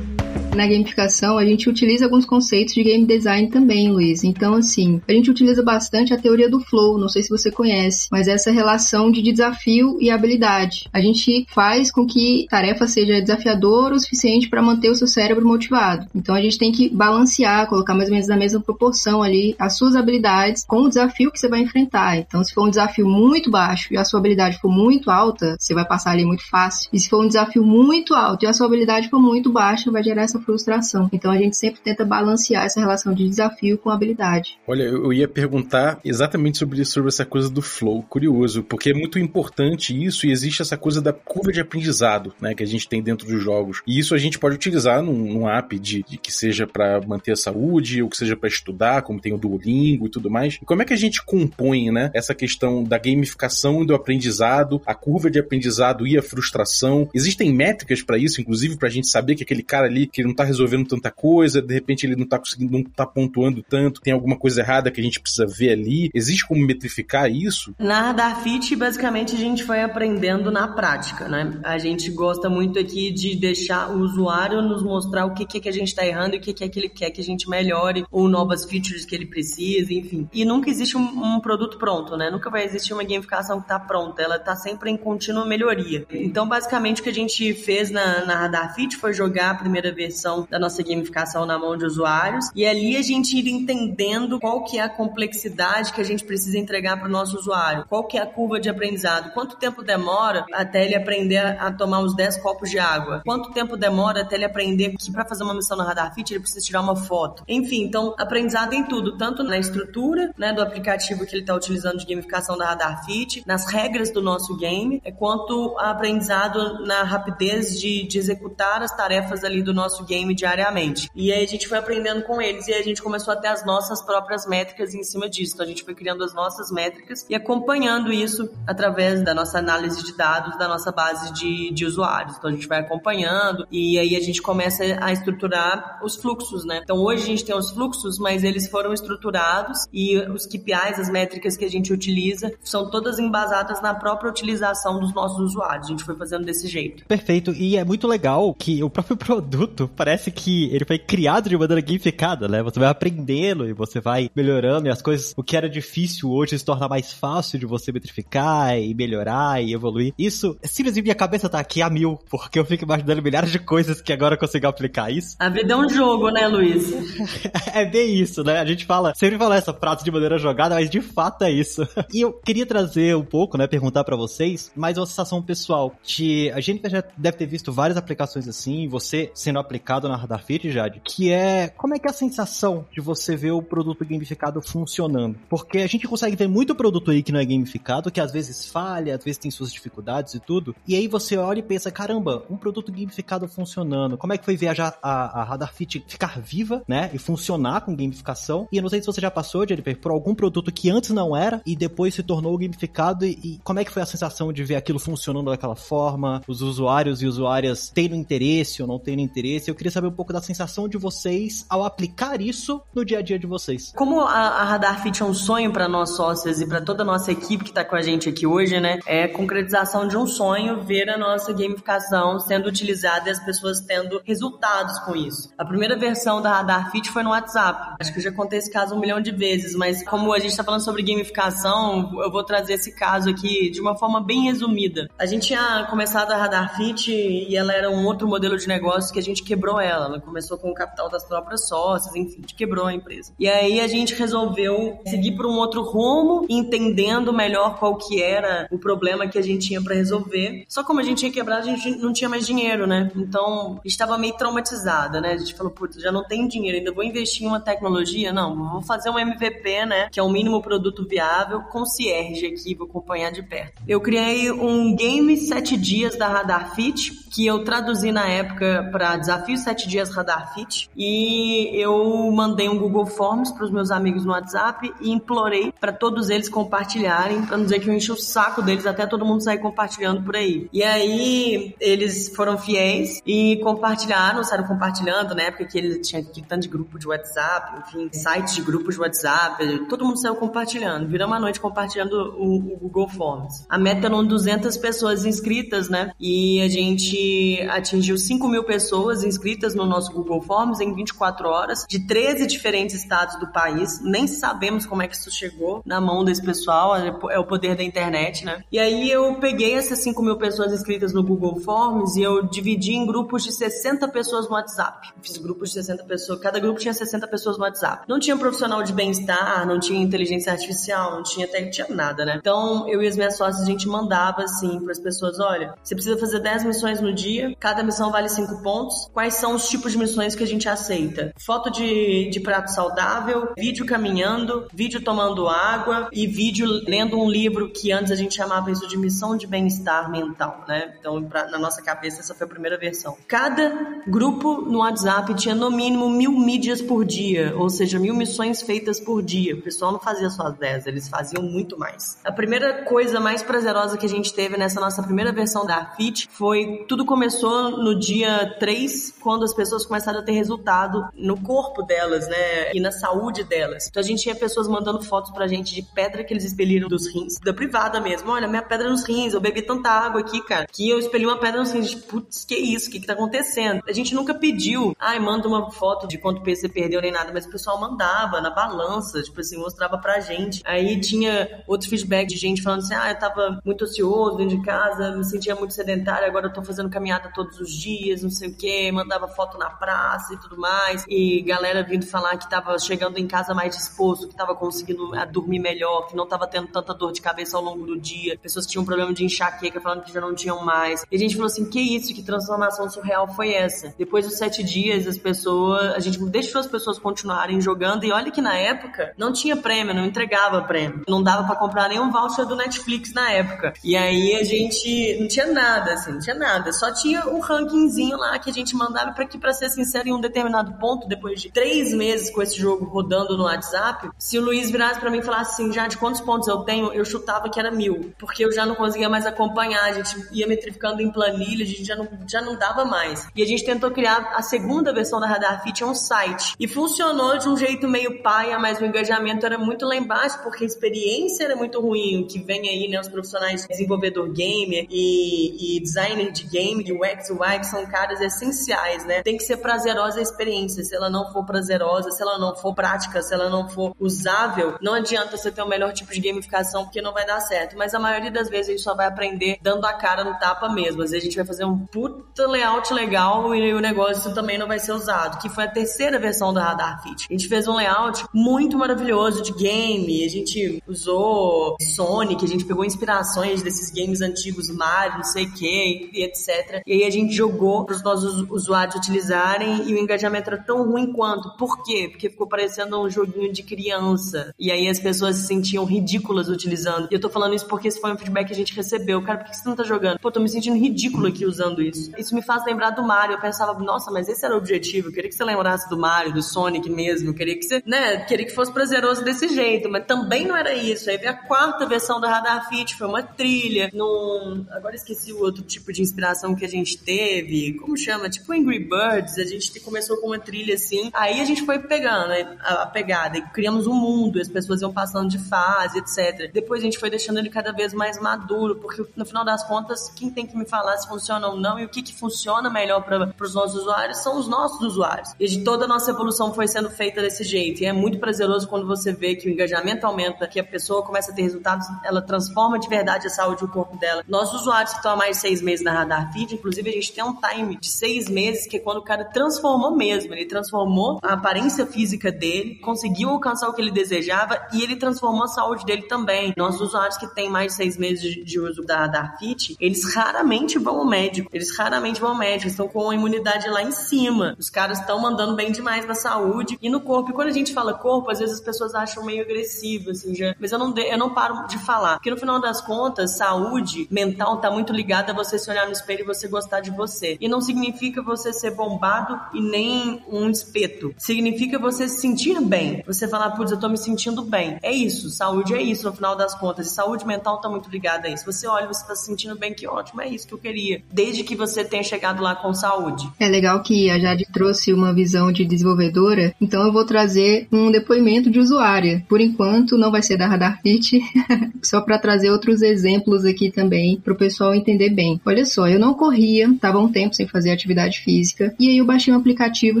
Na 0.54 0.66
gamificação, 0.66 1.36
a 1.36 1.44
gente 1.44 1.68
utiliza 1.68 2.04
alguns 2.04 2.24
conceitos 2.24 2.74
de 2.74 2.82
game 2.82 3.06
design 3.06 3.48
também, 3.48 3.90
Luiz. 3.90 4.22
Então, 4.24 4.54
assim, 4.54 5.00
a 5.08 5.12
gente 5.12 5.30
utiliza 5.30 5.62
bastante 5.62 6.14
a 6.14 6.18
teoria 6.18 6.48
do 6.48 6.60
flow, 6.60 6.98
não 6.98 7.08
sei 7.08 7.22
se 7.22 7.28
você 7.28 7.50
conhece, 7.50 8.08
mas 8.10 8.28
essa 8.28 8.50
relação 8.50 9.10
de 9.10 9.22
desafio 9.22 9.98
e 10.00 10.10
habilidade. 10.10 10.88
A 10.92 11.00
gente 11.00 11.46
faz 11.52 11.90
com 11.90 12.06
que 12.06 12.46
a 12.48 12.56
tarefa 12.56 12.86
seja 12.86 13.20
desafiadora 13.20 13.94
o 13.94 14.00
suficiente 14.00 14.48
para 14.48 14.62
manter 14.62 14.90
o 14.90 14.94
seu 14.94 15.06
cérebro 15.06 15.46
motivado. 15.46 16.06
Então, 16.14 16.34
a 16.34 16.40
gente 16.40 16.58
tem 16.58 16.70
que 16.70 16.88
balancear, 16.88 17.68
colocar 17.68 17.94
mais 17.94 18.08
ou 18.08 18.12
menos 18.12 18.28
na 18.28 18.36
mesma 18.36 18.60
proporção 18.60 19.22
ali 19.22 19.54
as 19.58 19.76
suas 19.76 19.96
habilidades 19.96 20.64
com 20.66 20.82
o 20.82 20.88
desafio 20.88 21.32
que 21.32 21.38
você 21.38 21.48
vai 21.48 21.60
enfrentar. 21.60 22.16
Então, 22.18 22.42
se 22.44 22.54
for 22.54 22.66
um 22.66 22.70
desafio 22.70 23.06
muito 23.06 23.50
baixo 23.50 23.92
e 23.92 23.96
a 23.96 24.04
sua 24.04 24.20
habilidade 24.20 24.58
for 24.58 24.70
muito 24.70 25.10
alta, 25.10 25.56
você 25.58 25.74
vai 25.74 25.84
passar 25.84 26.12
ali 26.12 26.24
muito 26.24 26.48
fácil. 26.48 26.88
E 26.92 26.98
se 26.98 27.08
for 27.08 27.24
um 27.24 27.28
desafio 27.28 27.64
muito 27.64 28.14
alto 28.14 28.44
e 28.44 28.48
a 28.48 28.52
sua 28.52 28.66
habilidade 28.66 29.08
for 29.08 29.20
muito 29.20 29.50
baixa, 29.50 29.90
vai 29.90 30.02
gerar 30.02 30.22
essa 30.22 30.38
frustração. 30.44 31.08
Então 31.12 31.30
a 31.30 31.36
gente 31.36 31.56
sempre 31.56 31.80
tenta 31.80 32.04
balancear 32.04 32.64
essa 32.64 32.80
relação 32.80 33.14
de 33.14 33.28
desafio 33.28 33.78
com 33.78 33.90
habilidade. 33.90 34.58
Olha, 34.66 34.82
eu 34.82 35.12
ia 35.12 35.28
perguntar 35.28 35.98
exatamente 36.04 36.58
sobre 36.58 36.80
isso, 36.80 36.92
sobre 36.92 37.08
essa 37.08 37.24
coisa 37.24 37.50
do 37.50 37.62
flow. 37.62 38.02
Curioso, 38.02 38.62
porque 38.62 38.90
é 38.90 38.94
muito 38.94 39.18
importante 39.18 39.94
isso 39.94 40.26
e 40.26 40.30
existe 40.30 40.62
essa 40.62 40.76
coisa 40.76 41.00
da 41.00 41.12
curva 41.12 41.52
de 41.52 41.60
aprendizado, 41.60 42.32
né, 42.40 42.54
que 42.54 42.62
a 42.62 42.66
gente 42.66 42.88
tem 42.88 43.02
dentro 43.02 43.26
dos 43.26 43.42
jogos. 43.42 43.82
E 43.86 43.98
isso 43.98 44.14
a 44.14 44.18
gente 44.18 44.38
pode 44.38 44.54
utilizar 44.54 45.02
num, 45.02 45.12
num 45.12 45.48
app 45.48 45.78
de, 45.78 46.02
de, 46.02 46.18
que 46.18 46.32
seja 46.32 46.66
para 46.66 47.00
manter 47.06 47.32
a 47.32 47.36
saúde 47.36 48.02
ou 48.02 48.08
que 48.08 48.16
seja 48.16 48.36
para 48.36 48.48
estudar, 48.48 49.02
como 49.02 49.20
tem 49.20 49.32
o 49.32 49.38
Duolingo 49.38 50.06
e 50.06 50.10
tudo 50.10 50.30
mais. 50.30 50.58
E 50.60 50.64
como 50.64 50.82
é 50.82 50.84
que 50.84 50.92
a 50.92 50.96
gente 50.96 51.24
compõe, 51.24 51.90
né, 51.90 52.10
essa 52.14 52.34
questão 52.34 52.82
da 52.84 52.98
gamificação 52.98 53.82
e 53.82 53.86
do 53.86 53.94
aprendizado, 53.94 54.80
a 54.86 54.94
curva 54.94 55.30
de 55.30 55.38
aprendizado 55.38 56.06
e 56.06 56.18
a 56.18 56.22
frustração? 56.22 57.08
Existem 57.14 57.52
métricas 57.52 58.02
para 58.02 58.18
isso, 58.18 58.40
inclusive 58.40 58.76
para 58.76 58.88
a 58.88 58.90
gente 58.90 59.08
saber 59.08 59.34
que 59.34 59.42
aquele 59.42 59.62
cara 59.62 59.86
ali 59.86 60.06
que 60.06 60.22
não 60.22 60.33
tá 60.34 60.44
resolvendo 60.44 60.88
tanta 60.88 61.10
coisa, 61.10 61.62
de 61.62 61.72
repente 61.72 62.06
ele 62.06 62.16
não 62.16 62.26
tá 62.26 62.38
conseguindo, 62.38 62.72
não 62.72 62.84
tá 62.84 63.06
pontuando 63.06 63.62
tanto, 63.62 64.00
tem 64.00 64.12
alguma 64.12 64.36
coisa 64.36 64.60
errada 64.60 64.90
que 64.90 65.00
a 65.00 65.04
gente 65.04 65.20
precisa 65.20 65.46
ver 65.46 65.70
ali. 65.70 66.10
Existe 66.14 66.46
como 66.46 66.64
metrificar 66.64 67.30
isso? 67.30 67.74
Na 67.78 68.00
Radarfit, 68.00 68.74
basicamente, 68.76 69.34
a 69.34 69.38
gente 69.38 69.64
foi 69.64 69.82
aprendendo 69.82 70.50
na 70.50 70.68
prática, 70.68 71.28
né? 71.28 71.60
A 71.62 71.78
gente 71.78 72.10
gosta 72.10 72.48
muito 72.48 72.78
aqui 72.78 73.12
de 73.12 73.34
deixar 73.34 73.90
o 73.90 74.00
usuário 74.00 74.62
nos 74.62 74.82
mostrar 74.82 75.26
o 75.26 75.34
que, 75.34 75.46
que, 75.46 75.60
que 75.60 75.68
a 75.68 75.72
gente 75.72 75.88
está 75.88 76.06
errando 76.06 76.36
e 76.36 76.38
o 76.38 76.40
que, 76.40 76.64
é 76.64 76.68
que 76.68 76.78
ele 76.78 76.88
quer 76.88 77.10
que 77.10 77.20
a 77.20 77.24
gente 77.24 77.48
melhore, 77.48 78.04
ou 78.10 78.28
novas 78.28 78.64
features 78.64 79.04
que 79.04 79.14
ele 79.14 79.26
precisa, 79.26 79.92
enfim. 79.92 80.28
E 80.32 80.44
nunca 80.44 80.70
existe 80.70 80.96
um, 80.96 81.02
um 81.02 81.40
produto 81.40 81.78
pronto, 81.78 82.16
né? 82.16 82.30
Nunca 82.30 82.50
vai 82.50 82.64
existir 82.64 82.92
uma 82.92 83.04
gamificação 83.04 83.58
que 83.58 83.64
está 83.64 83.78
pronta, 83.78 84.22
ela 84.22 84.36
está 84.36 84.56
sempre 84.56 84.90
em 84.90 84.96
contínua 84.96 85.44
melhoria. 85.44 86.06
Então, 86.10 86.48
basicamente, 86.48 87.00
o 87.00 87.04
que 87.04 87.10
a 87.10 87.14
gente 87.14 87.54
fez 87.54 87.90
na, 87.90 88.24
na 88.24 88.34
Radarfit 88.36 88.96
foi 88.96 89.12
jogar 89.12 89.50
a 89.50 89.54
primeira 89.54 89.92
versão 89.92 90.23
da 90.50 90.58
nossa 90.58 90.82
gamificação 90.82 91.46
na 91.46 91.58
mão 91.58 91.76
de 91.76 91.84
usuários. 91.84 92.50
E 92.54 92.66
ali 92.66 92.96
a 92.96 93.02
gente 93.02 93.36
ir 93.36 93.48
entendendo 93.48 94.40
qual 94.40 94.64
que 94.64 94.78
é 94.78 94.82
a 94.82 94.88
complexidade 94.88 95.92
que 95.92 96.00
a 96.00 96.04
gente 96.04 96.24
precisa 96.24 96.58
entregar 96.58 96.98
para 96.98 97.08
o 97.08 97.10
nosso 97.10 97.36
usuário, 97.36 97.84
qual 97.88 98.04
que 98.04 98.18
é 98.18 98.22
a 98.22 98.26
curva 98.26 98.60
de 98.60 98.68
aprendizado, 98.68 99.32
quanto 99.32 99.56
tempo 99.56 99.82
demora 99.82 100.44
até 100.52 100.84
ele 100.84 100.94
aprender 100.94 101.38
a 101.38 101.72
tomar 101.72 102.00
os 102.00 102.14
10 102.14 102.38
copos 102.38 102.70
de 102.70 102.78
água, 102.78 103.22
quanto 103.24 103.52
tempo 103.52 103.76
demora 103.76 104.22
até 104.22 104.36
ele 104.36 104.44
aprender 104.44 104.94
que 104.96 105.12
para 105.12 105.24
fazer 105.24 105.44
uma 105.44 105.54
missão 105.54 105.76
na 105.76 105.84
Radar 105.84 106.14
Fit 106.14 106.32
ele 106.32 106.40
precisa 106.40 106.64
tirar 106.64 106.80
uma 106.80 106.96
foto. 106.96 107.42
Enfim, 107.46 107.82
então 107.84 108.14
aprendizado 108.18 108.72
em 108.72 108.84
tudo, 108.84 109.16
tanto 109.16 109.42
na 109.42 109.58
estrutura 109.58 110.32
né, 110.36 110.52
do 110.52 110.62
aplicativo 110.62 111.26
que 111.26 111.34
ele 111.34 111.42
está 111.42 111.54
utilizando 111.54 111.98
de 111.98 112.06
gamificação 112.06 112.56
da 112.56 112.66
Radar 112.66 113.04
Fit, 113.04 113.42
nas 113.46 113.66
regras 113.66 114.10
do 114.10 114.22
nosso 114.22 114.56
game, 114.56 115.00
é 115.04 115.12
quanto 115.12 115.76
aprendizado 115.78 116.84
na 116.84 117.02
rapidez 117.02 117.78
de, 117.80 118.06
de 118.06 118.18
executar 118.18 118.82
as 118.82 118.94
tarefas 118.96 119.44
ali 119.44 119.62
do 119.62 119.74
nosso 119.74 120.04
game 120.04 120.13
diariamente. 120.34 121.10
E 121.14 121.32
aí 121.32 121.42
a 121.42 121.46
gente 121.46 121.66
foi 121.66 121.78
aprendendo 121.78 122.22
com 122.22 122.40
eles 122.40 122.68
e 122.68 122.74
a 122.74 122.82
gente 122.82 123.02
começou 123.02 123.32
a 123.32 123.36
ter 123.36 123.48
as 123.48 123.64
nossas 123.64 124.02
próprias 124.02 124.46
métricas 124.46 124.94
em 124.94 125.02
cima 125.02 125.28
disso. 125.28 125.54
Então 125.54 125.64
a 125.64 125.68
gente 125.68 125.82
foi 125.82 125.94
criando 125.94 126.22
as 126.22 126.34
nossas 126.34 126.70
métricas 126.70 127.26
e 127.28 127.34
acompanhando 127.34 128.12
isso 128.12 128.48
através 128.66 129.22
da 129.24 129.34
nossa 129.34 129.58
análise 129.58 130.04
de 130.04 130.16
dados, 130.16 130.56
da 130.58 130.68
nossa 130.68 130.92
base 130.92 131.32
de, 131.32 131.72
de 131.72 131.84
usuários. 131.84 132.36
Então 132.36 132.50
a 132.50 132.52
gente 132.52 132.68
vai 132.68 132.80
acompanhando 132.80 133.66
e 133.70 133.98
aí 133.98 134.16
a 134.16 134.20
gente 134.20 134.42
começa 134.42 134.84
a 135.00 135.12
estruturar 135.12 136.00
os 136.02 136.16
fluxos, 136.16 136.64
né? 136.64 136.80
Então 136.82 136.98
hoje 136.98 137.22
a 137.22 137.26
gente 137.26 137.44
tem 137.44 137.56
os 137.56 137.70
fluxos, 137.70 138.18
mas 138.18 138.44
eles 138.44 138.68
foram 138.68 138.92
estruturados 138.92 139.86
e 139.92 140.18
os 140.18 140.46
KPIs, 140.46 140.98
as 140.98 141.10
métricas 141.10 141.56
que 141.56 141.64
a 141.64 141.70
gente 141.70 141.92
utiliza, 141.92 142.52
são 142.62 142.90
todas 142.90 143.18
embasadas 143.18 143.80
na 143.80 143.94
própria 143.94 144.30
utilização 144.30 145.00
dos 145.00 145.14
nossos 145.14 145.38
usuários. 145.38 145.86
A 145.86 145.90
gente 145.90 146.04
foi 146.04 146.16
fazendo 146.16 146.44
desse 146.44 146.68
jeito. 146.68 147.04
Perfeito. 147.06 147.52
E 147.52 147.76
é 147.76 147.84
muito 147.84 148.06
legal 148.06 148.54
que 148.54 148.82
o 148.82 148.90
próprio 148.90 149.16
produto 149.24 149.88
parece 150.04 150.30
que 150.30 150.66
ele 150.66 150.84
foi 150.84 150.98
criado 150.98 151.48
de 151.48 151.56
maneira 151.56 151.80
gamificada, 151.80 152.46
né? 152.46 152.62
Você 152.62 152.78
vai 152.78 152.90
aprendendo 152.90 153.66
e 153.66 153.72
você 153.72 154.00
vai 154.00 154.28
melhorando 154.36 154.86
e 154.86 154.90
as 154.90 155.00
coisas, 155.00 155.32
o 155.34 155.42
que 155.42 155.56
era 155.56 155.66
difícil 155.66 156.30
hoje 156.30 156.58
se 156.58 156.64
torna 156.64 156.86
mais 156.86 157.10
fácil 157.10 157.58
de 157.58 157.64
você 157.64 157.90
metrificar 157.90 158.78
e 158.78 158.94
melhorar 158.94 159.62
e 159.62 159.72
evoluir. 159.72 160.12
Isso, 160.18 160.58
simplesmente 160.62 161.04
minha 161.04 161.14
cabeça 161.14 161.48
tá 161.48 161.58
aqui 161.58 161.80
a 161.80 161.88
mil, 161.88 162.18
porque 162.28 162.58
eu 162.58 162.66
fico 162.66 162.84
imaginando 162.84 163.22
milhares 163.22 163.50
de 163.50 163.58
coisas 163.58 164.02
que 164.02 164.12
agora 164.12 164.34
eu 164.34 164.38
consigo 164.38 164.66
aplicar 164.66 165.10
isso. 165.10 165.36
A 165.38 165.48
vida 165.48 165.72
é 165.72 165.76
um 165.76 165.88
jogo, 165.88 166.28
né, 166.28 166.46
Luiz? 166.48 166.84
é 167.72 167.86
bem 167.86 168.14
isso, 168.14 168.44
né? 168.44 168.58
A 168.58 168.64
gente 168.66 168.84
fala, 168.84 169.14
sempre 169.14 169.38
fala 169.38 169.56
essa 169.56 169.72
frase 169.72 170.04
de 170.04 170.10
maneira 170.10 170.36
jogada, 170.36 170.74
mas 170.74 170.90
de 170.90 171.00
fato 171.00 171.44
é 171.44 171.50
isso. 171.50 171.80
e 172.12 172.20
eu 172.20 172.34
queria 172.44 172.66
trazer 172.66 173.16
um 173.16 173.24
pouco, 173.24 173.56
né, 173.56 173.66
perguntar 173.66 174.04
para 174.04 174.16
vocês, 174.16 174.70
mais 174.76 174.98
uma 174.98 175.06
sensação 175.06 175.40
pessoal, 175.40 175.94
que 176.02 176.50
a 176.50 176.60
gente 176.60 176.86
já 176.90 177.02
deve 177.16 177.38
ter 177.38 177.46
visto 177.46 177.72
várias 177.72 177.96
aplicações 177.96 178.46
assim, 178.46 178.86
você 178.86 179.30
sendo 179.32 179.58
aplicado 179.58 179.93
na 180.02 180.16
Radar 180.16 180.44
Fit, 180.44 180.70
Jade, 180.70 181.00
que 181.04 181.30
é, 181.30 181.68
como 181.68 181.94
é 181.94 181.98
que 181.98 182.06
é 182.06 182.10
a 182.10 182.14
sensação 182.14 182.86
de 182.92 183.00
você 183.00 183.36
ver 183.36 183.52
o 183.52 183.62
produto 183.62 184.04
gamificado 184.04 184.60
funcionando? 184.60 185.38
Porque 185.48 185.78
a 185.78 185.86
gente 185.86 186.06
consegue 186.08 186.36
ver 186.36 186.48
muito 186.48 186.74
produto 186.74 187.10
aí 187.10 187.22
que 187.22 187.32
não 187.32 187.40
é 187.40 187.44
gamificado, 187.44 188.10
que 188.10 188.20
às 188.20 188.32
vezes 188.32 188.66
falha, 188.66 189.14
às 189.16 189.24
vezes 189.24 189.38
tem 189.38 189.50
suas 189.50 189.72
dificuldades 189.72 190.34
e 190.34 190.40
tudo, 190.40 190.74
e 190.86 190.94
aí 190.94 191.06
você 191.08 191.36
olha 191.36 191.60
e 191.60 191.62
pensa, 191.62 191.90
caramba, 191.90 192.44
um 192.50 192.56
produto 192.56 192.90
gamificado 192.92 193.48
funcionando, 193.48 194.18
como 194.18 194.32
é 194.32 194.38
que 194.38 194.44
foi 194.44 194.56
viajar 194.56 194.98
a, 195.02 195.40
a 195.40 195.44
Radar 195.44 195.72
Fit 195.72 196.04
ficar 196.06 196.40
viva, 196.40 196.82
né, 196.88 197.10
e 197.12 197.18
funcionar 197.18 197.82
com 197.82 197.94
gamificação? 197.94 198.68
E 198.72 198.76
eu 198.76 198.82
não 198.82 198.88
sei 198.88 199.00
se 199.00 199.06
você 199.06 199.20
já 199.20 199.30
passou, 199.30 199.66
Jennifer, 199.66 199.98
por 199.98 200.10
algum 200.10 200.34
produto 200.34 200.72
que 200.72 200.90
antes 200.90 201.10
não 201.10 201.36
era 201.36 201.62
e 201.66 201.76
depois 201.76 202.14
se 202.14 202.22
tornou 202.22 202.56
gamificado 202.58 203.24
e, 203.24 203.38
e 203.42 203.60
como 203.62 203.78
é 203.78 203.84
que 203.84 203.90
foi 203.90 204.02
a 204.02 204.06
sensação 204.06 204.52
de 204.52 204.64
ver 204.64 204.76
aquilo 204.76 204.98
funcionando 204.98 205.50
daquela 205.50 205.76
forma, 205.76 206.42
os 206.46 206.62
usuários 206.62 207.22
e 207.22 207.26
usuárias 207.26 207.90
tendo 207.94 208.14
interesse 208.14 208.82
ou 208.82 208.88
não 208.88 208.98
tendo 208.98 209.20
interesse? 209.20 209.70
Eu 209.74 209.76
queria 209.76 209.90
saber 209.90 210.06
um 210.06 210.12
pouco 210.12 210.32
da 210.32 210.40
sensação 210.40 210.88
de 210.88 210.96
vocês 210.96 211.66
ao 211.68 211.84
aplicar 211.84 212.40
isso 212.40 212.80
no 212.94 213.04
dia 213.04 213.18
a 213.18 213.22
dia 213.22 213.36
de 213.36 213.46
vocês. 213.46 213.92
Como 213.96 214.20
a, 214.20 214.30
a 214.30 214.64
Radar 214.64 215.02
Fit 215.02 215.20
é 215.20 215.24
um 215.24 215.34
sonho 215.34 215.72
para 215.72 215.88
nós 215.88 216.10
sócios 216.10 216.60
e 216.60 216.66
para 216.66 216.80
toda 216.80 217.02
a 217.02 217.04
nossa 217.04 217.32
equipe 217.32 217.64
que 217.64 217.70
está 217.70 217.84
com 217.84 217.96
a 217.96 218.00
gente 218.00 218.28
aqui 218.28 218.46
hoje, 218.46 218.78
né? 218.78 219.00
É 219.04 219.26
concretização 219.26 220.06
de 220.06 220.16
um 220.16 220.28
sonho 220.28 220.82
ver 220.82 221.10
a 221.10 221.18
nossa 221.18 221.52
gamificação 221.52 222.38
sendo 222.38 222.68
utilizada 222.68 223.28
e 223.28 223.32
as 223.32 223.44
pessoas 223.44 223.80
tendo 223.80 224.22
resultados 224.24 224.96
com 225.00 225.16
isso. 225.16 225.50
A 225.58 225.64
primeira 225.64 225.98
versão 225.98 226.40
da 226.40 226.52
Radar 226.52 226.92
Fit 226.92 227.10
foi 227.10 227.24
no 227.24 227.30
WhatsApp. 227.30 227.96
Acho 228.00 228.12
que 228.12 228.20
eu 228.20 228.22
já 228.22 228.30
contei 228.30 228.60
esse 228.60 228.70
caso 228.70 228.94
um 228.94 229.00
milhão 229.00 229.20
de 229.20 229.32
vezes, 229.32 229.74
mas 229.74 230.04
como 230.04 230.32
a 230.32 230.38
gente 230.38 230.50
está 230.50 230.62
falando 230.62 230.84
sobre 230.84 231.02
gamificação, 231.02 232.12
eu 232.22 232.30
vou 232.30 232.44
trazer 232.44 232.74
esse 232.74 232.94
caso 232.94 233.28
aqui 233.28 233.70
de 233.70 233.80
uma 233.80 233.96
forma 233.96 234.22
bem 234.22 234.44
resumida. 234.44 235.10
A 235.18 235.26
gente 235.26 235.48
tinha 235.48 235.84
começado 235.90 236.30
a 236.30 236.36
Radar 236.36 236.76
Fit 236.76 237.10
e 237.10 237.56
ela 237.56 237.72
era 237.72 237.90
um 237.90 238.06
outro 238.06 238.28
modelo 238.28 238.56
de 238.56 238.68
negócio 238.68 239.12
que 239.12 239.18
a 239.18 239.22
gente 239.22 239.42
quebrou 239.42 239.63
ela. 239.72 240.06
Ela 240.06 240.20
começou 240.20 240.58
com 240.58 240.70
o 240.70 240.74
capital 240.74 241.08
das 241.08 241.24
próprias 241.24 241.66
sócias, 241.66 242.14
enfim, 242.14 242.42
quebrou 242.56 242.86
a 242.86 242.94
empresa. 242.94 243.32
E 243.38 243.48
aí 243.48 243.80
a 243.80 243.86
gente 243.86 244.14
resolveu 244.14 245.00
seguir 245.06 245.36
por 245.36 245.46
um 245.46 245.56
outro 245.56 245.82
rumo, 245.82 246.46
entendendo 246.48 247.32
melhor 247.32 247.78
qual 247.78 247.96
que 247.96 248.22
era 248.22 248.68
o 248.70 248.78
problema 248.78 249.26
que 249.26 249.38
a 249.38 249.42
gente 249.42 249.68
tinha 249.68 249.82
para 249.82 249.94
resolver. 249.94 250.64
Só 250.68 250.84
como 250.84 251.00
a 251.00 251.02
gente 251.02 251.18
tinha 251.18 251.32
quebrado, 251.32 251.62
a 251.62 251.76
gente 251.76 251.90
não 251.96 252.12
tinha 252.12 252.28
mais 252.28 252.46
dinheiro, 252.46 252.86
né? 252.86 253.10
Então, 253.16 253.80
estava 253.84 254.18
meio 254.18 254.36
traumatizada, 254.36 255.20
né? 255.20 255.32
A 255.32 255.36
gente 255.36 255.54
falou, 255.54 255.72
putz, 255.72 256.00
já 256.00 256.12
não 256.12 256.24
tenho 256.24 256.48
dinheiro, 256.48 256.78
ainda 256.78 256.92
vou 256.92 257.04
investir 257.04 257.44
em 257.44 257.48
uma 257.48 257.60
tecnologia? 257.60 258.32
Não, 258.32 258.56
vou 258.72 258.82
fazer 258.82 259.10
um 259.10 259.18
MVP, 259.18 259.86
né? 259.86 260.08
Que 260.10 260.20
é 260.20 260.22
o 260.22 260.28
mínimo 260.28 260.60
produto 260.60 261.06
viável, 261.06 261.62
com 261.62 261.84
Cierge 261.84 262.46
aqui, 262.46 262.74
vou 262.74 262.86
acompanhar 262.86 263.30
de 263.30 263.42
perto. 263.42 263.82
Eu 263.86 264.00
criei 264.00 264.50
um 264.50 264.94
game 264.94 265.36
7 265.36 265.76
dias 265.76 266.16
da 266.16 266.28
Radar 266.28 266.74
Fit, 266.74 267.12
que 267.30 267.46
eu 267.46 267.64
traduzi 267.64 268.12
na 268.12 268.28
época 268.28 268.88
para 268.92 269.16
Desafio 269.16 269.53
7 269.56 269.88
Dias 269.88 270.10
Radar 270.10 270.54
Fit, 270.54 270.90
e 270.96 271.70
eu 271.74 272.30
mandei 272.32 272.68
um 272.68 272.78
Google 272.78 273.06
Forms 273.06 273.50
para 273.52 273.64
os 273.64 273.70
meus 273.70 273.90
amigos 273.90 274.24
no 274.24 274.32
WhatsApp 274.32 274.92
e 275.00 275.10
implorei 275.10 275.72
para 275.80 275.92
todos 275.92 276.30
eles 276.30 276.48
compartilharem, 276.48 277.42
para 277.42 277.56
não 277.56 277.64
dizer 277.64 277.80
que 277.80 277.88
eu 277.88 277.94
enchi 277.94 278.12
o 278.12 278.16
saco 278.16 278.62
deles 278.62 278.86
até 278.86 279.06
todo 279.06 279.24
mundo 279.24 279.42
sair 279.42 279.58
compartilhando 279.58 280.22
por 280.22 280.36
aí. 280.36 280.68
E 280.72 280.82
aí 280.82 281.74
eles 281.80 282.28
foram 282.34 282.58
fiéis 282.58 283.20
e 283.26 283.56
compartilharam, 283.62 284.42
saíram 284.42 284.66
compartilhando 284.66 285.34
na 285.34 285.42
época 285.44 285.64
que 285.66 285.78
eles 285.78 286.06
tinham 286.06 286.24
tanto 286.48 286.62
de 286.62 286.68
grupo 286.68 286.98
de 286.98 287.06
WhatsApp, 287.06 287.80
enfim, 287.80 288.08
sites 288.12 288.54
de 288.54 288.62
grupos 288.62 288.94
de 288.94 289.00
WhatsApp, 289.00 289.86
todo 289.88 290.04
mundo 290.04 290.18
saiu 290.18 290.36
compartilhando. 290.36 291.06
Viramos 291.08 291.36
a 291.36 291.40
noite 291.40 291.60
compartilhando 291.60 292.34
o, 292.38 292.56
o 292.56 292.78
Google 292.78 293.08
Forms. 293.08 293.66
A 293.68 293.78
meta 293.78 294.06
eram 294.06 294.24
200 294.24 294.76
pessoas 294.76 295.24
inscritas, 295.24 295.88
né? 295.88 296.12
E 296.18 296.60
a 296.60 296.68
gente 296.68 297.60
atingiu 297.70 298.16
5 298.16 298.48
mil 298.48 298.64
pessoas 298.64 299.22
inscritas 299.24 299.43
no 299.74 299.86
nosso 299.86 300.12
Google 300.12 300.40
Forms 300.42 300.80
em 300.80 300.94
24 300.94 301.48
horas, 301.48 301.84
de 301.88 302.06
13 302.06 302.46
diferentes 302.46 302.96
estados 302.96 303.38
do 303.38 303.52
país. 303.52 304.00
Nem 304.02 304.26
sabemos 304.26 304.86
como 304.86 305.02
é 305.02 305.08
que 305.08 305.16
isso 305.16 305.30
chegou 305.30 305.82
na 305.84 306.00
mão 306.00 306.24
desse 306.24 306.42
pessoal, 306.42 306.96
é 306.96 307.38
o 307.38 307.44
poder 307.44 307.76
da 307.76 307.82
internet, 307.82 308.44
né? 308.44 308.62
E 308.70 308.78
aí 308.78 309.10
eu 309.10 309.34
peguei 309.36 309.74
essas 309.74 310.00
5 310.00 310.22
mil 310.22 310.36
pessoas 310.36 310.72
inscritas 310.72 311.12
no 311.12 311.22
Google 311.22 311.60
Forms 311.60 312.16
e 312.16 312.22
eu 312.22 312.42
dividi 312.42 312.94
em 312.94 313.06
grupos 313.06 313.44
de 313.44 313.52
60 313.52 314.08
pessoas 314.08 314.48
no 314.48 314.52
WhatsApp. 314.54 315.12
Fiz 315.22 315.36
grupos 315.36 315.68
de 315.68 315.74
60 315.74 316.04
pessoas, 316.04 316.40
cada 316.40 316.58
grupo 316.58 316.80
tinha 316.80 316.94
60 316.94 317.26
pessoas 317.28 317.58
no 317.58 317.64
WhatsApp. 317.64 318.04
Não 318.08 318.18
tinha 318.18 318.36
profissional 318.36 318.82
de 318.82 318.92
bem-estar, 318.92 319.66
não 319.66 319.78
tinha 319.78 320.02
inteligência 320.02 320.52
artificial, 320.52 321.12
não 321.12 321.22
tinha 321.22 321.46
até 321.46 321.64
tinha 321.66 321.86
nada, 321.88 322.24
né? 322.24 322.36
Então 322.38 322.88
eu 322.88 323.02
e 323.02 323.06
as 323.06 323.16
minhas 323.16 323.36
sócias 323.36 323.62
a 323.62 323.66
gente 323.66 323.88
mandava 323.88 324.42
assim 324.42 324.80
para 324.80 324.92
as 324.92 324.98
pessoas, 324.98 325.38
olha, 325.38 325.74
você 325.82 325.94
precisa 325.94 326.18
fazer 326.18 326.40
10 326.40 326.64
missões 326.64 327.00
no 327.00 327.12
dia, 327.12 327.54
cada 327.58 327.82
missão 327.82 328.10
vale 328.10 328.28
5 328.28 328.62
pontos. 328.62 329.08
Quais 329.12 329.33
quais 329.34 329.36
são 329.36 329.54
os 329.54 329.68
tipos 329.68 329.92
de 329.92 329.98
missões 329.98 330.34
que 330.34 330.42
a 330.42 330.46
gente 330.46 330.68
aceita. 330.68 331.32
Foto 331.36 331.70
de, 331.70 332.28
de 332.30 332.40
prato 332.40 332.70
saudável, 332.70 333.52
vídeo 333.56 333.84
caminhando, 333.84 334.66
vídeo 334.72 335.02
tomando 335.02 335.48
água 335.48 336.08
e 336.12 336.26
vídeo 336.26 336.66
lendo 336.86 337.18
um 337.18 337.28
livro 337.28 337.70
que 337.70 337.90
antes 337.90 338.12
a 338.12 338.14
gente 338.14 338.34
chamava 338.34 338.70
isso 338.70 338.86
de 338.86 338.96
missão 338.96 339.36
de 339.36 339.46
bem-estar 339.46 340.10
mental, 340.10 340.64
né? 340.68 340.94
Então, 340.98 341.22
pra, 341.24 341.48
na 341.48 341.58
nossa 341.58 341.82
cabeça, 341.82 342.20
essa 342.20 342.34
foi 342.34 342.46
a 342.46 342.50
primeira 342.50 342.78
versão. 342.78 343.16
Cada 343.26 344.02
grupo 344.06 344.62
no 344.62 344.78
WhatsApp 344.78 345.34
tinha 345.34 345.54
no 345.54 345.70
mínimo 345.70 346.08
mil 346.08 346.32
mídias 346.32 346.80
por 346.80 347.04
dia, 347.04 347.54
ou 347.56 347.68
seja, 347.68 347.98
mil 347.98 348.14
missões 348.14 348.62
feitas 348.62 349.00
por 349.00 349.22
dia. 349.22 349.54
O 349.54 349.62
pessoal 349.62 349.92
não 349.92 350.00
fazia 350.00 350.30
só 350.30 350.46
as 350.46 350.56
10, 350.56 350.86
eles 350.86 351.08
faziam 351.08 351.42
muito 351.42 351.78
mais. 351.78 352.18
A 352.24 352.32
primeira 352.32 352.84
coisa 352.84 353.18
mais 353.18 353.42
prazerosa 353.42 353.96
que 353.96 354.06
a 354.06 354.08
gente 354.08 354.32
teve 354.32 354.56
nessa 354.56 354.80
nossa 354.80 355.02
primeira 355.02 355.32
versão 355.32 355.66
da 355.66 355.86
Fit 355.96 356.28
foi 356.30 356.84
tudo 356.88 357.04
começou 357.04 357.70
no 357.82 357.98
dia 357.98 358.56
3, 358.58 359.14
quando 359.24 359.42
as 359.42 359.54
pessoas 359.54 359.86
começaram 359.86 360.20
a 360.20 360.22
ter 360.22 360.32
resultado 360.32 361.08
no 361.14 361.40
corpo 361.40 361.82
delas, 361.82 362.28
né? 362.28 362.72
E 362.74 362.78
na 362.78 362.92
saúde 362.92 363.42
delas. 363.42 363.88
Então 363.88 364.02
a 364.02 364.04
gente 364.04 364.22
tinha 364.22 364.34
pessoas 364.34 364.68
mandando 364.68 365.02
fotos 365.02 365.30
pra 365.32 365.48
gente 365.48 365.74
de 365.74 365.82
pedra 365.82 366.22
que 366.22 366.34
eles 366.34 366.44
expeliram 366.44 366.86
dos 366.88 367.06
rins, 367.12 367.38
da 367.40 367.54
privada 367.54 368.00
mesmo. 368.00 368.30
Olha, 368.30 368.46
minha 368.46 368.62
pedra 368.62 368.90
nos 368.90 369.02
rins, 369.08 369.32
eu 369.32 369.40
bebi 369.40 369.62
tanta 369.62 369.88
água 369.88 370.20
aqui, 370.20 370.42
cara, 370.42 370.66
que 370.70 370.88
eu 370.88 370.98
expeli 370.98 371.24
uma 371.24 371.38
pedra 371.38 371.60
nos 371.60 371.72
rins. 371.72 371.94
Putz, 371.94 372.44
que 372.44 372.54
isso? 372.54 372.88
O 372.88 372.92
que 372.92 373.00
que 373.00 373.06
tá 373.06 373.14
acontecendo? 373.14 373.82
A 373.88 373.92
gente 373.92 374.14
nunca 374.14 374.34
pediu, 374.34 374.94
ai, 375.00 375.18
manda 375.18 375.48
uma 375.48 375.70
foto 375.70 376.06
de 376.06 376.18
quanto 376.18 376.42
peso 376.42 376.60
você 376.60 376.68
perdeu 376.68 377.00
nem 377.00 377.10
nada, 377.10 377.32
mas 377.32 377.46
o 377.46 377.50
pessoal 377.50 377.80
mandava 377.80 378.42
na 378.42 378.50
balança, 378.50 379.22
tipo 379.22 379.40
assim, 379.40 379.56
mostrava 379.56 379.96
pra 379.96 380.20
gente. 380.20 380.60
Aí 380.66 381.00
tinha 381.00 381.64
outro 381.66 381.88
feedback 381.88 382.28
de 382.28 382.36
gente 382.36 382.60
falando 382.60 382.80
assim, 382.80 382.94
ah, 382.94 383.10
eu 383.10 383.18
tava 383.18 383.60
muito 383.64 383.84
ocioso 383.84 384.36
dentro 384.36 384.58
de 384.58 384.62
casa, 384.62 385.16
me 385.16 385.24
sentia 385.24 385.54
muito 385.54 385.72
sedentário, 385.72 386.26
agora 386.26 386.46
eu 386.46 386.52
tô 386.52 386.62
fazendo 386.62 386.90
caminhada 386.90 387.32
todos 387.34 387.58
os 387.58 387.72
dias, 387.72 388.22
não 388.22 388.30
sei 388.30 388.48
o 388.48 388.54
que, 388.54 388.92
mandava 388.92 389.13
foto 389.28 389.58
na 389.58 389.70
praça 389.70 390.34
e 390.34 390.36
tudo 390.36 390.58
mais, 390.58 391.04
e 391.08 391.42
galera 391.42 391.82
vindo 391.82 392.06
falar 392.06 392.36
que 392.36 392.48
tava 392.48 392.78
chegando 392.78 393.18
em 393.18 393.26
casa 393.26 393.54
mais 393.54 393.74
disposto, 393.74 394.28
que 394.28 394.34
tava 394.34 394.54
conseguindo 394.54 395.12
dormir 395.30 395.58
melhor, 395.58 396.06
que 396.06 396.16
não 396.16 396.26
tava 396.26 396.46
tendo 396.46 396.68
tanta 396.68 396.92
dor 396.94 397.12
de 397.12 397.20
cabeça 397.20 397.56
ao 397.56 397.62
longo 397.62 397.86
do 397.86 397.98
dia, 397.98 398.38
pessoas 398.38 398.66
que 398.66 398.72
tinham 398.72 398.84
problema 398.84 399.12
de 399.12 399.24
enxaqueca 399.24 399.80
falando 399.80 400.02
que 400.02 400.12
já 400.12 400.20
não 400.20 400.34
tinham 400.34 400.64
mais. 400.64 401.04
E 401.10 401.16
a 401.16 401.18
gente 401.18 401.34
falou 401.34 401.46
assim, 401.46 401.64
que 401.68 401.80
isso, 401.80 402.14
que 402.14 402.22
transformação 402.22 402.88
surreal 402.88 403.28
foi 403.28 403.52
essa? 403.52 403.94
Depois 403.98 404.26
dos 404.26 404.36
sete 404.36 404.62
dias, 404.62 405.06
as 405.06 405.18
pessoas, 405.18 405.94
a 405.94 405.98
gente 405.98 406.18
deixou 406.26 406.60
as 406.60 406.66
pessoas 406.66 406.98
continuarem 406.98 407.60
jogando, 407.60 408.04
e 408.04 408.12
olha 408.12 408.30
que 408.30 408.40
na 408.40 408.56
época 408.56 409.12
não 409.16 409.32
tinha 409.32 409.56
prêmio, 409.56 409.94
não 409.94 410.04
entregava 410.04 410.62
prêmio, 410.62 411.02
não 411.08 411.22
dava 411.22 411.44
para 411.44 411.56
comprar 411.56 411.88
nenhum 411.88 412.10
voucher 412.10 412.46
do 412.46 412.56
Netflix 412.56 413.12
na 413.12 413.30
época. 413.30 413.74
E 413.82 413.96
aí 413.96 414.34
a 414.36 414.44
gente 414.44 415.18
não 415.20 415.28
tinha 415.28 415.46
nada, 415.46 415.92
assim, 415.92 416.12
não 416.12 416.20
tinha 416.20 416.36
nada, 416.36 416.72
só 416.72 416.92
tinha 416.92 417.26
o 417.26 417.40
rankingzinho 417.40 418.16
lá 418.16 418.38
que 418.38 418.50
a 418.50 418.52
gente 418.52 418.74
mandava 418.74 419.03
para 419.12 419.26
que, 419.26 419.38
para 419.38 419.52
ser 419.52 419.68
sincero, 419.70 420.08
em 420.08 420.12
um 420.12 420.20
determinado 420.20 420.74
ponto, 420.78 421.06
depois 421.06 421.40
de 421.40 421.50
três 421.50 421.92
meses 421.92 422.30
com 422.30 422.42
esse 422.42 422.56
jogo 422.56 422.84
rodando 422.84 423.36
no 423.36 423.44
WhatsApp, 423.44 424.08
se 424.18 424.38
o 424.38 424.42
Luiz 424.42 424.70
virasse 424.70 425.00
para 425.00 425.10
mim 425.10 425.18
e 425.18 425.22
falasse 425.22 425.52
assim, 425.52 425.72
já 425.72 425.86
de 425.86 425.96
quantos 425.96 426.20
pontos 426.20 426.48
eu 426.48 426.58
tenho, 426.58 426.92
eu 426.92 427.04
chutava 427.04 427.48
que 427.48 427.58
era 427.58 427.70
mil, 427.70 428.12
porque 428.18 428.44
eu 428.44 428.52
já 428.52 428.64
não 428.64 428.74
conseguia 428.74 429.08
mais 429.08 429.26
acompanhar, 429.26 429.84
a 429.84 429.92
gente 429.92 430.16
ia 430.32 430.46
metrificando 430.46 431.02
em 431.02 431.10
planilha, 431.10 431.64
a 431.64 431.68
gente 431.68 431.84
já 431.84 431.96
não, 431.96 432.08
já 432.28 432.40
não 432.40 432.56
dava 432.56 432.84
mais. 432.84 433.28
E 433.34 433.42
a 433.42 433.46
gente 433.46 433.64
tentou 433.64 433.90
criar 433.90 434.32
a 434.34 434.42
segunda 434.42 434.92
versão 434.92 435.20
da 435.20 435.26
Radar 435.26 435.62
Fit, 435.62 435.82
é 435.82 435.86
um 435.86 435.94
site. 435.94 436.54
E 436.58 436.68
funcionou 436.68 437.38
de 437.38 437.48
um 437.48 437.56
jeito 437.56 437.88
meio 437.88 438.22
paia, 438.22 438.58
mas 438.58 438.80
o 438.80 438.84
engajamento 438.84 439.44
era 439.44 439.58
muito 439.58 439.84
lá 439.86 439.96
embaixo, 439.96 440.42
porque 440.42 440.64
a 440.64 440.66
experiência 440.66 441.44
era 441.44 441.56
muito 441.56 441.80
ruim, 441.80 442.22
o 442.22 442.26
que 442.26 442.38
vem 442.38 442.68
aí, 442.68 442.88
né, 442.88 443.00
os 443.00 443.08
profissionais 443.08 443.66
desenvolvedor 443.66 444.30
gamer 444.32 444.86
e, 444.90 445.76
e 445.76 445.80
designer 445.80 446.30
de 446.30 446.44
game, 446.44 446.84
de 446.84 446.92
UX, 446.92 447.30
UI, 447.30 447.58
que 447.58 447.66
são 447.66 447.84
caras 447.86 448.20
essenciais, 448.20 448.83
né? 449.06 449.22
Tem 449.22 449.36
que 449.36 449.44
ser 449.44 449.58
prazerosa 449.58 450.18
a 450.18 450.22
experiência. 450.22 450.84
Se 450.84 450.94
ela 450.94 451.08
não 451.08 451.32
for 451.32 451.44
prazerosa, 451.44 452.10
se 452.10 452.22
ela 452.22 452.38
não 452.38 452.54
for 452.54 452.74
prática, 452.74 453.22
se 453.22 453.32
ela 453.32 453.48
não 453.48 453.68
for 453.68 453.94
usável, 453.98 454.76
não 454.80 454.94
adianta 454.94 455.36
você 455.36 455.50
ter 455.50 455.62
o 455.62 455.68
melhor 455.68 455.92
tipo 455.92 456.12
de 456.12 456.20
gamificação 456.20 456.84
porque 456.84 457.00
não 457.00 457.12
vai 457.12 457.26
dar 457.26 457.40
certo. 457.40 457.76
Mas 457.76 457.94
a 457.94 457.98
maioria 457.98 458.30
das 458.30 458.48
vezes 458.48 458.68
a 458.68 458.70
gente 458.72 458.82
só 458.82 458.94
vai 458.94 459.06
aprender 459.06 459.58
dando 459.62 459.84
a 459.86 459.94
cara 459.94 460.24
no 460.24 460.38
tapa 460.38 460.68
mesmo. 460.68 461.02
Às 461.02 461.10
vezes 461.10 461.24
a 461.24 461.26
gente 461.26 461.36
vai 461.36 461.46
fazer 461.46 461.64
um 461.64 461.86
puta 461.86 462.46
layout 462.46 462.92
legal 462.92 463.54
e 463.54 463.72
o 463.72 463.80
negócio 463.80 464.34
também 464.34 464.58
não 464.58 464.66
vai 464.66 464.78
ser 464.78 464.92
usado, 464.92 465.40
que 465.40 465.48
foi 465.48 465.64
a 465.64 465.70
terceira 465.70 466.18
versão 466.18 466.52
da 466.52 466.62
Radar 466.62 467.02
Fit. 467.02 467.26
A 467.28 467.32
gente 467.32 467.48
fez 467.48 467.66
um 467.66 467.74
layout 467.74 468.24
muito 468.32 468.76
maravilhoso 468.76 469.42
de 469.42 469.52
game, 469.52 470.24
a 470.24 470.28
gente 470.28 470.82
usou 470.86 471.76
Sonic, 471.94 472.44
a 472.44 472.48
gente 472.48 472.64
pegou 472.64 472.84
inspirações 472.84 473.62
desses 473.62 473.90
games 473.90 474.20
antigos, 474.20 474.68
Mario, 474.70 475.16
não 475.16 475.24
sei 475.24 475.46
o 475.46 475.52
que, 475.52 476.10
e 476.12 476.24
etc. 476.24 476.82
E 476.86 476.92
aí 476.92 477.04
a 477.04 477.10
gente 477.10 477.34
jogou 477.34 477.84
para 477.84 477.96
os 477.96 478.02
nossos 478.02 478.44
usuários 478.50 478.73
utilizarem 478.96 479.88
e 479.88 479.94
o 479.94 479.98
engajamento 479.98 480.50
era 480.50 480.58
tão 480.58 480.84
ruim 480.84 481.12
quanto. 481.12 481.56
Por 481.56 481.82
quê? 481.82 482.08
Porque 482.10 482.28
ficou 482.28 482.46
parecendo 482.46 483.00
um 483.00 483.08
joguinho 483.08 483.52
de 483.52 483.62
criança. 483.62 484.52
E 484.58 484.70
aí 484.70 484.88
as 484.88 484.98
pessoas 484.98 485.36
se 485.36 485.46
sentiam 485.46 485.84
ridículas 485.84 486.48
utilizando. 486.48 487.08
E 487.10 487.14
eu 487.14 487.20
tô 487.20 487.30
falando 487.30 487.54
isso 487.54 487.66
porque 487.66 487.88
esse 487.88 488.00
foi 488.00 488.12
um 488.12 488.18
feedback 488.18 488.48
que 488.48 488.52
a 488.52 488.56
gente 488.56 488.74
recebeu. 488.74 489.22
Cara, 489.22 489.38
por 489.38 489.50
que 489.50 489.56
você 489.56 489.68
não 489.68 489.76
tá 489.76 489.84
jogando? 489.84 490.18
Pô, 490.18 490.30
tô 490.30 490.40
me 490.40 490.48
sentindo 490.48 490.76
ridículo 490.76 491.28
aqui 491.28 491.46
usando 491.46 491.82
isso. 491.82 492.10
Isso 492.18 492.34
me 492.34 492.42
faz 492.42 492.64
lembrar 492.64 492.90
do 492.90 493.02
Mario. 493.02 493.34
Eu 493.34 493.40
pensava, 493.40 493.78
nossa, 493.78 494.10
mas 494.10 494.28
esse 494.28 494.44
era 494.44 494.54
o 494.54 494.58
objetivo. 494.58 495.08
Eu 495.08 495.12
queria 495.12 495.28
que 495.28 495.36
você 495.36 495.44
lembrasse 495.44 495.88
do 495.88 495.96
Mario, 495.96 496.32
do 496.32 496.42
Sonic 496.42 496.90
mesmo. 496.90 497.30
Eu 497.30 497.34
queria 497.34 497.56
que 497.56 497.62
você, 497.62 497.82
né, 497.86 498.18
queria 498.24 498.46
que 498.46 498.54
fosse 498.54 498.72
prazeroso 498.72 499.22
desse 499.24 499.48
jeito. 499.48 499.88
Mas 499.88 500.06
também 500.06 500.46
não 500.46 500.56
era 500.56 500.74
isso. 500.74 501.08
Aí 501.10 501.16
veio 501.16 501.30
a 501.30 501.34
quarta 501.34 501.86
versão 501.86 502.20
do 502.20 502.26
Radar 502.26 502.68
Fit, 502.68 502.96
foi 502.96 503.06
uma 503.06 503.22
trilha. 503.22 503.90
Num... 503.92 504.64
Agora 504.70 504.94
esqueci 504.94 505.32
o 505.32 505.40
outro 505.40 505.62
tipo 505.62 505.92
de 505.92 506.02
inspiração 506.02 506.54
que 506.54 506.64
a 506.64 506.68
gente 506.68 506.98
teve. 506.98 507.74
Como 507.74 507.96
chama? 507.96 508.28
Tipo 508.28 508.52
Angry 508.64 508.78
Birds. 508.78 509.38
A 509.38 509.44
gente 509.44 509.78
começou 509.80 510.16
com 510.16 510.28
uma 510.28 510.38
trilha 510.38 510.74
assim. 510.74 511.10
Aí 511.12 511.40
a 511.40 511.44
gente 511.44 511.64
foi 511.64 511.78
pegando 511.78 512.32
a, 512.60 512.86
pegada 512.86 513.38
e 513.38 513.42
criamos 513.50 513.86
um 513.86 513.94
mundo. 513.94 514.40
As 514.40 514.48
pessoas 514.48 514.80
iam 514.80 514.92
passando 514.92 515.28
de 515.28 515.38
fase, 515.38 515.98
etc. 515.98 516.50
Depois 516.52 516.80
a 516.80 516.84
gente 516.84 516.98
foi 516.98 517.10
deixando 517.10 517.38
ele 517.38 517.50
cada 517.50 517.72
vez 517.72 517.92
mais 517.92 518.20
maduro, 518.20 518.76
porque 518.76 519.04
no 519.14 519.26
final 519.26 519.44
das 519.44 519.62
contas, 519.64 520.10
quem 520.10 520.30
tem 520.30 520.46
que 520.46 520.56
me 520.56 520.64
falar 520.64 520.96
se 520.96 521.06
funciona 521.06 521.46
ou 521.48 521.56
não 521.56 521.78
e 521.78 521.84
o 521.84 521.88
que, 521.88 522.02
que 522.02 522.14
funciona 522.14 522.70
melhor 522.70 523.02
para 523.02 523.34
os 523.40 523.54
nossos 523.54 523.82
usuários 523.82 524.18
são 524.18 524.38
os 524.38 524.48
nossos 524.48 524.80
usuários. 524.80 525.34
E 525.38 525.46
de 525.46 525.62
toda 525.62 525.84
a 525.84 525.88
nossa 525.88 526.10
evolução 526.10 526.54
foi 526.54 526.66
sendo 526.66 526.90
feita 526.90 527.20
desse 527.20 527.44
jeito. 527.44 527.82
E 527.82 527.86
é 527.86 527.92
muito 527.92 528.18
prazeroso 528.18 528.66
quando 528.68 528.86
você 528.86 529.12
vê 529.12 529.36
que 529.36 529.48
o 529.48 529.50
engajamento 529.50 530.06
aumenta, 530.06 530.46
que 530.46 530.58
a 530.58 530.64
pessoa 530.64 531.02
começa 531.02 531.32
a 531.32 531.34
ter 531.34 531.42
resultados, 531.42 531.86
ela 532.04 532.22
transforma 532.22 532.78
de 532.78 532.88
verdade 532.88 533.26
a 533.26 533.30
saúde 533.30 533.60
do 533.60 533.68
corpo 533.68 533.96
dela. 533.96 534.24
Nossos 534.28 534.62
usuários 534.62 534.92
que 534.92 534.98
estão 534.98 535.12
há 535.12 535.16
mais 535.16 535.36
de 535.36 535.42
seis 535.42 535.60
meses 535.60 535.84
na 535.84 535.92
Radar 535.92 536.32
Feed, 536.32 536.54
inclusive 536.54 536.88
a 536.88 536.92
gente 536.92 537.12
tem 537.12 537.24
um 537.24 537.34
time 537.34 537.76
de 537.76 537.90
seis 537.90 538.28
meses 538.28 538.53
que 538.68 538.76
é 538.76 538.80
quando 538.80 538.98
o 538.98 539.04
cara 539.04 539.24
transformou 539.24 539.94
mesmo. 539.94 540.34
Ele 540.34 540.46
transformou 540.46 541.18
a 541.22 541.34
aparência 541.34 541.86
física 541.86 542.30
dele, 542.30 542.76
conseguiu 542.76 543.30
alcançar 543.30 543.68
o 543.68 543.74
que 543.74 543.82
ele 543.82 543.90
desejava 543.90 544.58
e 544.72 544.82
ele 544.82 544.96
transformou 544.96 545.44
a 545.44 545.48
saúde 545.48 545.84
dele 545.84 546.02
também. 546.02 546.52
Nossos 546.56 546.80
usuários 546.80 547.16
que 547.16 547.26
têm 547.34 547.50
mais 547.50 547.72
de 547.72 547.74
seis 547.74 547.96
meses 547.96 548.44
de, 548.44 548.60
uso 548.60 548.82
da 548.82 548.98
Radar 548.98 549.38
Fit, 549.38 549.76
eles 549.80 550.14
raramente 550.14 550.78
vão 550.78 551.00
ao 551.00 551.06
médico. 551.06 551.50
Eles 551.52 551.76
raramente 551.76 552.20
vão 552.20 552.30
ao 552.30 552.38
médico. 552.38 552.70
Estão 552.70 552.88
com 552.88 553.10
a 553.10 553.14
imunidade 553.14 553.68
lá 553.68 553.82
em 553.82 553.90
cima. 553.90 554.54
Os 554.58 554.70
caras 554.70 555.00
estão 555.00 555.18
mandando 555.20 555.54
bem 555.54 555.72
demais 555.72 556.06
na 556.06 556.14
saúde 556.14 556.78
e 556.80 556.88
no 556.88 557.00
corpo. 557.00 557.30
E 557.30 557.34
quando 557.34 557.48
a 557.48 557.52
gente 557.52 557.72
fala 557.72 557.94
corpo, 557.94 558.30
às 558.30 558.38
vezes 558.38 558.56
as 558.56 558.60
pessoas 558.60 558.94
acham 558.94 559.24
meio 559.24 559.42
agressivo, 559.42 560.10
assim, 560.10 560.34
já. 560.34 560.54
Mas 560.58 560.72
eu 560.72 560.78
não, 560.78 560.92
de, 560.92 561.02
eu 561.02 561.18
não 561.18 561.32
paro 561.32 561.66
de 561.66 561.78
falar. 561.78 562.14
Porque 562.14 562.30
no 562.30 562.36
final 562.36 562.60
das 562.60 562.80
contas, 562.80 563.36
saúde 563.36 564.06
mental 564.10 564.58
tá 564.58 564.70
muito 564.70 564.92
ligada 564.92 565.32
a 565.32 565.34
você 565.34 565.58
se 565.58 565.70
olhar 565.70 565.86
no 565.86 565.92
espelho 565.92 566.20
e 566.20 566.26
você 566.26 566.48
gostar 566.48 566.80
de 566.80 566.90
você. 566.90 567.36
E 567.40 567.48
não 567.48 567.60
significa 567.60 568.22
você 568.22 568.43
ser 568.52 568.72
bombado 568.72 569.38
e 569.52 569.60
nem 569.60 570.22
um 570.28 570.48
espeto. 570.50 571.14
Significa 571.16 571.78
você 571.78 572.08
se 572.08 572.20
sentir 572.20 572.60
bem. 572.60 573.02
Você 573.06 573.28
falar, 573.28 573.50
putz, 573.50 573.70
eu 573.70 573.78
tô 573.78 573.88
me 573.88 573.96
sentindo 573.96 574.42
bem. 574.42 574.78
É 574.82 574.92
isso. 574.92 575.30
Saúde 575.30 575.74
é 575.74 575.82
isso, 575.82 576.04
no 576.04 576.14
final 576.14 576.36
das 576.36 576.54
contas. 576.54 576.86
E 576.86 576.90
saúde 576.90 577.26
mental 577.26 577.60
tá 577.60 577.68
muito 577.68 577.90
ligada 577.90 578.28
a 578.28 578.30
isso. 578.30 578.44
Você 578.44 578.66
olha, 578.66 578.86
você 578.86 579.06
tá 579.06 579.14
se 579.14 579.26
sentindo 579.26 579.56
bem, 579.58 579.74
que 579.74 579.86
ótimo. 579.86 580.20
É 580.20 580.28
isso 580.28 580.46
que 580.46 580.54
eu 580.54 580.58
queria. 580.58 581.02
Desde 581.12 581.42
que 581.42 581.56
você 581.56 581.84
tenha 581.84 582.02
chegado 582.02 582.42
lá 582.42 582.54
com 582.54 582.72
saúde. 582.74 583.28
É 583.38 583.48
legal 583.48 583.82
que 583.82 584.10
a 584.10 584.18
Jade 584.18 584.46
trouxe 584.52 584.92
uma 584.92 585.12
visão 585.12 585.50
de 585.50 585.64
desenvolvedora. 585.64 586.54
Então 586.60 586.84
eu 586.84 586.92
vou 586.92 587.04
trazer 587.04 587.66
um 587.72 587.90
depoimento 587.90 588.50
de 588.50 588.58
usuária. 588.58 589.24
Por 589.28 589.40
enquanto, 589.40 589.98
não 589.98 590.10
vai 590.10 590.22
ser 590.22 590.36
da 590.36 590.46
Radar 590.46 590.80
Fit. 590.82 591.20
Só 591.82 592.00
para 592.00 592.18
trazer 592.18 592.50
outros 592.50 592.82
exemplos 592.82 593.44
aqui 593.44 593.70
também 593.70 594.20
para 594.22 594.32
o 594.32 594.36
pessoal 594.36 594.74
entender 594.74 595.10
bem. 595.10 595.40
Olha 595.44 595.64
só, 595.64 595.86
eu 595.86 595.98
não 595.98 596.14
corria, 596.14 596.66
estava 596.68 596.98
um 596.98 597.10
tempo 597.10 597.34
sem 597.34 597.46
fazer 597.46 597.70
atividade 597.70 598.20
física 598.20 598.33
e 598.78 598.88
aí 598.88 598.98
eu 598.98 599.04
baixei 599.04 599.32
um 599.32 599.36
aplicativo 599.36 600.00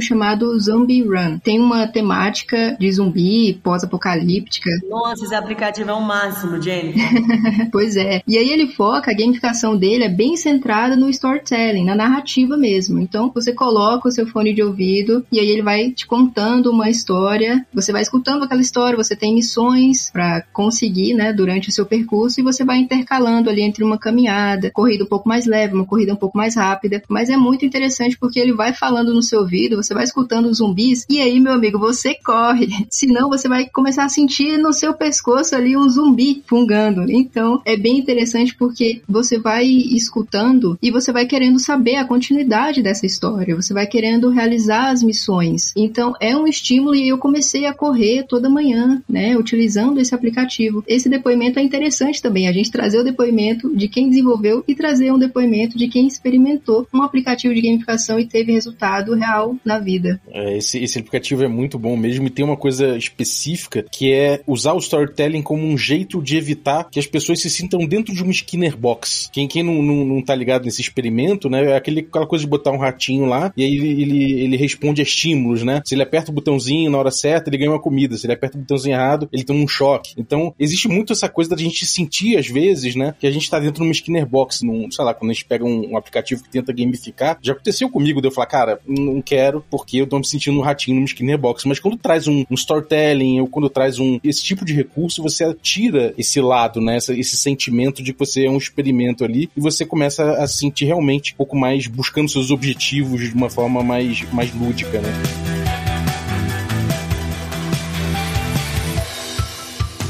chamado 0.00 0.58
Zombie 0.58 1.02
Run. 1.02 1.38
Tem 1.38 1.60
uma 1.60 1.86
temática 1.86 2.76
de 2.78 2.90
zumbi, 2.92 3.60
pós-apocalíptica. 3.62 4.70
Nossa, 4.88 5.24
esse 5.24 5.34
aplicativo 5.34 5.90
é 5.90 5.94
o 5.94 6.00
máximo, 6.00 6.60
Jenny. 6.60 6.94
pois 7.70 7.96
é. 7.96 8.22
E 8.26 8.38
aí 8.38 8.50
ele 8.50 8.68
foca, 8.68 9.10
a 9.10 9.14
gamificação 9.14 9.76
dele 9.76 10.04
é 10.04 10.08
bem 10.08 10.36
centrada 10.36 10.96
no 10.96 11.08
storytelling, 11.10 11.84
na 11.84 11.94
narrativa 11.94 12.56
mesmo. 12.56 13.00
Então 13.00 13.30
você 13.34 13.52
coloca 13.52 14.08
o 14.08 14.12
seu 14.12 14.26
fone 14.26 14.52
de 14.52 14.62
ouvido 14.62 15.24
e 15.30 15.38
aí 15.38 15.48
ele 15.48 15.62
vai 15.62 15.90
te 15.90 16.06
contando 16.06 16.70
uma 16.70 16.88
história, 16.88 17.66
você 17.72 17.92
vai 17.92 18.02
escutando 18.02 18.44
aquela 18.44 18.60
história, 18.60 18.96
você 18.96 19.16
tem 19.16 19.34
missões 19.34 20.10
para 20.10 20.42
conseguir, 20.52 21.14
né, 21.14 21.32
durante 21.32 21.68
o 21.68 21.72
seu 21.72 21.86
percurso 21.86 22.40
e 22.40 22.42
você 22.42 22.64
vai 22.64 22.78
intercalando 22.78 23.50
ali 23.50 23.62
entre 23.62 23.84
uma 23.84 23.98
caminhada, 23.98 24.70
corrida 24.72 25.04
um 25.04 25.08
pouco 25.08 25.28
mais 25.28 25.46
leve, 25.46 25.74
uma 25.74 25.86
corrida 25.86 26.12
um 26.12 26.16
pouco 26.16 26.36
mais 26.36 26.56
rápida. 26.56 27.02
Mas 27.08 27.30
é 27.30 27.36
muito 27.36 27.64
interessante 27.64 28.18
porque 28.24 28.40
ele 28.40 28.54
vai 28.54 28.72
falando 28.72 29.12
no 29.12 29.22
seu 29.22 29.40
ouvido, 29.40 29.76
você 29.76 29.92
vai 29.92 30.02
escutando 30.02 30.46
os 30.46 30.56
zumbis, 30.56 31.04
e 31.10 31.20
aí, 31.20 31.38
meu 31.38 31.52
amigo, 31.52 31.78
você 31.78 32.14
corre. 32.24 32.68
Senão 32.88 33.28
você 33.28 33.46
vai 33.46 33.68
começar 33.68 34.06
a 34.06 34.08
sentir 34.08 34.56
no 34.56 34.72
seu 34.72 34.94
pescoço 34.94 35.54
ali 35.54 35.76
um 35.76 35.86
zumbi 35.90 36.42
fungando. 36.46 37.04
Então, 37.10 37.60
é 37.66 37.76
bem 37.76 37.98
interessante 37.98 38.56
porque 38.56 39.02
você 39.06 39.38
vai 39.38 39.66
escutando 39.66 40.78
e 40.80 40.90
você 40.90 41.12
vai 41.12 41.26
querendo 41.26 41.58
saber 41.58 41.96
a 41.96 42.06
continuidade 42.06 42.82
dessa 42.82 43.04
história, 43.04 43.54
você 43.54 43.74
vai 43.74 43.86
querendo 43.86 44.30
realizar 44.30 44.90
as 44.90 45.02
missões. 45.02 45.74
Então, 45.76 46.14
é 46.18 46.34
um 46.34 46.46
estímulo 46.46 46.94
e 46.94 47.06
eu 47.06 47.18
comecei 47.18 47.66
a 47.66 47.74
correr 47.74 48.24
toda 48.26 48.48
manhã, 48.48 49.02
né, 49.06 49.36
utilizando 49.36 50.00
esse 50.00 50.14
aplicativo. 50.14 50.82
Esse 50.88 51.10
depoimento 51.10 51.58
é 51.58 51.62
interessante 51.62 52.22
também, 52.22 52.48
a 52.48 52.52
gente 52.52 52.70
trazer 52.70 52.98
o 52.98 53.04
depoimento 53.04 53.76
de 53.76 53.86
quem 53.86 54.08
desenvolveu 54.08 54.64
e 54.66 54.74
trazer 54.74 55.12
um 55.12 55.18
depoimento 55.18 55.76
de 55.76 55.88
quem 55.88 56.06
experimentou 56.06 56.88
um 56.90 57.02
aplicativo 57.02 57.52
de 57.54 57.60
gamificação 57.60 58.13
e 58.18 58.26
teve 58.26 58.52
resultado 58.52 59.14
real 59.14 59.56
na 59.64 59.78
vida. 59.78 60.20
É, 60.30 60.56
esse, 60.56 60.78
esse 60.82 60.98
aplicativo 60.98 61.44
é 61.44 61.48
muito 61.48 61.78
bom 61.78 61.96
mesmo 61.96 62.26
e 62.26 62.30
tem 62.30 62.44
uma 62.44 62.56
coisa 62.56 62.96
específica 62.96 63.84
que 63.90 64.12
é 64.12 64.40
usar 64.46 64.72
o 64.72 64.78
storytelling 64.78 65.42
como 65.42 65.64
um 65.64 65.76
jeito 65.76 66.22
de 66.22 66.36
evitar 66.36 66.88
que 66.90 66.98
as 66.98 67.06
pessoas 67.06 67.40
se 67.40 67.50
sintam 67.50 67.86
dentro 67.86 68.14
de 68.14 68.22
uma 68.22 68.32
Skinner 68.32 68.76
box. 68.76 69.28
Quem, 69.32 69.46
quem 69.48 69.62
não, 69.62 69.82
não, 69.82 70.04
não 70.04 70.22
tá 70.22 70.34
ligado 70.34 70.64
nesse 70.64 70.80
experimento, 70.80 71.48
né, 71.48 71.72
é 71.72 71.76
aquele, 71.76 72.00
aquela 72.00 72.26
coisa 72.26 72.44
de 72.44 72.50
botar 72.50 72.70
um 72.70 72.78
ratinho 72.78 73.26
lá 73.26 73.52
e 73.56 73.64
aí 73.64 73.76
ele, 73.76 74.02
ele, 74.02 74.32
ele 74.40 74.56
responde 74.56 75.00
a 75.00 75.04
estímulos, 75.04 75.62
né? 75.62 75.82
Se 75.84 75.94
ele 75.94 76.02
aperta 76.02 76.30
o 76.30 76.34
botãozinho 76.34 76.90
na 76.90 76.98
hora 76.98 77.10
certa, 77.10 77.50
ele 77.50 77.58
ganha 77.58 77.70
uma 77.70 77.80
comida. 77.80 78.16
Se 78.16 78.26
ele 78.26 78.32
aperta 78.32 78.56
o 78.56 78.60
botãozinho 78.60 78.94
errado, 78.94 79.28
ele 79.32 79.44
tem 79.44 79.56
um 79.56 79.68
choque. 79.68 80.14
Então, 80.16 80.54
existe 80.58 80.88
muito 80.88 81.12
essa 81.12 81.28
coisa 81.28 81.50
da 81.50 81.56
gente 81.56 81.86
sentir, 81.86 82.36
às 82.36 82.46
vezes, 82.46 82.94
né, 82.94 83.14
que 83.18 83.26
a 83.26 83.30
gente 83.30 83.48
tá 83.48 83.58
dentro 83.58 83.82
de 83.82 83.88
uma 83.88 83.92
Skinner 83.92 84.26
box, 84.26 84.62
num, 84.62 84.90
sei 84.90 85.04
lá, 85.04 85.14
quando 85.14 85.30
a 85.30 85.34
gente 85.34 85.44
pega 85.44 85.64
um, 85.64 85.92
um 85.92 85.96
aplicativo 85.96 86.42
que 86.42 86.50
tenta 86.50 86.72
gamificar. 86.72 87.38
Já 87.42 87.52
aconteceu 87.52 87.88
comigo 87.94 88.20
de 88.20 88.26
eu 88.26 88.32
falar, 88.32 88.46
cara, 88.46 88.80
não 88.84 89.22
quero 89.22 89.64
porque 89.70 89.98
eu 89.98 90.06
tô 90.08 90.18
me 90.18 90.26
sentindo 90.26 90.58
um 90.58 90.62
ratinho 90.62 90.96
numa 90.96 91.06
Skinner 91.06 91.38
box. 91.38 91.64
Mas 91.68 91.78
quando 91.78 91.96
traz 91.96 92.26
um, 92.26 92.44
um 92.50 92.54
storytelling 92.54 93.40
ou 93.40 93.46
quando 93.46 93.70
traz 93.70 94.00
um 94.00 94.18
esse 94.24 94.42
tipo 94.42 94.64
de 94.64 94.74
recurso, 94.74 95.22
você 95.22 95.54
tira 95.62 96.12
esse 96.18 96.40
lado, 96.40 96.80
né, 96.80 96.96
esse, 96.96 97.36
sentimento 97.44 98.02
de 98.02 98.12
que 98.12 98.18
você 98.18 98.46
é 98.46 98.50
um 98.50 98.56
experimento 98.56 99.24
ali 99.24 99.48
e 99.56 99.60
você 99.60 99.86
começa 99.86 100.32
a 100.32 100.48
sentir 100.48 100.86
realmente 100.86 101.34
um 101.34 101.36
pouco 101.36 101.56
mais 101.56 101.86
buscando 101.86 102.28
seus 102.28 102.50
objetivos 102.50 103.20
de 103.20 103.34
uma 103.34 103.48
forma 103.48 103.82
mais, 103.82 104.22
mais 104.32 104.52
lúdica, 104.54 105.00
né? 105.00 105.53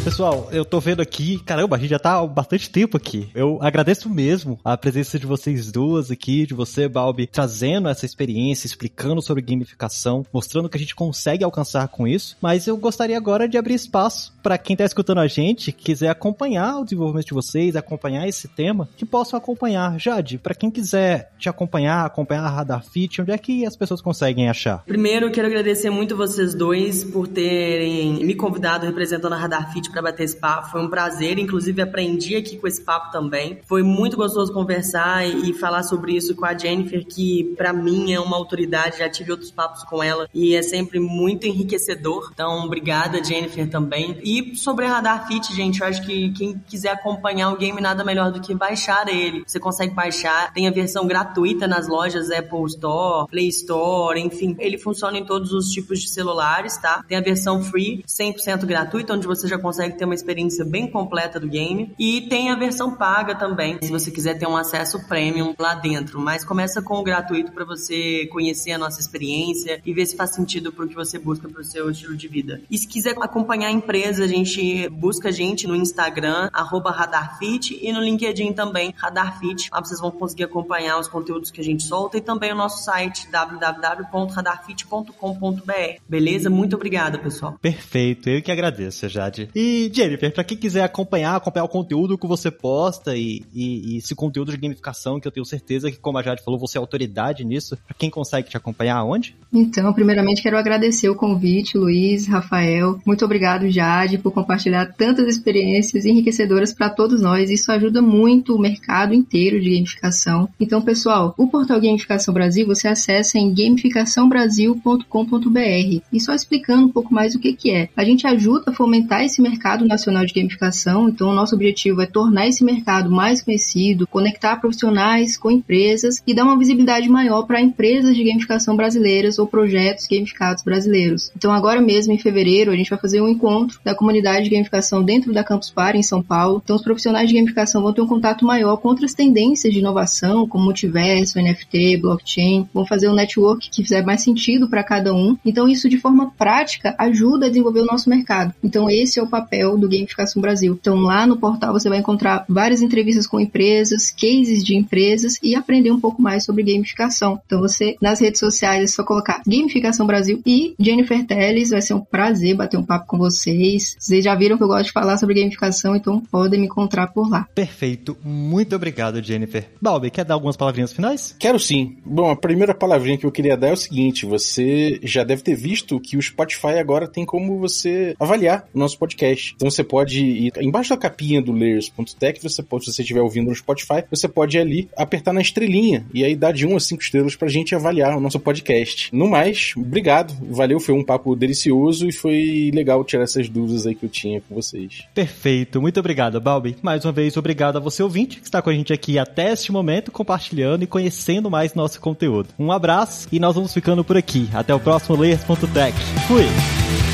Pessoal, 0.04 0.50
eu 0.52 0.66
tô 0.66 0.80
vendo 0.80 1.00
aqui, 1.00 1.38
caramba, 1.38 1.76
a 1.76 1.78
gente 1.78 1.88
já 1.88 1.98
tá 1.98 2.18
há 2.18 2.26
bastante 2.26 2.68
tempo 2.68 2.94
aqui. 2.94 3.30
Eu 3.34 3.58
agradeço 3.62 4.10
mesmo 4.10 4.60
a 4.62 4.76
presença 4.76 5.18
de 5.18 5.24
vocês 5.24 5.72
duas 5.72 6.10
aqui, 6.10 6.46
de 6.46 6.52
você, 6.52 6.86
Balbi, 6.86 7.26
trazendo 7.26 7.88
essa 7.88 8.04
experiência, 8.04 8.66
explicando 8.66 9.22
sobre 9.22 9.42
gamificação, 9.42 10.22
mostrando 10.30 10.68
que 10.68 10.76
a 10.76 10.80
gente 10.80 10.94
consegue 10.94 11.42
alcançar 11.42 11.88
com 11.88 12.06
isso. 12.06 12.36
Mas 12.42 12.66
eu 12.66 12.76
gostaria 12.76 13.16
agora 13.16 13.48
de 13.48 13.56
abrir 13.56 13.72
espaço 13.72 14.34
para 14.42 14.58
quem 14.58 14.76
tá 14.76 14.84
escutando 14.84 15.20
a 15.20 15.26
gente, 15.26 15.72
quiser 15.72 16.10
acompanhar 16.10 16.80
o 16.80 16.84
desenvolvimento 16.84 17.28
de 17.28 17.34
vocês, 17.34 17.74
acompanhar 17.74 18.28
esse 18.28 18.46
tema, 18.46 18.86
que 18.98 19.06
possam 19.06 19.38
acompanhar. 19.38 19.98
Jade, 19.98 20.36
para 20.36 20.54
quem 20.54 20.70
quiser 20.70 21.32
te 21.38 21.48
acompanhar, 21.48 22.04
acompanhar 22.04 22.44
a 22.44 22.50
Radar 22.50 22.84
Fit, 22.84 23.22
onde 23.22 23.32
é 23.32 23.38
que 23.38 23.64
as 23.64 23.74
pessoas 23.74 24.02
conseguem 24.02 24.50
achar? 24.50 24.84
Primeiro, 24.84 25.30
quero 25.30 25.46
agradecer 25.46 25.88
muito 25.88 26.14
vocês 26.14 26.54
dois 26.54 27.02
por 27.02 27.26
terem 27.26 28.22
me 28.22 28.34
convidado 28.34 28.84
representando 28.84 29.32
a 29.32 29.38
Radar 29.38 29.72
Fit 29.72 29.93
para 29.94 30.02
bater 30.02 30.24
esse 30.24 30.36
papo. 30.36 30.70
Foi 30.70 30.82
um 30.82 30.90
prazer, 30.90 31.38
inclusive 31.38 31.80
aprendi 31.80 32.34
aqui 32.34 32.56
com 32.56 32.66
esse 32.66 32.82
papo 32.82 33.12
também. 33.12 33.60
Foi 33.66 33.82
muito 33.82 34.16
gostoso 34.16 34.52
conversar 34.52 35.26
e, 35.26 35.54
falar 35.54 35.84
sobre 35.84 36.16
isso 36.16 36.34
com 36.34 36.44
a 36.44 36.56
Jennifer, 36.56 37.06
que 37.06 37.54
para 37.56 37.72
mim 37.72 38.12
é 38.12 38.18
uma 38.18 38.36
autoridade, 38.36 38.98
já 38.98 39.08
tive 39.08 39.30
outros 39.30 39.52
papos 39.52 39.84
com 39.84 40.02
ela 40.02 40.28
e 40.34 40.56
é 40.56 40.62
sempre 40.62 40.98
muito 40.98 41.46
enriquecedor. 41.46 42.30
Então, 42.32 42.64
obrigada, 42.64 43.22
Jennifer, 43.22 43.70
também. 43.70 44.18
E 44.22 44.56
sobre 44.56 44.86
a 44.86 44.94
Radar 44.94 45.28
Fit, 45.28 45.54
gente, 45.54 45.80
eu 45.80 45.86
acho 45.86 46.02
que 46.02 46.32
quem 46.32 46.58
quiser 46.66 46.90
acompanhar 46.90 47.52
o 47.52 47.56
game, 47.56 47.80
nada 47.80 48.02
melhor 48.02 48.32
do 48.32 48.40
que 48.40 48.52
baixar 48.54 49.08
ele. 49.08 49.44
Você 49.46 49.60
consegue 49.60 49.94
baixar, 49.94 50.52
tem 50.52 50.66
a 50.66 50.70
versão 50.72 51.06
gratuita 51.06 51.68
nas 51.68 51.86
lojas 51.86 52.30
Apple 52.30 52.64
Store, 52.66 53.28
Play 53.28 53.48
Store, 53.48 54.20
enfim. 54.20 54.56
Ele 54.58 54.76
funciona 54.76 55.16
em 55.16 55.24
todos 55.24 55.52
os 55.52 55.70
tipos 55.70 56.00
de 56.00 56.08
celulares, 56.08 56.76
tá? 56.78 57.04
Tem 57.06 57.16
a 57.16 57.20
versão 57.20 57.62
free, 57.62 58.02
100% 58.06 58.64
gratuita, 58.64 59.14
onde 59.14 59.26
você 59.26 59.46
já 59.46 59.58
consegue 59.58 59.83
consegue 59.84 59.98
ter 59.98 60.04
uma 60.04 60.14
experiência 60.14 60.64
bem 60.64 60.86
completa 60.86 61.38
do 61.38 61.48
game. 61.48 61.92
E 61.98 62.22
tem 62.22 62.50
a 62.50 62.56
versão 62.56 62.96
paga 62.96 63.34
também, 63.34 63.78
se 63.82 63.90
você 63.90 64.10
quiser 64.10 64.38
ter 64.38 64.46
um 64.46 64.56
acesso 64.56 65.06
premium 65.06 65.54
lá 65.58 65.74
dentro. 65.74 66.18
Mas 66.20 66.44
começa 66.44 66.80
com 66.80 66.98
o 66.98 67.02
gratuito 67.02 67.52
para 67.52 67.64
você 67.64 68.26
conhecer 68.26 68.72
a 68.72 68.78
nossa 68.78 69.00
experiência 69.00 69.80
e 69.84 69.92
ver 69.92 70.06
se 70.06 70.16
faz 70.16 70.34
sentido 70.34 70.72
pro 70.72 70.88
que 70.88 70.94
você 70.94 71.18
busca 71.18 71.48
pro 71.48 71.64
seu 71.64 71.90
estilo 71.90 72.16
de 72.16 72.28
vida. 72.28 72.62
E 72.70 72.78
se 72.78 72.86
quiser 72.86 73.14
acompanhar 73.20 73.68
a 73.68 73.72
empresa, 73.72 74.24
a 74.24 74.26
gente 74.26 74.88
busca 74.88 75.28
a 75.28 75.32
gente 75.32 75.66
no 75.66 75.76
Instagram, 75.76 76.48
RadarFit, 76.52 77.78
e 77.80 77.92
no 77.92 78.00
LinkedIn 78.00 78.52
também, 78.52 78.92
RadarFit. 78.96 79.68
Lá 79.72 79.80
vocês 79.80 80.00
vão 80.00 80.10
conseguir 80.10 80.44
acompanhar 80.44 80.98
os 80.98 81.08
conteúdos 81.08 81.50
que 81.50 81.60
a 81.60 81.64
gente 81.64 81.82
solta 81.82 82.16
e 82.18 82.20
também 82.20 82.52
o 82.52 82.56
nosso 82.56 82.84
site, 82.84 83.28
www.radarfit.com.br. 83.30 86.00
Beleza? 86.08 86.48
Muito 86.48 86.76
obrigada, 86.76 87.18
pessoal. 87.18 87.58
Perfeito, 87.60 88.28
eu 88.28 88.40
que 88.42 88.52
agradeço, 88.52 89.08
Jade. 89.08 89.50
E 89.54 89.73
e, 89.74 89.90
Jennifer, 89.92 90.32
pra 90.32 90.44
quem 90.44 90.56
quiser 90.56 90.84
acompanhar, 90.84 91.34
acompanhar 91.34 91.64
o 91.64 91.68
conteúdo 91.68 92.16
que 92.16 92.26
você 92.26 92.50
posta 92.50 93.16
e, 93.16 93.42
e, 93.52 93.94
e, 93.94 93.98
esse 93.98 94.14
conteúdo 94.14 94.52
de 94.52 94.56
gamificação, 94.56 95.18
que 95.18 95.26
eu 95.26 95.32
tenho 95.32 95.44
certeza 95.44 95.90
que, 95.90 95.98
como 95.98 96.16
a 96.16 96.22
Jade 96.22 96.44
falou, 96.44 96.60
você 96.60 96.78
é 96.78 96.80
autoridade 96.80 97.44
nisso, 97.44 97.76
pra 97.86 97.96
quem 97.98 98.08
consegue 98.08 98.48
te 98.48 98.56
acompanhar 98.56 98.96
aonde? 98.96 99.36
Então, 99.52 99.92
primeiramente 99.92 100.42
quero 100.42 100.56
agradecer 100.56 101.08
o 101.08 101.16
convite, 101.16 101.76
Luiz, 101.76 102.28
Rafael. 102.28 103.00
Muito 103.04 103.24
obrigado, 103.24 103.68
Jade, 103.68 104.18
por 104.18 104.32
compartilhar 104.32 104.86
tantas 104.86 105.26
experiências 105.26 106.04
enriquecedoras 106.04 106.72
para 106.72 106.88
todos 106.88 107.20
nós. 107.20 107.50
Isso 107.50 107.72
ajuda 107.72 108.00
muito 108.00 108.54
o 108.54 108.60
mercado 108.60 109.12
inteiro 109.12 109.60
de 109.60 109.74
gamificação. 109.74 110.48
Então, 110.60 110.80
pessoal, 110.80 111.34
o 111.36 111.48
portal 111.48 111.80
Gamificação 111.80 112.32
Brasil 112.32 112.64
você 112.66 112.86
acessa 112.86 113.38
em 113.38 113.52
gamificaçãobrasil.com.br. 113.52 116.00
E 116.12 116.20
só 116.20 116.32
explicando 116.32 116.86
um 116.86 116.92
pouco 116.92 117.12
mais 117.12 117.34
o 117.34 117.40
que, 117.40 117.54
que 117.54 117.70
é. 117.70 117.88
A 117.96 118.04
gente 118.04 118.26
ajuda 118.26 118.70
a 118.70 118.72
fomentar 118.72 119.22
esse 119.22 119.42
mercado 119.42 119.63
mercado 119.64 119.86
nacional 119.86 120.26
de 120.26 120.34
gamificação, 120.34 121.08
então 121.08 121.30
o 121.30 121.34
nosso 121.34 121.54
objetivo 121.54 122.02
é 122.02 122.06
tornar 122.06 122.46
esse 122.46 122.62
mercado 122.62 123.10
mais 123.10 123.40
conhecido, 123.40 124.06
conectar 124.06 124.56
profissionais 124.56 125.38
com 125.38 125.50
empresas 125.50 126.22
e 126.26 126.34
dar 126.34 126.44
uma 126.44 126.58
visibilidade 126.58 127.08
maior 127.08 127.46
para 127.46 127.62
empresas 127.62 128.14
de 128.14 128.22
gamificação 128.24 128.76
brasileiras 128.76 129.38
ou 129.38 129.46
projetos 129.46 130.06
gamificados 130.06 130.62
brasileiros. 130.62 131.30
Então 131.34 131.50
agora 131.50 131.80
mesmo 131.80 132.12
em 132.12 132.18
fevereiro 132.18 132.70
a 132.70 132.76
gente 132.76 132.90
vai 132.90 132.98
fazer 132.98 133.22
um 133.22 133.28
encontro 133.28 133.80
da 133.82 133.94
comunidade 133.94 134.44
de 134.44 134.50
gamificação 134.50 135.02
dentro 135.02 135.32
da 135.32 135.42
Campus 135.42 135.70
Party 135.70 135.98
em 135.98 136.02
São 136.02 136.22
Paulo. 136.22 136.60
Então 136.62 136.76
os 136.76 136.82
profissionais 136.82 137.30
de 137.30 137.34
gamificação 137.34 137.82
vão 137.82 137.94
ter 137.94 138.02
um 138.02 138.06
contato 138.06 138.44
maior 138.44 138.76
com 138.76 138.88
outras 138.88 139.14
tendências 139.14 139.72
de 139.72 139.78
inovação, 139.78 140.46
como 140.46 140.64
multiverso, 140.64 141.40
NFT, 141.40 141.96
blockchain, 142.02 142.68
vão 142.74 142.84
fazer 142.84 143.08
um 143.08 143.14
network 143.14 143.70
que 143.70 143.82
fizer 143.82 144.04
mais 144.04 144.20
sentido 144.20 144.68
para 144.68 144.84
cada 144.84 145.14
um. 145.14 145.38
Então 145.42 145.66
isso 145.66 145.88
de 145.88 145.96
forma 145.96 146.30
prática 146.36 146.94
ajuda 146.98 147.46
a 147.46 147.48
desenvolver 147.48 147.80
o 147.80 147.86
nosso 147.86 148.10
mercado. 148.10 148.52
Então 148.62 148.90
esse 148.90 149.18
é 149.18 149.22
o 149.22 149.26
papel 149.26 149.53
papel 149.54 149.78
do 149.78 149.88
Gamificação 149.88 150.42
Brasil. 150.42 150.76
Então, 150.80 150.96
lá 150.96 151.26
no 151.26 151.36
portal 151.36 151.72
você 151.72 151.88
vai 151.88 151.98
encontrar 151.98 152.44
várias 152.48 152.82
entrevistas 152.82 153.26
com 153.26 153.40
empresas, 153.40 154.10
cases 154.10 154.64
de 154.64 154.76
empresas 154.76 155.38
e 155.42 155.54
aprender 155.54 155.90
um 155.90 156.00
pouco 156.00 156.20
mais 156.20 156.44
sobre 156.44 156.64
gamificação. 156.64 157.40
Então, 157.46 157.60
você, 157.60 157.96
nas 158.00 158.20
redes 158.20 158.40
sociais, 158.40 158.82
é 158.82 158.86
só 158.86 159.04
colocar 159.04 159.42
Gamificação 159.46 160.06
Brasil 160.06 160.42
e 160.44 160.74
Jennifer 160.78 161.24
Teles. 161.26 161.70
Vai 161.70 161.82
ser 161.82 161.94
um 161.94 162.00
prazer 162.00 162.56
bater 162.56 162.76
um 162.76 162.82
papo 162.82 163.06
com 163.06 163.18
vocês. 163.18 163.96
Vocês 163.98 164.24
já 164.24 164.34
viram 164.34 164.56
que 164.56 164.64
eu 164.64 164.68
gosto 164.68 164.86
de 164.86 164.92
falar 164.92 165.16
sobre 165.16 165.40
gamificação, 165.40 165.94
então 165.94 166.20
podem 166.20 166.60
me 166.60 166.66
encontrar 166.66 167.08
por 167.08 167.28
lá. 167.28 167.46
Perfeito. 167.54 168.16
Muito 168.24 168.74
obrigado, 168.74 169.22
Jennifer. 169.22 169.68
Balbi, 169.80 170.10
quer 170.10 170.24
dar 170.24 170.34
algumas 170.34 170.56
palavrinhas 170.56 170.92
finais? 170.92 171.34
Quero 171.38 171.58
sim. 171.58 171.96
Bom, 172.04 172.30
a 172.30 172.36
primeira 172.36 172.74
palavrinha 172.74 173.18
que 173.18 173.26
eu 173.26 173.32
queria 173.32 173.56
dar 173.56 173.68
é 173.68 173.72
o 173.72 173.76
seguinte: 173.76 174.26
você 174.26 174.98
já 175.02 175.22
deve 175.22 175.42
ter 175.42 175.54
visto 175.54 176.00
que 176.00 176.16
o 176.16 176.22
Spotify 176.22 176.78
agora 176.78 177.06
tem 177.06 177.24
como 177.24 177.58
você 177.58 178.14
avaliar 178.18 178.66
o 178.74 178.78
nosso 178.78 178.98
podcast. 178.98 179.43
Então 179.54 179.70
você 179.70 179.84
pode 179.84 180.24
ir 180.24 180.52
embaixo 180.60 180.90
da 180.90 180.96
capinha 180.96 181.42
do 181.42 181.52
layers.tech, 181.52 182.40
você 182.42 182.62
pode, 182.62 182.84
se 182.84 182.92
você 182.92 183.02
estiver 183.02 183.20
ouvindo 183.20 183.48
no 183.48 183.54
Spotify, 183.54 184.04
você 184.10 184.28
pode 184.28 184.56
ir 184.56 184.60
ali 184.60 184.88
apertar 184.96 185.32
na 185.32 185.40
estrelinha 185.40 186.06
e 186.12 186.24
aí 186.24 186.34
dar 186.34 186.52
de 186.52 186.66
1 186.66 186.76
a 186.76 186.80
5 186.80 187.02
estrelas 187.02 187.36
pra 187.36 187.48
gente 187.48 187.74
avaliar 187.74 188.16
o 188.16 188.20
nosso 188.20 188.38
podcast. 188.40 189.14
No 189.14 189.28
mais, 189.28 189.72
obrigado. 189.76 190.34
Valeu, 190.50 190.80
foi 190.80 190.94
um 190.94 191.04
papo 191.04 191.34
delicioso 191.34 192.08
e 192.08 192.12
foi 192.12 192.70
legal 192.72 193.04
tirar 193.04 193.24
essas 193.24 193.48
dúvidas 193.48 193.86
aí 193.86 193.94
que 193.94 194.04
eu 194.04 194.10
tinha 194.10 194.40
com 194.40 194.54
vocês. 194.54 195.04
Perfeito. 195.14 195.80
Muito 195.80 196.00
obrigado, 196.00 196.40
Balbi. 196.40 196.76
Mais 196.82 197.04
uma 197.04 197.12
vez, 197.12 197.36
obrigado 197.36 197.76
a 197.76 197.80
você 197.80 198.02
ouvinte 198.02 198.38
que 198.38 198.44
está 198.44 198.62
com 198.62 198.70
a 198.70 198.74
gente 198.74 198.92
aqui 198.92 199.18
até 199.18 199.52
este 199.52 199.72
momento, 199.72 200.10
compartilhando 200.10 200.82
e 200.82 200.86
conhecendo 200.86 201.50
mais 201.50 201.74
nosso 201.74 202.00
conteúdo. 202.00 202.48
Um 202.58 202.72
abraço 202.72 203.28
e 203.30 203.38
nós 203.38 203.54
vamos 203.54 203.72
ficando 203.72 204.04
por 204.04 204.16
aqui. 204.16 204.48
Até 204.52 204.74
o 204.74 204.80
próximo 204.80 205.16
layers.tech. 205.16 205.96
Fui! 206.26 207.13